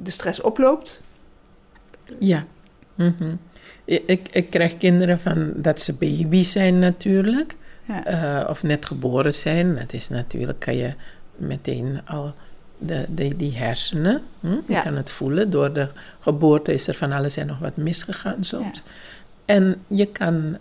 de 0.00 0.10
stress 0.10 0.40
oploopt? 0.40 1.02
Ja. 2.18 2.46
Mm. 2.94 3.38
Ik, 3.90 4.28
ik 4.30 4.50
krijg 4.50 4.76
kinderen 4.76 5.20
van 5.20 5.52
dat 5.56 5.80
ze 5.80 5.94
baby 5.94 6.42
zijn 6.42 6.78
natuurlijk. 6.78 7.56
Ja. 7.84 8.42
Uh, 8.42 8.48
of 8.48 8.62
net 8.62 8.86
geboren 8.86 9.34
zijn. 9.34 9.74
Dat 9.74 9.92
is 9.92 10.08
natuurlijk, 10.08 10.58
kan 10.58 10.76
je 10.76 10.94
meteen 11.36 12.00
al 12.06 12.34
de, 12.78 13.06
de, 13.14 13.36
die 13.36 13.56
hersenen. 13.56 14.22
Hm? 14.40 14.58
Je 14.66 14.80
kan 14.82 14.96
het 14.96 15.10
voelen. 15.10 15.50
Door 15.50 15.72
de 15.72 15.88
geboorte 16.20 16.72
is 16.72 16.86
er 16.86 16.94
van 16.94 17.12
alles 17.12 17.36
en 17.36 17.46
nog 17.46 17.58
wat 17.58 17.76
misgegaan 17.76 18.44
soms. 18.44 18.82
Ja. 18.84 18.92
En 19.44 19.84
je 19.86 20.06
kan 20.06 20.56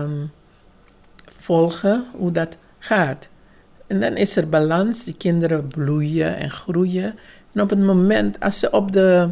um, 0.00 0.30
volgen 1.26 2.04
hoe 2.16 2.30
dat 2.30 2.56
gaat. 2.78 3.28
En 3.86 4.00
dan 4.00 4.16
is 4.16 4.36
er 4.36 4.48
balans. 4.48 5.04
Die 5.04 5.16
kinderen 5.16 5.68
bloeien 5.68 6.36
en 6.36 6.50
groeien. 6.50 7.18
En 7.52 7.60
op 7.60 7.70
het 7.70 7.78
moment 7.78 8.40
als 8.40 8.58
ze 8.58 8.70
op 8.70 8.92
de, 8.92 9.30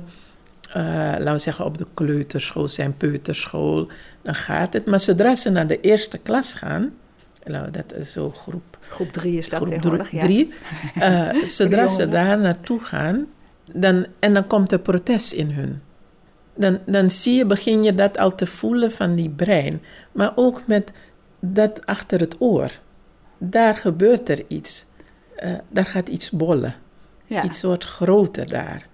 uh, 0.76 0.82
laten 1.18 1.32
we 1.32 1.38
zeggen, 1.38 1.64
op 1.64 1.78
de 1.78 1.86
kleuterschool 1.94 2.68
zijn, 2.68 2.96
peuterschool, 2.96 3.88
dan 4.22 4.34
gaat 4.34 4.72
het. 4.72 4.86
Maar 4.86 5.00
zodra 5.00 5.34
ze 5.34 5.50
naar 5.50 5.66
de 5.66 5.80
eerste 5.80 6.18
klas 6.18 6.54
gaan, 6.54 6.92
nou, 7.44 7.70
dat 7.70 7.94
is 7.94 8.12
zo 8.12 8.30
groep. 8.30 8.78
Groep 8.88 9.12
drie 9.12 9.38
is 9.38 9.48
dat 9.48 9.58
groep 9.58 9.68
tegenwoordig, 9.68 10.08
drie, 10.08 10.52
ja. 10.94 11.34
uh, 11.34 11.44
zodra 11.58 11.88
ze 11.88 12.08
daar 12.08 12.38
naartoe 12.38 12.80
gaan, 12.80 13.26
dan, 13.72 14.06
en 14.18 14.34
dan 14.34 14.46
komt 14.46 14.72
er 14.72 14.78
protest 14.78 15.32
in 15.32 15.50
hun. 15.50 15.82
Dan, 16.54 16.78
dan 16.86 17.10
zie 17.10 17.34
je, 17.34 17.46
begin 17.46 17.82
je 17.82 17.94
dat 17.94 18.18
al 18.18 18.34
te 18.34 18.46
voelen 18.46 18.92
van 18.92 19.14
die 19.14 19.30
brein. 19.30 19.82
Maar 20.12 20.32
ook 20.34 20.66
met 20.66 20.90
dat 21.40 21.86
achter 21.86 22.20
het 22.20 22.36
oor. 22.38 22.70
Daar 23.38 23.76
gebeurt 23.76 24.28
er 24.28 24.44
iets. 24.48 24.84
Uh, 25.44 25.52
daar 25.68 25.86
gaat 25.86 26.08
iets 26.08 26.30
bollen. 26.30 26.74
Ja. 27.26 27.44
Iets 27.44 27.62
wordt 27.62 27.84
groter 27.84 28.48
daar. 28.48 28.88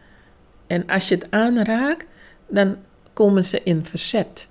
En 0.69 0.87
als 0.87 1.09
je 1.09 1.15
het 1.15 1.27
aanraakt, 1.31 2.07
dan 2.49 2.77
komen 3.13 3.45
ze 3.45 3.61
in 3.63 3.85
verzet. 3.85 4.49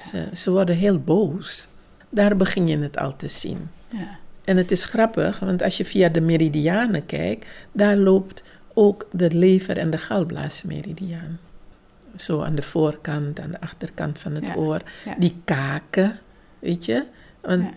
Ze, 0.00 0.28
ze 0.34 0.50
worden 0.50 0.76
heel 0.76 0.98
boos. 1.00 1.68
Daar 2.08 2.36
begin 2.36 2.66
je 2.68 2.78
het 2.78 2.98
al 2.98 3.16
te 3.16 3.28
zien. 3.28 3.70
Ja. 3.88 4.18
En 4.44 4.56
het 4.56 4.70
is 4.70 4.84
grappig, 4.84 5.38
want 5.38 5.62
als 5.62 5.76
je 5.76 5.84
via 5.84 6.08
de 6.08 6.20
meridianen 6.20 7.06
kijkt, 7.06 7.46
daar 7.72 7.96
loopt 7.96 8.42
ook 8.74 9.08
de 9.12 9.30
lever- 9.34 9.78
en 9.78 9.90
de 9.90 9.98
galblaasmeridiaan. 9.98 11.38
Zo 12.16 12.42
aan 12.42 12.54
de 12.54 12.62
voorkant, 12.62 13.40
aan 13.40 13.50
de 13.50 13.60
achterkant 13.60 14.18
van 14.18 14.34
het 14.34 14.46
Ja. 14.46 14.54
oor. 14.54 14.80
Ja. 15.04 15.14
Die 15.18 15.40
kaken, 15.44 16.18
weet 16.58 16.84
je. 16.84 17.04
Want 17.40 17.70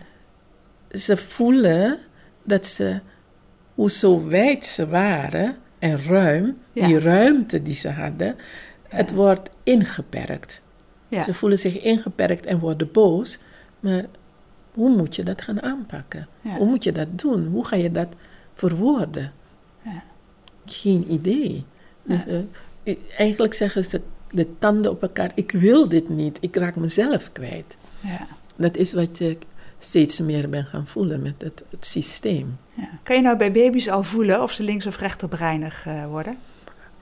ze 0.92 1.18
voelen 1.18 1.98
dat 2.44 2.66
ze, 2.66 3.00
hoe 3.76 3.92
zo 3.92 4.28
wijd 4.28 4.66
ze 4.66 4.88
waren 4.88 5.56
en 5.80 6.02
ruim, 6.04 6.58
Ja. 6.74 6.88
die 6.88 7.00
ruimte 7.00 7.62
die 7.62 7.76
ze 7.76 7.90
hadden, 7.90 8.36
het 8.88 9.12
wordt 9.12 9.50
ingeperkt. 9.64 10.62
Ze 11.26 11.34
voelen 11.34 11.60
zich 11.60 11.80
ingeperkt 11.82 12.46
en 12.46 12.60
worden 12.60 12.92
boos. 12.92 13.40
Maar 13.80 14.06
hoe 14.74 14.96
moet 14.96 15.16
je 15.16 15.24
dat 15.24 15.42
gaan 15.42 15.62
aanpakken? 15.62 16.28
Hoe 16.42 16.66
moet 16.68 16.84
je 16.84 16.92
dat 16.92 17.20
doen? 17.20 17.46
Hoe 17.46 17.66
ga 17.66 17.76
je 17.76 17.92
dat 17.92 18.08
verwoorden? 18.54 19.32
Geen 20.66 21.12
idee. 21.12 21.66
Dus, 22.04 22.26
eh, 22.26 22.96
eigenlijk 23.18 23.54
zeggen 23.54 23.84
ze 23.84 24.02
de 24.30 24.48
tanden 24.60 24.92
op 24.92 25.02
elkaar: 25.02 25.32
ik 25.36 25.52
wil 25.52 25.88
dit 25.90 26.10
niet, 26.10 26.38
ik 26.42 26.56
raak 26.56 26.76
mezelf 26.76 27.32
kwijt. 27.32 27.76
Ja. 28.00 28.28
Dat 28.56 28.78
is 28.78 28.94
wat 28.94 29.20
ik 29.20 29.44
steeds 29.80 30.20
meer 30.20 30.50
ben 30.50 30.64
gaan 30.66 30.88
voelen 30.88 31.22
met 31.22 31.34
het, 31.38 31.64
het 31.70 31.86
systeem. 31.86 32.58
Ja. 32.74 32.90
Kan 33.04 33.16
je 33.16 33.22
nou 33.22 33.38
bij 33.38 33.52
baby's 33.52 33.90
al 33.90 34.04
voelen 34.04 34.42
of 34.42 34.52
ze 34.52 34.64
links- 34.64 34.86
of 34.86 34.98
rechterbreinig 35.00 35.86
eh, 35.86 36.06
worden? 36.08 36.36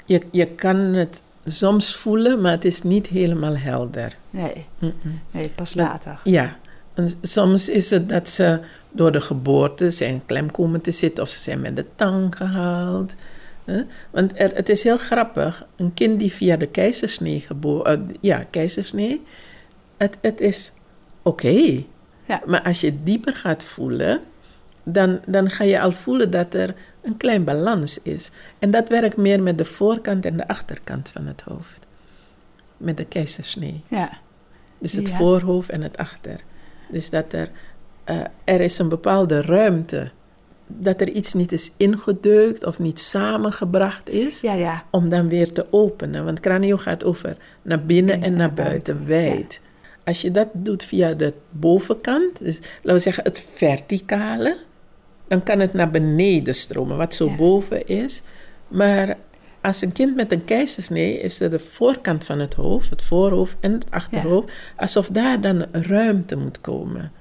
Je, 0.06 0.22
je 0.32 0.48
kan 0.48 0.76
het 0.76 1.22
soms 1.46 1.96
voelen, 1.96 2.42
maar 2.42 2.52
het 2.52 2.66
is 2.66 2.82
niet 2.82 3.08
helemaal 3.08 3.58
helder. 3.58 4.16
Nee, 4.30 4.66
nee 5.32 5.50
pas 5.50 5.74
Maar- 5.74 5.86
later. 5.86 6.20
Ja, 6.24 6.58
en 6.94 7.10
soms 7.22 7.70
is 7.70 7.90
het 7.90 8.10
dat 8.10 8.30
ze 8.30 8.60
door 8.92 9.12
de 9.12 9.22
geboorte 9.22 9.90
zijn 9.92 10.22
klem 10.26 10.52
komen 10.52 10.82
te 10.82 10.92
zitten 10.92 11.24
of 11.24 11.30
ze 11.30 11.42
zijn 11.42 11.62
met 11.62 11.76
de 11.76 11.86
tang 11.96 12.36
gehaald. 12.36 13.16
hè. 13.66 13.82
Want 14.12 14.32
er, 14.40 14.52
het 14.56 14.70
is 14.70 14.84
heel 14.84 14.98
grappig, 14.98 15.66
een 15.76 15.94
kind 15.94 16.20
die 16.20 16.32
via 16.34 16.58
de 16.58 16.66
keizersnee 16.68 17.40
geboren, 17.40 18.08
eh, 18.10 18.16
ja, 18.22 18.44
keizersnee, 18.50 19.22
het, 19.98 20.18
het 20.22 20.42
is 20.42 20.72
oké. 21.22 21.84
Ja. 22.34 22.42
Maar 22.46 22.62
als 22.62 22.82
je 22.82 23.04
dieper 23.04 23.36
gaat 23.36 23.64
voelen, 23.64 24.22
dan, 24.84 25.20
dan 25.26 25.50
ga 25.50 25.64
je 25.64 25.82
al 25.82 25.92
voelen 25.92 26.32
dat 26.32 26.54
er 26.54 26.76
een 27.02 27.18
klein 27.18 27.44
balans 27.44 28.02
is. 28.02 28.32
En 28.60 28.72
dat 28.72 28.90
werkt 28.90 29.18
meer 29.18 29.44
met 29.44 29.58
de 29.58 29.66
voorkant 29.66 30.26
en 30.26 30.38
de 30.38 30.48
achterkant 30.48 31.10
van 31.10 31.26
het 31.28 31.42
hoofd. 31.42 31.88
Met 32.78 32.98
de 32.98 33.06
keizersnee. 33.06 33.84
Ja. 33.88 34.10
Dus 34.80 34.94
het 34.94 35.08
Ja. 35.08 35.16
voorhoofd 35.16 35.70
en 35.70 35.82
het 35.82 35.98
achter. 35.98 36.40
Dus 36.92 37.10
dat 37.10 37.34
er, 37.34 37.50
eh, 38.04 38.20
er 38.44 38.62
is 38.62 38.78
een 38.78 38.90
bepaalde 38.90 39.42
ruimte. 39.42 40.12
Dat 40.68 41.02
er 41.02 41.10
iets 41.10 41.34
niet 41.34 41.52
is 41.52 41.72
ingedeukt 41.78 42.66
of 42.66 42.80
niet 42.80 43.00
samengebracht 43.00 44.10
is. 44.10 44.42
Ja, 44.42 44.54
ja. 44.54 44.84
Om 44.90 45.10
dan 45.10 45.30
weer 45.30 45.52
te 45.52 45.66
openen. 45.70 46.26
Want 46.26 46.40
cranio 46.40 46.78
gaat 46.78 47.04
over 47.04 47.38
naar 47.62 47.86
binnen 47.86 48.22
en 48.22 48.34
naar 48.34 48.54
buiten, 48.54 49.06
wijd. 49.06 49.62
Als 50.06 50.22
je 50.22 50.32
dat 50.32 50.48
doet 50.54 50.84
via 50.84 51.14
de 51.14 51.34
bovenkant, 51.50 52.40
dus 52.40 52.58
laten 52.58 52.94
we 52.94 53.00
zeggen 53.00 53.24
het 53.24 53.46
verticale, 53.54 54.58
dan 55.28 55.44
kan 55.44 55.60
het 55.60 55.74
naar 55.74 55.90
beneden 55.90 56.56
stromen, 56.56 56.98
wat 56.98 57.14
zo 57.14 57.26
Ja. 57.30 57.36
boven 57.36 57.88
is. 57.88 58.22
Maar 58.68 59.18
als 59.62 59.82
een 59.82 59.92
kind 59.92 60.16
met 60.16 60.32
een 60.32 60.46
keizersnee 60.46 61.20
is 61.20 61.40
er 61.40 61.50
de 61.50 61.60
voorkant 61.60 62.26
van 62.26 62.40
het 62.40 62.54
hoofd, 62.54 62.90
het 62.90 63.02
voorhoofd 63.02 63.56
en 63.60 63.72
het 63.72 63.86
achterhoofd, 63.90 64.52
alsof 64.78 65.08
daar 65.08 65.42
dan 65.42 65.66
ruimte 65.72 66.36
moet 66.38 66.62
komen. 66.62 67.12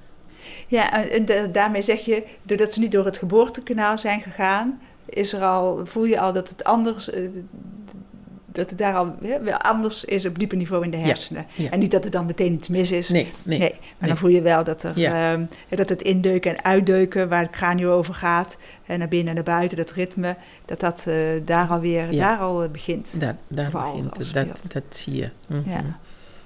Ja, 0.66 1.08
en 1.10 1.24
da- 1.24 1.46
daarmee 1.46 1.82
zeg 1.82 2.00
je, 2.04 2.24
doordat 2.42 2.72
ze 2.72 2.80
niet 2.80 2.92
door 2.92 3.04
het 3.04 3.16
geboortekanaal 3.16 3.98
zijn 3.98 4.20
gegaan, 4.20 4.80
is 5.08 5.32
er 5.32 5.42
al, 5.42 5.86
voel 5.86 6.04
je 6.04 6.20
al 6.20 6.32
dat 6.32 6.48
het 6.48 6.64
anders, 6.64 7.10
eh, 7.10 7.22
dat 8.52 8.70
het 8.70 8.78
daar 8.78 8.94
al 8.94 9.14
wel 9.20 9.56
anders 9.58 10.04
is 10.04 10.26
op 10.26 10.38
dieper 10.38 10.56
niveau 10.56 10.84
in 10.84 10.90
de 10.90 10.96
hersenen. 10.96 11.46
ja. 11.54 11.70
En 11.70 11.78
niet 11.78 11.90
dat 11.90 12.04
er 12.04 12.10
dan 12.10 12.26
meteen 12.26 12.52
iets 12.52 12.68
mis 12.68 12.90
is. 12.90 13.08
Nee, 13.08 13.32
nee. 13.42 13.58
maar 13.58 13.68
nee. 13.98 14.08
dan 14.08 14.16
voel 14.16 14.30
je 14.30 14.42
wel 14.42 14.64
dat, 14.64 14.82
er, 14.82 14.98
Ja. 14.98 15.32
ehm, 15.32 15.44
dat 15.68 15.88
het 15.88 16.02
indeuken 16.02 16.56
en 16.56 16.64
uitdeuken, 16.64 17.28
waar 17.28 17.42
het 17.42 17.50
cranio 17.50 17.92
over 17.92 18.14
gaat, 18.14 18.56
en 18.86 18.98
naar 18.98 19.08
binnen 19.08 19.28
en 19.28 19.34
naar 19.34 19.44
buiten, 19.56 19.76
dat 19.76 19.90
ritme, 19.90 20.36
dat 20.64 20.80
dat 20.80 21.04
eh, 21.06 21.16
daar 21.44 21.68
alweer 21.68 22.10
daar 22.10 22.38
al 22.38 22.62
eh, 22.62 22.70
begint. 22.70 23.20
Daar, 23.20 23.36
daar 23.48 23.70
begint 23.70 24.16
het. 24.16 24.32
Dat, 24.32 24.72
dat 24.72 24.82
zie 24.88 25.14
je. 25.16 25.30
Mhm. 25.46 25.70
Ja. 25.70 25.98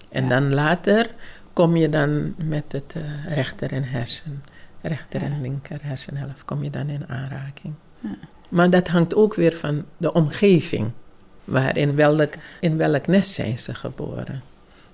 En 0.08 0.28
dan 0.28 0.54
later 0.54 1.14
kom 1.52 1.76
je 1.76 1.88
dan 1.88 2.34
met 2.36 2.64
het 2.68 2.92
eh, 2.96 3.34
rechter 3.34 3.72
en 3.72 3.84
hersen, 3.84 4.42
rechter 4.80 5.22
en 5.22 5.40
linker 5.40 5.78
hersenhelft, 5.82 6.44
kom 6.44 6.62
je 6.62 6.70
dan 6.70 6.88
in 6.88 7.08
aanraking. 7.08 7.74
Maar 8.48 8.70
dat 8.70 8.88
hangt 8.88 9.14
ook 9.14 9.34
weer 9.34 9.52
van 9.52 9.84
de 9.96 10.12
omgeving. 10.12 10.90
Waar 11.46 11.76
in 11.76 11.94
welk, 11.96 12.32
in 12.60 12.76
welk 12.76 13.06
nest 13.06 13.30
zijn 13.30 13.58
ze 13.58 13.74
geboren? 13.74 14.42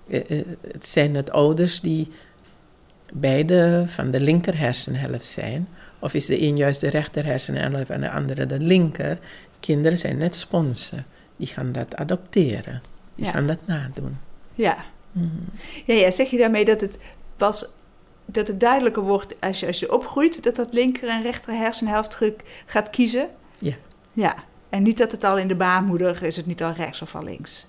Eh, 0.08 0.30
eh, 0.30 0.44
Het 0.72 0.86
zijn 0.86 1.14
het 1.14 1.30
ouders 1.30 1.80
die 1.80 2.10
beide 3.12 3.84
van 3.86 4.10
de 4.10 4.20
linker 4.20 4.58
hersenhelft 4.58 5.24
zijn. 5.26 5.68
Of 5.98 6.14
is 6.14 6.26
de 6.26 6.42
een 6.42 6.56
juist 6.56 6.80
de 6.80 6.90
rechter 6.90 7.24
hersenhelft 7.24 7.90
en 7.90 8.00
de 8.00 8.10
andere 8.10 8.46
de 8.46 8.60
linker? 8.60 9.18
Kinderen 9.60 9.98
zijn 9.98 10.18
net 10.18 10.34
sponsen. 10.34 11.06
Die 11.36 11.46
gaan 11.46 11.72
dat 11.72 11.96
adopteren. 11.96 12.82
Die 13.14 13.24
Ja. 13.24 13.30
gaan 13.30 13.46
dat 13.46 13.58
nadoen. 13.66 14.18
Ja. 14.54 14.84
Mhm. 15.12 15.26
Ja, 15.84 15.94
ja, 15.94 16.10
zeg 16.10 16.30
je 16.30 16.38
daarmee 16.38 16.64
dat 16.64 16.80
het 16.80 16.98
pas 17.36 17.66
dat 18.26 18.46
het 18.48 18.60
duidelijker 18.60 19.02
wordt 19.02 19.40
als 19.40 19.60
je, 19.60 19.66
als 19.66 19.78
je 19.78 19.92
opgroeit, 19.92 20.42
dat 20.42 20.56
dat 20.56 20.74
linker 20.74 21.08
en 21.08 21.22
rechter 21.22 21.52
hersenhelft 21.54 22.20
gaat 22.66 22.90
kiezen? 22.90 23.28
Ja. 23.58 23.74
Ja. 24.12 24.34
En 24.72 24.82
niet 24.82 24.98
dat 24.98 25.12
het 25.12 25.24
al 25.24 25.38
in 25.38 25.48
de 25.48 25.56
baarmoeder 25.56 26.22
is, 26.22 26.36
het 26.36 26.46
niet 26.46 26.62
al 26.62 26.72
rechts 26.72 27.02
of 27.02 27.14
al 27.14 27.22
links. 27.22 27.66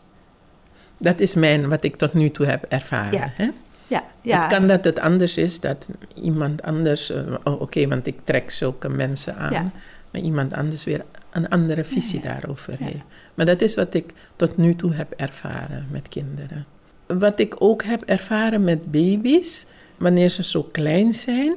Dat 0.98 1.20
is 1.20 1.36
mijn, 1.36 1.70
wat 1.70 1.84
ik 1.84 1.96
tot 1.96 2.14
nu 2.14 2.30
toe 2.30 2.46
heb 2.46 2.66
ervaren. 2.70 3.20
Ja. 3.20 3.32
Hè? 3.36 3.50
Ja, 3.88 4.04
ja. 4.22 4.42
Het 4.42 4.58
kan 4.58 4.68
dat 4.68 4.84
het 4.84 5.00
anders 5.00 5.38
is, 5.38 5.60
dat 5.60 5.90
iemand 6.16 6.62
anders... 6.62 7.10
eh, 7.10 7.22
oh, 7.44 7.62
Oké, 7.62 7.88
want 7.88 8.08
ik 8.08 8.18
trek 8.24 8.52
zulke 8.52 8.90
mensen 8.90 9.36
aan. 9.36 9.52
Ja. 9.52 9.72
Maar 10.12 10.22
iemand 10.22 10.54
anders 10.54 10.84
weer 10.84 11.06
een 11.32 11.50
andere 11.50 11.84
visie 11.84 12.22
Ja, 12.24 12.28
daarover 12.28 12.76
heeft. 12.80 13.04
Maar 13.34 13.46
dat 13.46 13.62
is 13.62 13.76
wat 13.76 13.94
ik 13.94 14.14
tot 14.36 14.58
nu 14.58 14.76
toe 14.76 14.94
heb 14.94 15.14
ervaren 15.18 15.88
met 15.92 16.08
kinderen. 16.08 16.66
wat 17.08 17.40
ik 17.40 17.56
ook 17.60 17.84
heb 17.84 18.02
ervaren 18.02 18.64
met 18.64 18.92
baby's, 18.92 19.66
wanneer 19.98 20.30
ze 20.30 20.44
zo 20.44 20.64
klein 20.64 21.14
zijn, 21.14 21.56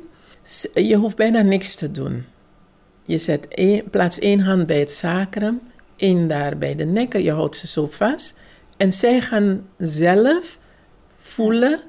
je 0.75 0.97
hoeft 0.97 1.17
bijna 1.17 1.43
niks 1.43 1.75
te 1.75 1.91
doen. 1.91 2.25
Je 3.07 3.19
zet 3.19 3.49
één, 3.49 3.91
plaats 3.91 4.19
één 4.19 4.41
hand 4.41 4.67
bij 4.67 4.79
het 4.79 4.91
sacrum, 4.91 5.61
één 5.97 6.29
daar 6.29 6.59
bij 6.59 6.75
de 6.75 6.85
nek, 6.85 7.17
je 7.17 7.33
houdt 7.33 7.57
ze 7.57 7.67
zo 7.67 7.87
vast. 7.87 8.39
En 8.77 8.93
zij 8.93 9.21
gaan 9.21 9.67
zelf 9.79 10.59
voelen 11.19 11.81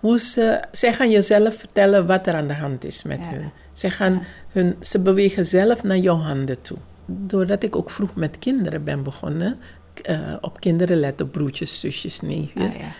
hoe 0.00 0.18
ze. 0.18 0.62
Zij 0.70 0.92
gaan 0.92 1.10
jezelf 1.10 1.54
vertellen 1.54 2.06
wat 2.06 2.26
er 2.26 2.34
aan 2.34 2.46
de 2.46 2.54
hand 2.54 2.84
is 2.84 3.02
met 3.02 3.24
Ja. 3.24 3.30
hun. 3.30 3.50
Zij 3.72 3.90
gaan 3.90 4.22
hun, 4.48 4.76
ze 4.80 5.02
bewegen 5.02 5.46
zelf 5.46 5.82
naar 5.82 5.96
jouw 5.96 6.16
handen 6.16 6.62
toe. 6.62 6.76
Doordat 7.06 7.62
ik 7.62 7.76
ook 7.76 7.90
vroeg 7.90 8.14
met 8.14 8.38
kinderen 8.38 8.84
ben 8.84 9.02
begonnen, 9.02 9.58
eh, 10.02 10.18
op 10.40 10.60
kinderen 10.60 10.96
letten, 10.96 11.30
broertjes, 11.30 11.80
zusjes, 11.80 12.20
neefjes. 12.20 12.74
Ah, 12.74 12.80
ja. 12.80 12.92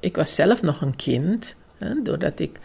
Ik 0.00 0.16
was 0.16 0.34
zelf 0.34 0.62
nog 0.62 0.80
een 0.80 0.96
kind, 0.96 1.54
hè, 1.78 2.02
doordat 2.02 2.38
ik 2.38 2.60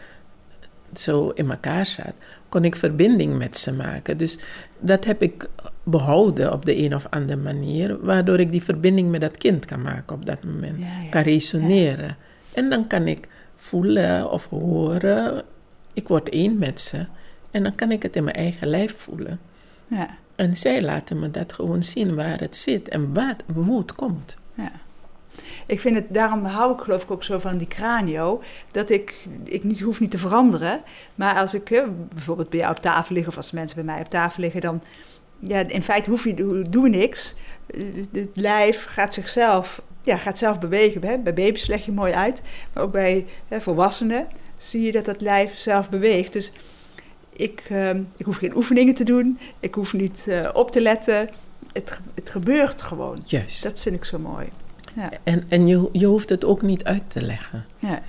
zo 1.00 1.28
in 1.28 1.50
elkaar 1.50 1.86
zat, 1.86 2.14
kon 2.48 2.64
ik 2.64 2.76
verbinding 2.76 3.38
met 3.38 3.56
ze 3.56 3.72
maken. 3.72 4.16
Dus 4.16 4.38
dat 4.78 5.04
heb 5.04 5.22
ik 5.22 5.48
behouden 5.82 6.52
op 6.52 6.64
de 6.64 6.76
een 6.76 6.94
of 6.94 7.06
andere 7.10 7.38
manier, 7.38 8.00
waardoor 8.00 8.40
ik 8.40 8.50
die 8.50 8.62
verbinding 8.62 9.10
met 9.10 9.20
dat 9.20 9.36
kind 9.36 9.64
kan 9.64 9.82
maken 9.82 10.16
op 10.16 10.26
dat 10.26 10.44
moment, 10.44 10.78
Ja, 10.78 11.00
ja. 11.02 11.08
kan 11.10 11.22
resoneren. 11.22 12.16
En 12.52 12.70
dan 12.70 12.86
kan 12.86 13.06
ik 13.06 13.28
voelen 13.56 14.30
of 14.30 14.48
horen, 14.48 15.42
ik 15.92 16.08
word 16.08 16.28
één 16.28 16.58
met 16.58 16.80
ze. 16.80 17.06
En 17.50 17.62
dan 17.62 17.74
kan 17.74 17.90
ik 17.90 18.02
het 18.02 18.16
in 18.16 18.24
mijn 18.24 18.36
eigen 18.36 18.68
lijf 18.68 18.96
voelen. 18.96 19.40
Ja. 19.86 20.08
En 20.36 20.56
zij 20.56 20.82
laten 20.82 21.18
me 21.18 21.30
dat 21.30 21.52
gewoon 21.52 21.82
zien 21.82 22.14
waar 22.14 22.40
het 22.40 22.56
zit 22.56 22.88
en 22.88 23.14
wat, 23.14 23.36
het 23.76 23.94
komt. 23.94 24.36
Ja. 24.54 24.72
Ik 25.66 25.80
vind 25.80 25.94
het, 25.94 26.04
daarom 26.08 26.44
hou 26.44 26.72
ik 26.72 26.80
geloof 26.80 27.02
ik 27.02 27.10
ook 27.10 27.24
zo 27.24 27.38
van 27.38 27.56
die 27.56 27.66
cranio, 27.66 28.42
dat 28.70 28.90
ik, 28.90 29.26
ik 29.44 29.64
niet, 29.64 29.80
hoef 29.80 30.00
niet 30.00 30.10
te 30.10 30.18
veranderen. 30.18 30.82
Maar 31.14 31.34
als 31.34 31.54
ik 31.54 31.84
bijvoorbeeld 32.14 32.50
bij 32.50 32.58
jou 32.58 32.70
op 32.70 32.82
tafel 32.82 33.14
lig, 33.14 33.26
of 33.26 33.36
als 33.36 33.50
mensen 33.50 33.76
bij 33.76 33.94
mij 33.94 34.00
op 34.00 34.10
tafel 34.10 34.42
liggen, 34.42 34.60
dan, 34.60 34.82
ja, 35.38 35.68
in 35.68 35.82
feite 35.82 36.10
hoef 36.10 36.24
je, 36.24 36.64
doen 36.70 36.82
we 36.82 36.88
niks. 36.88 37.34
Het 38.12 38.30
lijf 38.34 38.84
gaat 38.84 39.14
zichzelf, 39.14 39.82
ja, 40.02 40.16
gaat 40.16 40.38
zelf 40.38 40.58
bewegen. 40.58 41.04
Hè? 41.04 41.18
Bij 41.18 41.34
baby's 41.34 41.66
leg 41.66 41.84
je 41.84 41.92
mooi 41.92 42.12
uit, 42.12 42.42
maar 42.72 42.82
ook 42.82 42.92
bij 42.92 43.26
hè, 43.48 43.60
volwassenen 43.60 44.26
zie 44.56 44.82
je 44.82 44.92
dat 44.92 45.06
het 45.06 45.20
lijf 45.20 45.58
zelf 45.58 45.90
beweegt. 45.90 46.32
Dus 46.32 46.52
ik, 47.32 47.62
eh, 47.68 47.90
ik 48.16 48.24
hoef 48.24 48.36
geen 48.36 48.56
oefeningen 48.56 48.94
te 48.94 49.04
doen, 49.04 49.38
ik 49.60 49.74
hoef 49.74 49.92
niet 49.92 50.28
eh, 50.28 50.48
op 50.52 50.70
te 50.70 50.80
letten. 50.80 51.28
Het, 51.72 52.00
het 52.14 52.30
gebeurt 52.30 52.82
gewoon. 52.82 53.22
Juist. 53.24 53.62
Dat 53.62 53.80
vind 53.80 53.96
ik 53.96 54.04
zo 54.04 54.18
mooi. 54.18 54.48
Ja. 54.94 55.10
En, 55.24 55.44
en 55.48 55.66
je, 55.66 55.88
je 55.92 56.06
hoeft 56.06 56.28
het 56.28 56.44
ook 56.44 56.62
niet 56.62 56.84
uit 56.84 57.02
te 57.06 57.22
leggen. 57.22 57.64
Ja. 57.78 58.00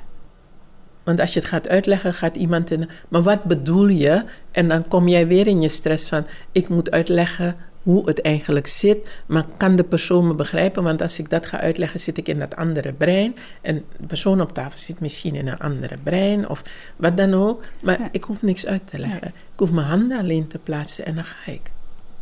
Want 1.03 1.19
als 1.19 1.33
je 1.33 1.39
het 1.39 1.49
gaat 1.49 1.69
uitleggen, 1.69 2.13
gaat 2.13 2.35
iemand 2.35 2.71
in. 2.71 2.89
Maar 3.09 3.21
wat 3.21 3.43
bedoel 3.43 3.87
je? 3.87 4.23
En 4.51 4.67
dan 4.67 4.87
kom 4.87 5.07
jij 5.07 5.27
weer 5.27 5.47
in 5.47 5.61
je 5.61 5.69
stress 5.69 6.07
van: 6.07 6.25
ik 6.51 6.69
moet 6.69 6.91
uitleggen 6.91 7.55
hoe 7.83 8.07
het 8.07 8.21
eigenlijk 8.21 8.67
zit. 8.67 9.17
Maar 9.25 9.45
kan 9.57 9.75
de 9.75 9.83
persoon 9.83 10.27
me 10.27 10.35
begrijpen? 10.35 10.83
Want 10.83 11.01
als 11.01 11.19
ik 11.19 11.29
dat 11.29 11.45
ga 11.45 11.59
uitleggen, 11.59 11.99
zit 11.99 12.17
ik 12.17 12.27
in 12.27 12.39
dat 12.39 12.55
andere 12.55 12.93
brein. 12.93 13.35
En 13.61 13.83
de 13.99 14.05
persoon 14.05 14.41
op 14.41 14.53
tafel 14.53 14.77
zit 14.77 14.99
misschien 14.99 15.35
in 15.35 15.47
een 15.47 15.59
andere 15.59 15.95
brein 16.03 16.49
of 16.49 16.61
wat 16.95 17.17
dan 17.17 17.33
ook. 17.33 17.63
Maar 17.81 17.99
Ja. 17.99 18.09
ik 18.11 18.23
hoef 18.23 18.41
niks 18.41 18.65
uit 18.65 18.81
te 18.87 18.99
leggen. 18.99 19.27
Ik 19.27 19.59
hoef 19.59 19.71
mijn 19.71 19.87
handen 19.87 20.19
alleen 20.19 20.47
te 20.47 20.59
plaatsen 20.59 21.05
en 21.05 21.15
dan 21.15 21.23
ga 21.23 21.51
ik. 21.51 21.71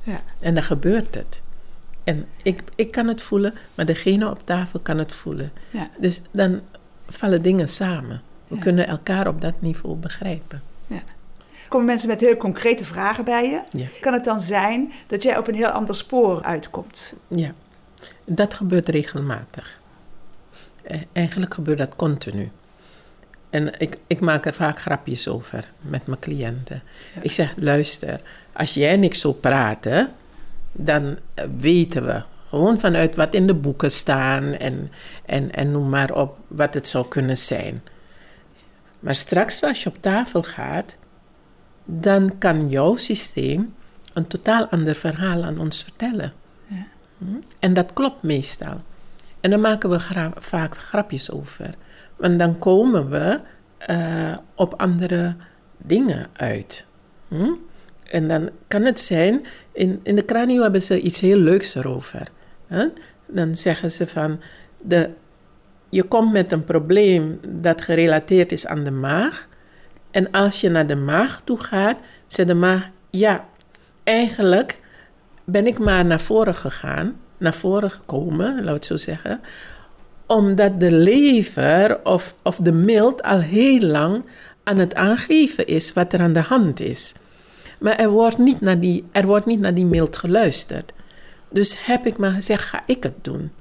Ja. 0.04 0.22
En 0.40 0.54
dan 0.54 0.64
gebeurt 0.64 1.16
het. 1.16 1.42
En 2.04 2.28
ik, 2.44 2.62
ik 2.76 2.92
kan 2.92 3.08
het 3.08 3.22
voelen, 3.22 3.54
maar 3.76 3.86
degene 3.86 4.30
op 4.30 4.46
tafel 4.46 4.80
kan 4.80 4.98
het 4.98 5.12
voelen. 5.12 5.52
Ja. 5.70 5.90
Dus 6.00 6.22
dan 6.32 6.62
vallen 7.08 7.42
dingen 7.42 7.68
samen. 7.68 8.22
We 8.48 8.56
Ja. 8.56 8.62
kunnen 8.62 8.88
elkaar 8.88 9.28
op 9.28 9.42
dat 9.42 9.62
niveau 9.62 9.96
begrijpen. 9.96 10.62
Komen 11.68 11.88
mensen 11.88 12.08
met 12.08 12.20
heel 12.20 12.38
concrete 12.38 12.86
vragen 12.86 13.26
bij 13.26 13.50
je? 13.50 13.62
Ja. 13.78 13.86
Kan 14.02 14.14
het 14.14 14.24
dan 14.24 14.42
zijn 14.42 14.92
dat 15.08 15.24
jij 15.24 15.38
op 15.38 15.48
een 15.48 15.56
heel 15.56 15.68
ander 15.70 15.96
spoor 15.96 16.42
uitkomt? 16.44 17.14
Ja, 17.28 17.54
dat 18.26 18.54
gebeurt 18.54 18.90
regelmatig. 18.90 19.80
Eh, 20.84 21.02
Eigenlijk 21.14 21.54
gebeurt 21.54 21.78
dat 21.78 21.96
continu. 21.96 22.52
En 23.50 23.80
ik, 23.80 23.98
ik 24.08 24.20
maak 24.20 24.46
er 24.46 24.54
vaak 24.54 24.80
grapjes 24.80 25.28
over 25.28 25.72
met 25.82 26.08
mijn 26.08 26.20
cliënten. 26.20 26.84
Ja. 27.16 27.22
Ik 27.22 27.32
zeg, 27.32 27.54
luister, 27.58 28.22
als 28.54 28.74
jij 28.74 28.92
en 28.94 29.04
ik 29.04 29.14
zo 29.14 29.32
praten, 29.34 30.14
dan 30.74 31.18
weten 31.58 32.06
we 32.06 32.24
gewoon 32.50 32.80
vanuit 32.80 33.16
wat 33.16 33.34
in 33.34 33.48
de 33.48 33.54
boeken 33.54 33.92
staan 33.92 34.44
en, 34.44 34.92
en, 35.26 35.52
en 35.52 35.72
noem 35.72 35.90
maar 35.90 36.12
op 36.12 36.40
wat 36.48 36.74
het 36.74 36.88
zou 36.88 37.08
kunnen 37.08 37.38
zijn. 37.38 37.84
Maar 39.00 39.16
straks 39.16 39.64
als 39.64 39.84
je 39.84 39.90
op 39.90 40.02
tafel 40.02 40.44
gaat, 40.44 40.98
dan 41.86 42.38
kan 42.38 42.70
jouw 42.70 42.96
systeem 42.96 43.74
een 44.14 44.28
totaal 44.28 44.68
ander 44.68 44.96
verhaal 44.96 45.44
aan 45.44 45.60
ons 45.60 45.84
vertellen. 45.84 46.34
Ja. 46.68 46.88
Hm? 47.18 47.26
En 47.60 47.74
dat 47.74 47.94
klopt 47.94 48.24
meestal. 48.24 48.82
En 49.40 49.50
dan 49.50 49.62
maken 49.62 49.90
we 49.90 50.00
gra- 50.00 50.34
vaak 50.36 50.78
grapjes 50.78 51.32
over. 51.32 51.76
Want 52.16 52.40
dan 52.40 52.58
komen 52.58 53.10
we 53.10 53.40
eh, 53.78 54.38
op 54.56 54.74
andere 54.82 55.36
dingen 55.78 56.28
uit. 56.34 56.86
Hm? 57.28 57.52
En 58.04 58.28
dan 58.28 58.50
kan 58.68 58.82
het 58.82 59.00
zijn, 59.00 59.46
in, 59.72 60.00
in 60.04 60.16
de 60.16 60.24
kranio 60.24 60.62
hebben 60.62 60.82
ze 60.82 61.02
iets 61.02 61.20
heel 61.20 61.38
leuks 61.38 61.76
erover. 61.76 62.28
Hè? 62.68 62.88
Dan 63.28 63.56
zeggen 63.56 63.92
ze 63.92 64.08
van, 64.08 64.42
de, 64.82 65.10
je 65.90 66.04
komt 66.04 66.32
met 66.32 66.52
een 66.52 66.64
probleem 66.64 67.40
dat 67.48 67.82
gerelateerd 67.82 68.52
is 68.52 68.66
aan 68.66 68.84
de 68.84 68.92
maag. 68.92 69.48
En 70.12 70.32
als 70.32 70.62
je 70.62 70.70
naar 70.70 70.88
de 70.88 70.96
maag 70.96 71.42
toe 71.44 71.60
gaat, 71.60 71.98
zegt 72.28 72.48
de 72.48 72.54
maag, 72.54 72.90
ja, 73.10 73.46
eigenlijk 74.04 74.80
ben 75.44 75.68
ik 75.68 75.80
maar 75.80 76.06
naar 76.06 76.22
voren 76.22 76.56
gegaan, 76.56 77.16
naar 77.38 77.54
voren 77.54 77.92
gekomen, 77.92 78.64
laat 78.64 78.76
het 78.76 78.86
zo 78.86 78.98
zeggen, 78.98 79.42
omdat 80.28 80.80
de 80.80 80.92
lever 80.92 82.04
of, 82.04 82.36
of 82.44 82.56
de 82.56 82.72
mild 82.72 83.24
al 83.24 83.40
heel 83.40 83.82
lang 83.82 84.26
aan 84.64 84.78
het 84.78 84.96
aangeven 84.96 85.68
is 85.68 85.94
wat 85.94 86.14
er 86.14 86.20
aan 86.20 86.34
de 86.34 86.40
hand 86.40 86.80
is. 86.80 87.14
Maar 87.84 87.96
er 87.96 88.10
wordt 88.10 88.38
niet 88.38 88.62
naar 88.62 88.80
die, 88.80 89.04
er 89.12 89.26
wordt 89.26 89.46
niet 89.46 89.60
naar 89.60 89.74
die 89.74 89.86
mild 89.86 90.18
geluisterd. 90.18 90.94
Dus 91.50 91.86
heb 91.86 92.06
ik 92.06 92.18
maar 92.18 92.32
gezegd, 92.32 92.64
ga 92.64 92.84
ik 92.86 93.04
het 93.04 93.24
doen. 93.24 93.52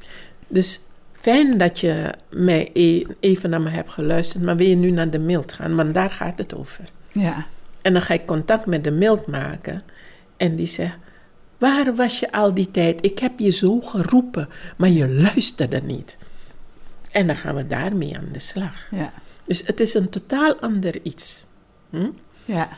Dus 0.49 0.81
fijn 1.13 1.59
dat 1.59 1.81
je 1.81 2.11
mij 2.31 2.71
e- 2.73 3.05
even 3.21 3.51
naar 3.51 3.61
me 3.61 3.71
hebt 3.71 3.93
geluisterd, 3.93 4.43
maar 4.45 4.57
wil 4.57 4.67
je 4.67 4.77
nu 4.77 4.91
naar 4.91 5.11
de 5.11 5.19
mild 5.19 5.53
gaan? 5.53 5.77
Want 5.77 5.95
daar 5.95 6.11
gaat 6.11 6.39
het 6.39 6.55
over. 6.55 6.85
Ja. 7.13 7.47
En 7.81 7.93
dan 7.93 8.03
ga 8.03 8.15
ik 8.15 8.27
contact 8.27 8.67
met 8.67 8.85
de 8.85 8.91
mild 8.91 9.27
maken. 9.27 9.83
En 10.37 10.57
die 10.57 10.67
zegt: 10.67 10.97
Waar 11.59 11.95
was 11.95 12.19
je 12.19 12.33
al 12.33 12.55
die 12.55 12.71
tijd? 12.71 13.05
Ik 13.05 13.19
heb 13.19 13.39
je 13.39 13.51
zo 13.51 13.81
geroepen, 13.81 14.49
maar 14.77 14.91
je 14.91 15.09
luisterde 15.09 15.81
niet. 15.81 16.17
En 17.11 17.27
dan 17.27 17.37
gaan 17.37 17.55
we 17.55 17.67
daarmee 17.67 18.17
aan 18.17 18.29
de 18.33 18.39
slag. 18.39 18.87
Ja. 18.91 19.13
Dus 19.45 19.67
het 19.67 19.81
is 19.81 19.95
een 19.95 20.09
totaal 20.09 20.55
ander 20.55 21.03
iets. 21.03 21.47
Hm? 21.91 22.11
Ja. 22.45 22.69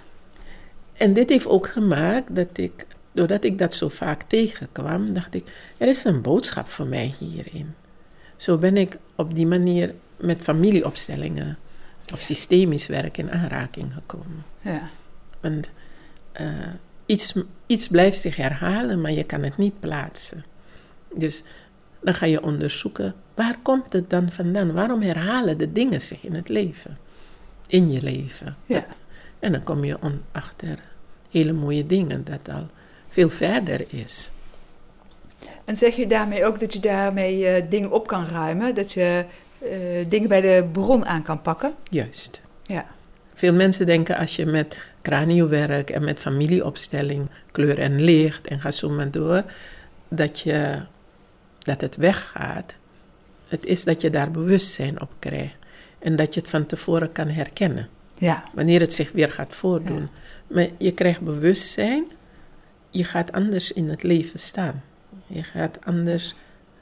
En 0.95 1.13
dit 1.13 1.29
heeft 1.29 1.47
ook 1.47 1.69
gemaakt 1.69 2.35
dat 2.37 2.59
ik, 2.59 2.87
doordat 3.13 3.45
ik 3.45 3.59
dat 3.59 3.75
zo 3.75 3.89
vaak 3.89 4.23
tegenkwam, 4.23 5.13
dacht 5.13 5.35
ik: 5.35 5.45
er 5.77 5.89
is 5.89 6.05
een 6.05 6.21
boodschap 6.21 6.69
voor 6.69 6.87
mij 6.87 7.15
hierin. 7.19 7.75
Zo 8.37 8.59
ben 8.59 8.77
ik 8.77 8.99
op 9.15 9.35
die 9.35 9.47
manier 9.47 9.95
met 10.17 10.43
familieopstellingen 10.43 11.59
of 12.13 12.21
systemisch 12.21 12.87
werk 12.87 13.19
in 13.19 13.31
aanraking 13.31 13.93
gekomen. 13.95 14.45
Ja. 14.61 14.91
Want 15.41 15.69
eh, 16.33 16.49
iets, 17.07 17.35
iets 17.67 17.89
blijft 17.89 18.19
zich 18.19 18.37
herhalen, 18.37 19.01
maar 19.01 19.13
je 19.13 19.25
kan 19.25 19.43
het 19.43 19.57
niet 19.57 19.81
plaatsen. 19.81 20.45
Dus 21.15 21.43
dan 22.01 22.15
ga 22.15 22.27
je 22.27 22.43
onderzoeken, 22.43 23.15
waar 23.35 23.59
komt 23.63 23.93
het 23.93 24.11
dan 24.11 24.31
vandaan? 24.31 24.73
Waarom 24.73 25.03
herhalen 25.03 25.59
de 25.59 25.73
dingen 25.73 26.01
zich 26.01 26.25
in 26.25 26.35
het 26.35 26.49
leven? 26.49 26.99
In 27.67 27.91
je 27.91 28.03
leven. 28.03 28.57
Ja. 28.67 28.87
En 29.45 29.53
dan 29.53 29.63
kom 29.63 29.85
je 29.85 29.99
achter 30.33 30.79
hele 31.31 31.53
mooie 31.53 31.87
dingen 31.87 32.25
dat 32.25 32.55
al 32.55 32.67
veel 33.09 33.29
verder 33.29 33.85
is. 33.89 34.31
En 35.65 35.77
zeg 35.77 35.97
je 35.97 36.07
daarmee 36.07 36.45
ook 36.45 36.61
dat 36.61 36.73
je 36.73 36.81
daarmee 36.81 37.47
eh, 37.47 37.63
dingen 37.71 37.91
op 37.91 38.07
kan 38.07 38.27
ruimen? 38.27 38.75
Dat 38.75 38.93
je 38.93 39.25
eh, 39.59 40.09
dingen 40.09 40.29
bij 40.29 40.41
de 40.41 40.69
bron 40.73 41.07
aan 41.07 41.23
kan 41.23 41.43
pakken? 41.43 41.75
Juist. 41.91 42.41
Ja. 42.63 42.87
Veel 43.35 43.55
mensen 43.55 43.87
denken 43.87 44.17
als 44.17 44.37
je 44.37 44.47
met 44.47 44.79
craniowerk 45.03 45.91
en 45.91 46.05
met 46.05 46.19
familieopstelling, 46.19 47.29
kleur 47.51 47.79
en 47.79 48.01
licht 48.01 48.47
en 48.47 48.61
ga 48.61 48.71
zo 48.71 48.89
maar 48.89 49.11
door, 49.11 49.43
dat, 50.09 50.41
je, 50.41 50.83
dat 51.59 51.81
het 51.81 51.97
weggaat. 51.97 52.77
Het 53.49 53.67
is 53.67 53.85
dat 53.85 54.01
je 54.01 54.11
daar 54.11 54.31
bewustzijn 54.31 55.01
op 55.01 55.11
krijgt 55.19 55.57
en 55.99 56.17
dat 56.17 56.35
je 56.35 56.41
het 56.41 56.49
van 56.49 56.67
tevoren 56.67 57.13
kan 57.13 57.29
herkennen 57.29 57.89
Ja. 58.25 58.45
wanneer 58.53 58.81
het 58.81 58.95
zich 58.95 59.13
weer 59.13 59.33
gaat 59.33 59.57
voordoen. 59.57 60.09
Maar 60.47 60.69
je 60.79 60.93
krijgt 60.93 61.21
bewustzijn, 61.21 62.05
je 62.91 63.05
gaat 63.05 63.33
anders 63.33 63.73
in 63.73 63.89
het 63.89 64.03
leven 64.03 64.39
staan. 64.39 64.83
Je 65.27 65.43
gaat 65.43 65.79
anders 65.85 66.35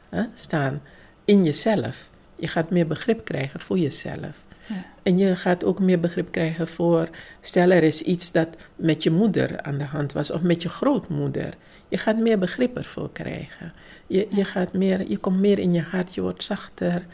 hè, 0.08 0.22
staan 0.34 0.82
in 1.24 1.44
jezelf. 1.44 2.10
Je 2.36 2.48
gaat 2.48 2.70
meer 2.70 2.86
begrip 2.86 3.24
krijgen 3.24 3.60
voor 3.60 3.78
jezelf. 3.78 4.44
Ja. 4.66 4.84
En 5.02 5.18
je 5.18 5.36
gaat 5.36 5.64
ook 5.64 5.80
meer 5.80 6.00
begrip 6.00 6.30
krijgen 6.30 6.68
voor, 6.68 7.08
stel 7.40 7.70
er 7.70 7.82
is 7.82 8.02
iets 8.02 8.32
dat 8.32 8.48
met 8.76 9.02
je 9.02 9.10
moeder 9.10 9.62
aan 9.62 9.78
de 9.78 9.84
hand 9.84 10.12
was 10.12 10.30
of 10.30 10.42
met 10.42 10.62
je 10.62 10.68
grootmoeder. 10.68 11.54
Je 11.88 11.98
gaat 11.98 12.16
meer 12.16 12.38
begrip 12.38 12.76
ervoor 12.76 13.12
krijgen. 13.12 13.72
Je, 14.06 14.26
je, 14.30 14.44
gaat 14.44 14.72
meer, 14.72 15.10
je 15.10 15.16
komt 15.16 15.40
meer 15.40 15.58
in 15.58 15.72
je 15.72 15.82
hart, 15.82 16.14
je 16.14 16.20
wordt 16.20 16.44
zachter. 16.44 17.06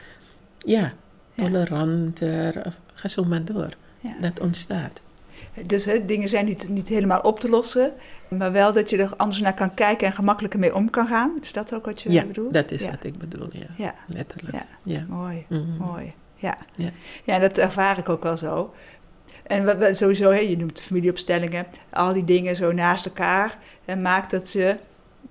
Ja, 0.59 0.93
toleranter. 1.37 2.75
Ga 2.95 3.09
zo 3.09 3.25
maar 3.25 3.45
door. 3.45 3.77
Ja. 4.01 4.15
Dat 4.21 4.41
ontstaat. 4.41 5.01
Dus 5.67 5.85
hè, 5.85 6.05
dingen 6.05 6.29
zijn 6.29 6.45
niet, 6.45 6.69
niet 6.69 6.89
helemaal 6.89 7.21
op 7.21 7.41
te 7.41 7.49
lossen, 7.49 7.93
maar 8.29 8.53
wel 8.53 8.73
dat 8.73 8.91
je 8.91 8.97
er 9.03 9.17
anders 9.17 9.41
naar 9.41 9.55
kan 9.55 9.75
kijken 9.75 10.07
en 10.07 10.13
gemakkelijker 10.13 10.61
mee 10.61 10.75
om 10.75 10.91
kan 10.91 11.07
gaan. 11.07 11.39
Is 11.43 11.53
dat 11.53 11.75
ook 11.75 11.85
wat 11.85 12.03
je 12.03 12.11
ja, 12.13 12.25
bedoelt? 12.25 12.53
dat 12.55 12.71
is 12.71 12.83
ja. 12.83 12.91
wat 12.91 13.05
ik 13.05 13.19
bedoel, 13.19 13.49
ja. 13.53 13.67
Ja, 13.77 13.95
Letterlijk. 14.07 14.55
Ja. 14.55 14.67
Ja. 14.83 15.05
mooi, 15.09 15.45
Mhm. 15.49 15.77
mooi. 15.79 16.15
Ja. 16.35 16.57
Ja. 16.75 16.91
ja, 17.25 17.39
dat 17.39 17.59
ervaar 17.59 17.99
ik 17.99 18.09
ook 18.09 18.23
wel 18.23 18.37
zo. 18.37 18.75
En 19.47 19.65
wat, 19.65 19.79
wat 19.79 19.97
sowieso, 19.97 20.31
hè, 20.31 20.39
je 20.39 20.57
noemt 20.57 20.81
familieopstellingen, 20.81 21.67
al 21.91 22.13
die 22.13 22.25
dingen 22.25 22.57
zo 22.57 22.73
naast 22.73 23.07
elkaar 23.07 23.59
en 23.85 24.03
maakt 24.03 24.31
dat, 24.31 24.53
je, 24.53 24.77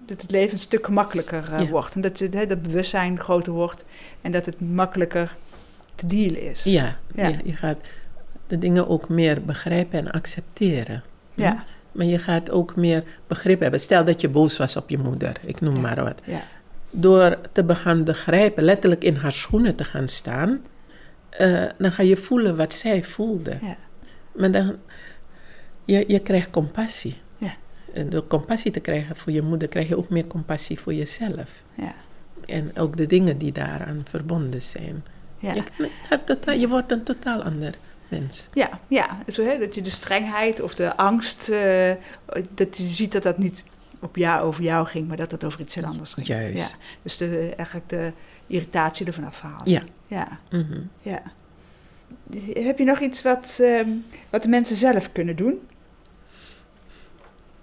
dat 0.06 0.22
het 0.22 0.32
leven 0.32 0.52
een 0.52 0.58
stuk 0.58 0.86
gemakkelijker 0.86 1.54
eh, 1.54 1.60
Ja. 1.60 1.68
wordt. 1.68 1.96
En 1.96 2.02
dat, 2.02 2.20
je, 2.20 2.30
hè, 2.32 2.46
dat 2.46 2.62
bewustzijn 2.62 3.20
groter 3.20 3.54
wordt 3.54 3.86
en 4.22 4.32
dat 4.32 4.46
het 4.46 4.60
makkelijker 4.62 5.36
te 5.96 6.08
dealen 6.08 6.42
is. 6.42 6.64
Ja, 6.64 6.98
Ja. 7.16 7.32
Je 7.44 7.56
gaat 7.56 7.78
de 8.48 8.58
dingen 8.58 8.88
ook 8.88 9.10
meer 9.10 9.42
begrijpen 9.46 10.00
en 10.00 10.12
accepteren. 10.12 11.04
Ja, 11.34 11.64
Maar 11.92 12.06
je 12.06 12.20
gaat 12.20 12.52
ook 12.52 12.76
meer 12.76 13.04
begrip 13.28 13.60
hebben. 13.60 13.80
Stel 13.80 14.06
dat 14.06 14.22
je 14.22 14.30
boos 14.30 14.58
was 14.58 14.76
op 14.76 14.90
je 14.90 14.98
moeder, 14.98 15.36
ik 15.46 15.62
noem 15.62 15.76
Ja. 15.76 15.82
maar 15.82 16.04
wat. 16.04 16.22
ja, 16.26 16.42
Door 16.90 17.38
te 17.52 17.76
gaan 17.76 18.04
begrijpen, 18.04 18.64
letterlijk 18.64 19.04
in 19.04 19.16
haar 19.16 19.32
schoenen 19.32 19.76
te 19.76 19.84
gaan 19.84 20.08
staan, 20.08 20.62
eh, 21.30 21.64
dan 21.78 21.92
ga 21.92 22.04
je 22.04 22.18
voelen 22.18 22.56
wat 22.58 22.74
zij 22.74 23.04
voelde. 23.04 23.58
ja, 23.62 23.78
Maar 24.36 24.52
dan, 24.52 24.76
je, 25.86 26.04
je 26.08 26.20
krijgt 26.20 26.50
compassie. 26.50 27.16
Ja. 27.38 27.54
En 27.94 28.10
door 28.10 28.28
compassie 28.28 28.72
te 28.72 28.80
krijgen 28.80 29.16
voor 29.16 29.34
je 29.34 29.42
moeder, 29.42 29.68
krijg 29.68 29.88
je 29.88 29.98
ook 29.98 30.10
meer 30.10 30.28
compassie 30.28 30.80
voor 30.80 30.94
jezelf. 30.94 31.64
ja. 31.76 31.94
En 32.46 32.72
ook 32.78 32.98
de 32.98 33.06
dingen 33.08 33.38
die 33.38 33.52
daaraan 33.52 34.02
verbonden 34.10 34.62
zijn. 34.62 35.04
ja. 35.40 35.54
Je, 35.54 35.64
kan- 36.46 36.60
je 36.60 36.68
wordt 36.68 36.92
een 36.92 37.04
totaal 37.04 37.44
ander 37.44 37.74
mens. 38.08 38.50
Ja, 38.54 38.80
ja. 38.88 39.18
Zo, 39.28 39.44
hè, 39.46 39.58
dat 39.60 39.76
je 39.76 39.82
de 39.82 39.90
strengheid 39.90 40.62
of 40.62 40.76
de 40.76 40.96
angst, 40.98 41.50
eh, 41.50 41.92
dat 42.54 42.78
je 42.78 42.84
ziet 42.84 43.12
dat 43.12 43.24
dat 43.24 43.38
niet 43.38 43.64
op 44.02 44.16
jou 44.16 44.42
over 44.44 44.64
jou 44.64 44.88
ging, 44.88 45.08
maar 45.08 45.18
dat 45.18 45.32
het 45.32 45.44
over 45.44 45.60
iets 45.60 45.76
heel 45.76 45.84
anders 45.86 46.14
ging. 46.14 46.28
Juist. 46.28 46.72
Ja. 46.72 46.78
Dus 47.02 47.18
de, 47.18 47.54
eigenlijk 47.58 47.90
de 47.90 48.12
irritatie 48.48 49.06
ervan 49.06 49.24
afhalen. 49.24 49.70
Ja. 49.72 49.82
Ja, 50.08 50.40
Mhm. 50.50 50.80
ja. 51.02 51.22
Heb 52.54 52.78
je 52.78 52.84
nog 52.86 53.00
iets 53.00 53.22
wat, 53.22 53.58
ehm, 53.62 53.90
wat 54.30 54.44
de 54.44 54.50
mensen 54.50 54.76
zelf 54.76 55.12
kunnen 55.12 55.36
doen? 55.36 55.60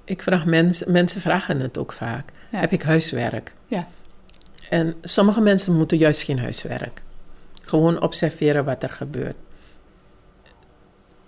Ik 0.05 0.23
vraag 0.23 0.47
mensen, 0.47 0.93
mensen 0.93 1.21
vragen 1.21 1.61
het 1.61 1.79
ook 1.79 1.93
vaak. 1.93 2.31
Ja. 2.51 2.59
Heb 2.59 2.73
ik 2.73 2.83
huiswerk? 2.83 3.53
Ja. 3.67 3.89
En 4.71 4.95
sommige 5.03 5.41
mensen 5.41 5.77
moeten 5.77 5.97
juist 5.99 6.23
geen 6.23 6.39
huiswerk. 6.39 7.03
Gewoon 7.63 8.03
observeren 8.03 8.65
wat 8.65 8.83
er 8.83 8.91
gebeurt. 8.91 9.37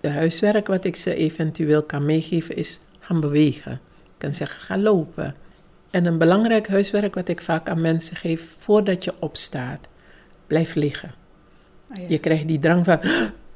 De 0.06 0.12
huiswerk 0.12 0.66
wat 0.66 0.84
ik 0.84 0.96
ze 0.96 1.14
eventueel 1.14 1.82
kan 1.82 2.04
meegeven 2.04 2.56
is 2.56 2.80
gaan 2.98 3.20
bewegen. 3.20 3.72
Ik 4.04 4.14
kan 4.18 4.34
zeggen 4.34 4.60
ga 4.60 4.78
lopen. 4.78 5.34
En 5.90 6.06
een 6.06 6.18
belangrijk 6.18 6.68
huiswerk 6.68 7.14
wat 7.14 7.28
ik 7.28 7.40
vaak 7.40 7.68
aan 7.68 7.80
mensen 7.80 8.16
geef 8.16 8.54
voordat 8.58 9.04
je 9.04 9.14
opstaat. 9.18 9.88
Blijf 10.46 10.74
liggen. 10.74 11.14
Oh, 11.90 11.96
ja. 11.96 12.08
Je 12.08 12.18
krijgt 12.18 12.48
die 12.48 12.58
drang 12.58 12.84
van 12.84 13.00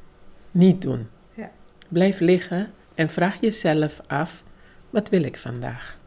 niet 0.51 0.83
doen. 0.83 1.09
Ja. 1.35 1.51
Blijf 1.89 2.21
liggen 2.21 2.73
en 2.95 3.09
vraag 3.09 3.41
jezelf 3.41 4.01
af: 4.07 4.45
wat 4.91 5.09
wil 5.09 5.23
ik 5.23 5.39
vandaag? 5.39 5.99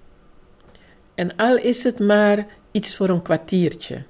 En 1.16 1.36
al 1.36 1.58
is 1.58 1.84
het 1.84 2.00
maar 2.00 2.46
iets 2.72 2.96
voor 2.96 3.10
een 3.10 3.22
kwartiertje. 3.22 4.04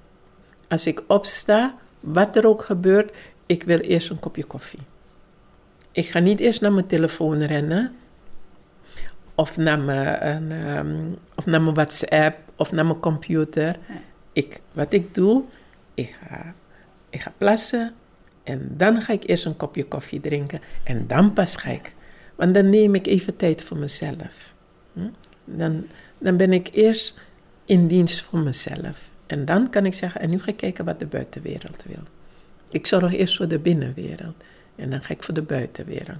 Als 0.67 0.87
ik 0.87 1.03
opsta, 1.07 1.77
wat 1.99 2.35
er 2.35 2.47
ook 2.47 2.63
gebeurt, 2.63 3.15
ik 3.45 3.63
wil 3.63 3.79
eerst 3.79 4.09
een 4.09 4.19
kopje 4.19 4.43
koffie. 4.43 4.91
Ik 5.93 6.09
ga 6.09 6.19
niet 6.19 6.39
eerst 6.39 6.61
naar 6.61 6.73
mijn 6.73 6.87
telefoon 6.87 7.43
rennen. 7.43 7.95
Of 9.35 9.57
naar 9.57 9.79
mijn, 9.79 10.51
ehm, 10.51 11.11
of 11.35 11.45
naar 11.45 11.61
mijn 11.61 11.75
WhatsApp 11.75 12.37
of 12.55 12.71
naar 12.71 12.85
mijn 12.85 12.99
computer. 12.99 13.79
Ik, 14.33 14.61
wat 14.71 14.93
ik 14.93 15.13
doe, 15.13 15.43
ik 15.93 16.15
ga, 16.21 16.53
ik 17.09 17.21
ga 17.21 17.33
plassen 17.37 17.93
en 18.43 18.73
dan 18.77 19.01
ga 19.01 19.13
ik 19.13 19.29
eerst 19.29 19.45
een 19.45 19.57
kopje 19.57 19.85
koffie 19.85 20.19
drinken 20.19 20.61
en 20.83 21.07
dan 21.07 21.33
pas 21.33 21.55
ga 21.55 21.69
ik. 21.69 21.93
Want 22.35 22.53
dan 22.53 22.69
neem 22.69 22.95
ik 22.95 23.07
even 23.07 23.35
tijd 23.35 23.63
voor 23.63 23.77
mezelf. 23.77 24.55
Hm? 24.93 25.09
Dan, 25.45 25.87
dan 26.17 26.37
ben 26.37 26.53
ik 26.53 26.69
eerst 26.71 27.19
in 27.65 27.87
dienst 27.87 28.21
voor 28.21 28.39
mezelf. 28.39 29.11
En 29.27 29.45
dan 29.45 29.69
kan 29.69 29.85
ik 29.85 29.93
zeggen, 29.93 30.21
en 30.21 30.29
nu 30.29 30.39
ga 30.39 30.51
ik 30.51 30.57
kijken 30.57 30.85
wat 30.85 30.99
de 30.99 31.05
buitenwereld 31.05 31.83
wil. 31.83 32.03
Ik 32.69 32.87
zorg 32.87 33.13
eerst 33.13 33.35
voor 33.35 33.47
de 33.47 33.59
binnenwereld 33.59 34.43
en 34.75 34.89
dan 34.89 35.01
ga 35.01 35.13
ik 35.13 35.23
voor 35.23 35.33
de 35.33 35.41
buitenwereld. 35.41 36.17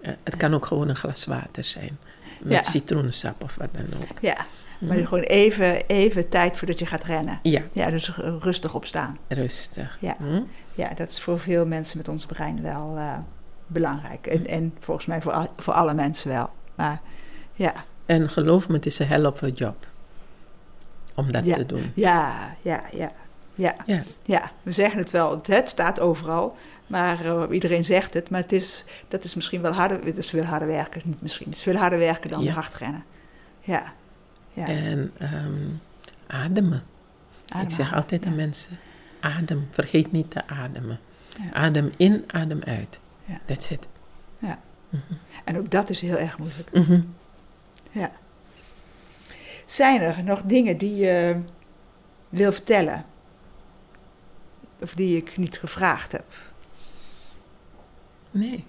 Eh, 0.00 0.12
het 0.24 0.36
kan 0.36 0.54
ook 0.54 0.66
gewoon 0.66 0.88
een 0.88 0.96
glas 0.96 1.24
water 1.24 1.64
zijn. 1.64 1.98
Met 2.40 2.52
Ja. 2.52 2.62
citroensap 2.62 3.42
of 3.42 3.54
wat 3.54 3.68
dan 3.74 3.86
ook. 4.02 4.18
Ja, 4.20 4.46
maar 4.80 4.96
gewoon 4.96 5.22
even, 5.22 5.86
even 5.86 6.28
tijd 6.28 6.56
voordat 6.58 6.78
je 6.78 6.86
gaat 6.86 7.04
rennen. 7.04 7.38
Ja, 7.42 7.62
Ja, 7.72 7.90
dus 7.90 8.16
rustig 8.38 8.74
opstaan. 8.74 9.18
rustig. 9.28 9.96
Ja. 10.00 10.16
Hm? 10.18 10.42
Ja, 10.74 10.94
dat 10.94 11.08
is 11.10 11.20
voor 11.20 11.40
veel 11.40 11.66
mensen 11.66 11.98
met 11.98 12.08
ons 12.08 12.26
brein 12.26 12.62
wel 12.62 12.94
eh, 12.96 13.16
belangrijk. 13.66 14.26
En, 14.26 14.46
en 14.46 14.74
volgens 14.80 15.06
mij 15.06 15.22
voor, 15.22 15.32
al- 15.32 15.52
voor 15.56 15.74
alle 15.74 15.94
mensen 15.94 16.28
wel. 16.30 16.50
Maar 16.74 17.00
ja, 17.52 17.72
En 18.06 18.30
geloof 18.30 18.68
me, 18.68 18.74
het 18.74 18.86
is 18.86 18.98
een 18.98 19.06
hell 19.06 19.24
of 19.26 19.42
a 19.42 19.46
job. 19.48 19.86
Om 21.14 21.32
dat 21.32 21.44
Ja. 21.44 21.54
te 21.54 21.66
doen. 21.66 21.90
ja, 21.94 22.54
ja, 22.62 22.82
ja. 22.92 23.12
Ja, 23.56 23.74
Ja, 23.86 24.02
ja, 24.22 24.50
we 24.62 24.70
zeggen 24.72 24.98
het 24.98 25.10
wel, 25.10 25.40
het 25.46 25.68
staat 25.68 26.00
overal, 26.00 26.56
maar 26.94 27.24
eh, 27.24 27.44
iedereen 27.50 27.84
zegt 27.84 28.14
het. 28.14 28.30
Maar 28.30 28.40
het 28.40 28.52
is, 28.52 28.84
dat 29.08 29.24
is 29.24 29.34
misschien 29.34 29.60
wel 29.62 29.72
harder, 29.72 30.04
het 30.04 30.16
is 30.16 30.30
veel 30.30 30.44
harder 30.44 30.68
werken, 30.68 31.02
niet 31.04 31.22
misschien. 31.22 31.46
Het 31.46 31.56
is 31.56 31.62
veel 31.62 31.76
harder 31.76 31.98
werken 31.98 32.30
dan 32.30 32.42
Ja. 32.42 32.52
hard 32.52 32.74
rennen. 32.74 33.04
Ja, 33.60 33.92
ja. 34.52 34.66
en 34.66 35.12
ehm, 35.18 35.66
ademen. 36.26 36.82
Ik 37.62 37.70
zeg 37.70 37.94
altijd 37.94 38.24
aan 38.24 38.30
ja. 38.30 38.36
mensen, 38.36 38.78
adem. 39.20 39.66
Vergeet 39.70 40.12
niet 40.12 40.30
te 40.30 40.46
ademen. 40.46 40.98
Ja. 41.42 41.52
Adem 41.52 41.90
in, 41.96 42.24
adem 42.26 42.62
uit. 42.62 42.98
Ja. 43.24 43.40
That's 43.46 43.70
it. 43.70 43.86
En 45.44 45.58
ook 45.58 45.70
dat 45.70 45.90
is 45.90 46.00
heel 46.00 46.16
erg 46.16 46.38
moeilijk. 46.38 46.72
Mhm. 46.72 47.00
Ja. 47.92 48.12
Zijn 49.64 50.00
er 50.00 50.24
nog 50.24 50.42
dingen 50.42 50.78
die 50.78 50.94
je 50.94 51.40
wil 52.28 52.52
vertellen? 52.52 53.04
Of 54.80 54.94
die 54.94 55.16
ik 55.16 55.36
niet 55.36 55.58
gevraagd 55.58 56.12
heb? 56.12 56.24
Nee. 58.34 58.64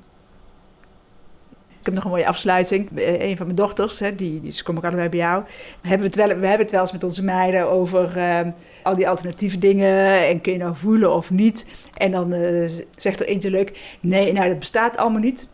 Ik 1.80 1.92
heb 1.92 1.94
nog 1.94 2.04
een 2.04 2.10
mooie 2.10 2.28
afsluiting. 2.28 3.00
Eh, 3.00 3.30
Een 3.30 3.38
van 3.38 3.46
mijn 3.46 3.58
dochters, 3.58 4.00
hè, 4.00 4.16
die, 4.16 4.64
komen 4.64 4.82
ook 4.82 4.88
allebei 4.88 5.10
bij 5.10 5.20
jou. 5.20 5.44
Hebben 5.82 6.00
we, 6.00 6.06
het 6.06 6.16
wel, 6.16 6.28
we 6.28 6.48
hebben 6.48 6.66
het 6.66 6.72
wel 6.72 6.82
eens 6.82 6.92
met 6.92 7.04
onze 7.04 7.24
meiden 7.24 7.70
over 7.70 8.18
eh, 8.18 8.48
al 8.84 8.96
die 8.96 9.10
alternatieve 9.10 9.58
dingen. 9.58 10.28
En 10.28 10.42
kun 10.42 10.52
je 10.52 10.58
nou 10.58 10.76
voelen 10.76 11.14
of 11.14 11.32
niet? 11.32 11.66
En 11.98 12.12
dan 12.12 12.34
eh, 12.34 12.72
zegt 12.96 13.20
er 13.20 13.26
eentje 13.26 13.50
leuk: 13.50 13.98
nee, 14.00 14.34
nou 14.34 14.50
dat 14.50 14.60
bestaat 14.60 14.98
allemaal 14.98 15.22
niet. 15.22 15.50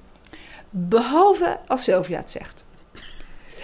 Behalve 0.69 1.59
als 1.67 1.83
Sylvia 1.83 2.17
het 2.17 2.31
zegt. 2.31 2.65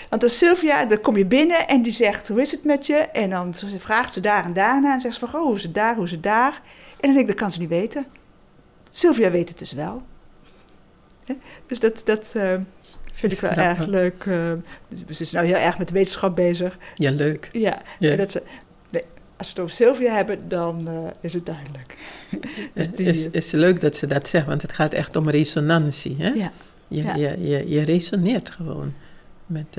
Want 0.09 0.23
als 0.23 0.37
Sylvia, 0.37 0.85
dan 0.85 1.01
kom 1.01 1.17
je 1.17 1.25
binnen 1.25 1.67
en 1.67 1.81
die 1.81 1.93
zegt: 1.93 2.27
Hoe 2.27 2.41
is 2.41 2.51
het 2.51 2.63
met 2.63 2.85
je? 2.85 2.95
En 2.95 3.29
dan 3.29 3.53
vraagt 3.77 4.13
ze 4.13 4.19
daar 4.19 4.45
en 4.45 4.53
daarna. 4.53 4.93
En 4.93 5.01
zegt 5.01 5.13
ze: 5.15 5.27
van, 5.27 5.39
Oh, 5.39 5.45
hoe 5.45 5.55
is 5.55 5.63
het 5.63 5.73
daar? 5.73 5.95
Hoe 5.95 6.05
is 6.05 6.11
het 6.11 6.23
daar? 6.23 6.61
En 6.89 6.97
dan 6.99 7.13
denk 7.13 7.19
ik: 7.19 7.27
Dat 7.27 7.35
kan 7.35 7.51
ze 7.51 7.59
niet 7.59 7.69
weten. 7.69 8.05
Sylvia 8.91 9.31
weet 9.31 9.49
het 9.49 9.57
dus 9.57 9.71
wel. 9.71 10.01
Dus 11.67 11.79
dat, 11.79 12.01
dat 12.05 12.33
eh, 12.35 12.55
vind 13.13 13.31
ik 13.33 13.39
wel 13.39 13.51
Grappig. 13.51 13.77
erg 13.77 13.87
leuk. 13.87 14.25
eh. 14.25 14.51
Dus 15.05 15.17
ze 15.17 15.23
is 15.23 15.31
nou 15.31 15.45
heel 15.45 15.55
erg 15.55 15.77
met 15.77 15.91
wetenschap 15.91 16.35
bezig. 16.35 16.77
Ja, 16.95 17.11
leuk. 17.11 17.49
Ja, 17.51 17.81
Ja. 17.99 18.11
En 18.11 18.17
dat 18.17 18.31
ze, 18.31 18.43
nee, 18.89 19.03
als 19.37 19.47
we 19.47 19.53
het 19.53 19.59
over 19.59 19.75
Sylvia 19.75 20.15
hebben, 20.15 20.49
dan 20.49 20.87
eh, 20.87 20.97
is 21.21 21.33
het 21.33 21.45
duidelijk. 21.45 21.95
Dus 22.73 22.91
die- 22.91 23.05
is, 23.05 23.29
is 23.29 23.51
leuk 23.51 23.81
dat 23.81 23.95
ze 23.95 24.07
dat 24.07 24.27
zegt, 24.27 24.45
want 24.45 24.61
het 24.61 24.71
gaat 24.73 24.93
echt 24.93 25.15
om 25.15 25.29
resonantie. 25.29 26.15
Hè? 26.19 26.29
Ja. 26.29 26.51
Je, 26.87 27.03
Ja. 27.03 27.15
je, 27.15 27.41
je, 27.41 27.69
je 27.69 27.81
resoneert 27.81 28.49
gewoon 28.51 28.93
met, 29.45 29.77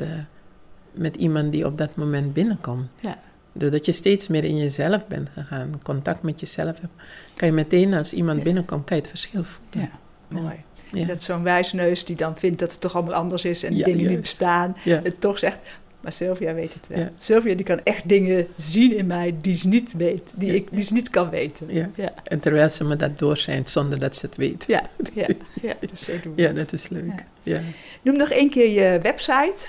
met 0.92 1.16
iemand 1.16 1.52
die 1.52 1.66
op 1.66 1.78
dat 1.78 1.96
moment 1.96 2.32
binnenkomt. 2.32 2.88
Ja. 3.00 3.18
Doordat 3.52 3.86
je 3.86 3.92
steeds 3.92 4.28
meer 4.28 4.44
in 4.44 4.56
jezelf 4.56 5.06
bent 5.06 5.28
gegaan, 5.34 5.70
contact 5.82 6.22
met 6.22 6.40
jezelf 6.40 6.80
hebt, 6.80 6.92
kan 7.36 7.48
je 7.48 7.54
meteen 7.54 7.94
als 7.94 8.12
iemand 8.12 8.38
Ja. 8.38 8.44
binnenkomt, 8.44 8.84
kan 8.84 8.96
je 8.96 9.02
het 9.02 9.10
verschil 9.10 9.44
voelen. 9.44 9.90
Ja, 9.92 9.98
mooi. 10.40 10.54
Ja. 10.90 11.06
Dat 11.06 11.22
zo'n 11.22 11.42
wijsneus 11.42 12.04
die 12.04 12.16
dan 12.16 12.38
vindt 12.38 12.58
dat 12.58 12.72
het 12.72 12.80
toch 12.80 12.94
allemaal 12.94 13.14
anders 13.14 13.44
is 13.44 13.62
en 13.62 13.76
Ja, 13.76 13.84
dingen 13.84 14.08
niet 14.08 14.20
bestaan, 14.20 14.76
Ja. 14.84 15.00
het 15.02 15.20
toch 15.20 15.38
zegt, 15.38 15.58
Maar 16.00 16.12
Sylvia 16.12 16.54
weet 16.54 16.74
het 16.74 16.86
wel. 16.88 17.08
Sylvia 17.18 17.54
die 17.54 17.64
kan 17.64 17.80
echt 17.84 18.08
dingen 18.08 18.46
zien 18.56 18.96
in 18.96 19.06
mij 19.06 19.36
die 19.40 19.56
ze 19.56 19.68
niet 19.68 19.92
weet. 19.96 20.32
Die, 20.36 20.54
ik, 20.54 20.68
die 20.72 20.84
ze 20.84 20.92
niet 20.92 21.10
kan 21.10 21.30
weten. 21.30 21.66
Ja. 21.94 22.12
En 22.24 22.40
terwijl 22.40 22.70
ze 22.70 22.84
me 22.84 22.96
dat 22.96 23.18
doorschijnt 23.18 23.70
zonder 23.70 23.98
dat 23.98 24.16
ze 24.16 24.26
het 24.26 24.36
weet. 24.36 24.64
ja, 24.66 24.82
ja. 25.14 25.26
ja 25.62 25.74
dus 25.90 26.04
zo 26.04 26.12
doen 26.22 26.34
we 26.34 26.42
Ja, 26.42 26.52
dat 26.52 26.72
is 26.72 26.88
leuk. 26.88 27.24
Ja. 27.42 27.60
Noem 28.02 28.16
nog 28.16 28.30
één 28.30 28.50
keer 28.50 28.70
je 28.70 28.98
website. 29.02 29.66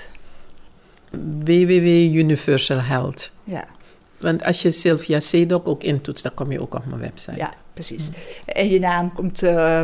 www.universal 1.44 2.80
Health. 2.80 3.30
Ja, 3.44 3.64
Want 4.18 4.44
als 4.44 4.62
je 4.62 4.70
Sylvia 4.70 5.20
Sedok 5.20 5.68
ook 5.68 5.82
intoetst, 5.82 6.22
dan 6.22 6.34
kom 6.34 6.52
je 6.52 6.60
ook 6.60 6.74
op 6.74 6.86
mijn 6.86 7.00
website. 7.00 7.36
ja 7.36 7.52
precies. 7.74 8.08
En 8.46 8.68
je 8.68 8.78
naam 8.78 9.12
komt 9.12 9.42
eh, 9.42 9.82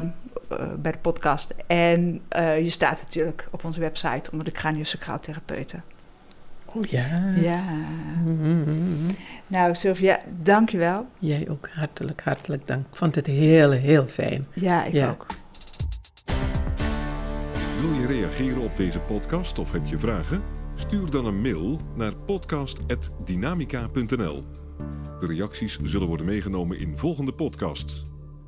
bij 0.78 0.92
de 0.92 0.98
podcast. 0.98 1.54
En 1.66 2.20
eh, 2.28 2.60
je 2.60 2.70
staat 2.70 3.02
natuurlijk 3.02 3.48
op 3.50 3.64
onze 3.64 3.80
website 3.80 4.30
onder 4.30 4.46
de 4.46 4.52
craniosacraal 4.52 5.20
therapeuten. 5.20 5.82
Oh 6.64 6.84
ja. 6.84 7.32
Ja. 7.36 7.62
Mhm. 8.24 8.60
Nou, 9.46 9.74
Sylvia, 9.74 10.18
dankjewel. 10.42 11.06
Jij 11.18 11.46
ook 11.50 11.68
hartelijk, 11.72 12.20
hartelijk 12.24 12.66
dank. 12.66 12.86
Ik 12.86 12.96
vond 12.96 13.14
het 13.14 13.26
heel, 13.26 13.70
heel 13.70 14.06
fijn. 14.06 14.46
Ja, 14.52 14.84
ik 14.84 14.92
Ja. 14.92 15.08
ook. 15.10 15.26
Wil 17.80 17.92
je 18.00 18.06
reageren 18.06 18.62
op 18.62 18.76
deze 18.76 19.00
podcast 19.00 19.58
of 19.58 19.72
heb 19.72 19.86
je 19.86 19.98
vragen? 19.98 20.42
Stuur 20.74 21.10
dan 21.10 21.26
een 21.26 21.40
mail 21.40 21.80
naar 21.94 22.16
podcast.dynamica.nl. 22.16 24.44
De 25.20 25.26
reacties 25.26 25.78
zullen 25.82 26.08
worden 26.08 26.26
meegenomen 26.26 26.78
in 26.78 26.96
volgende 26.96 27.32
podcasts. 27.32 28.02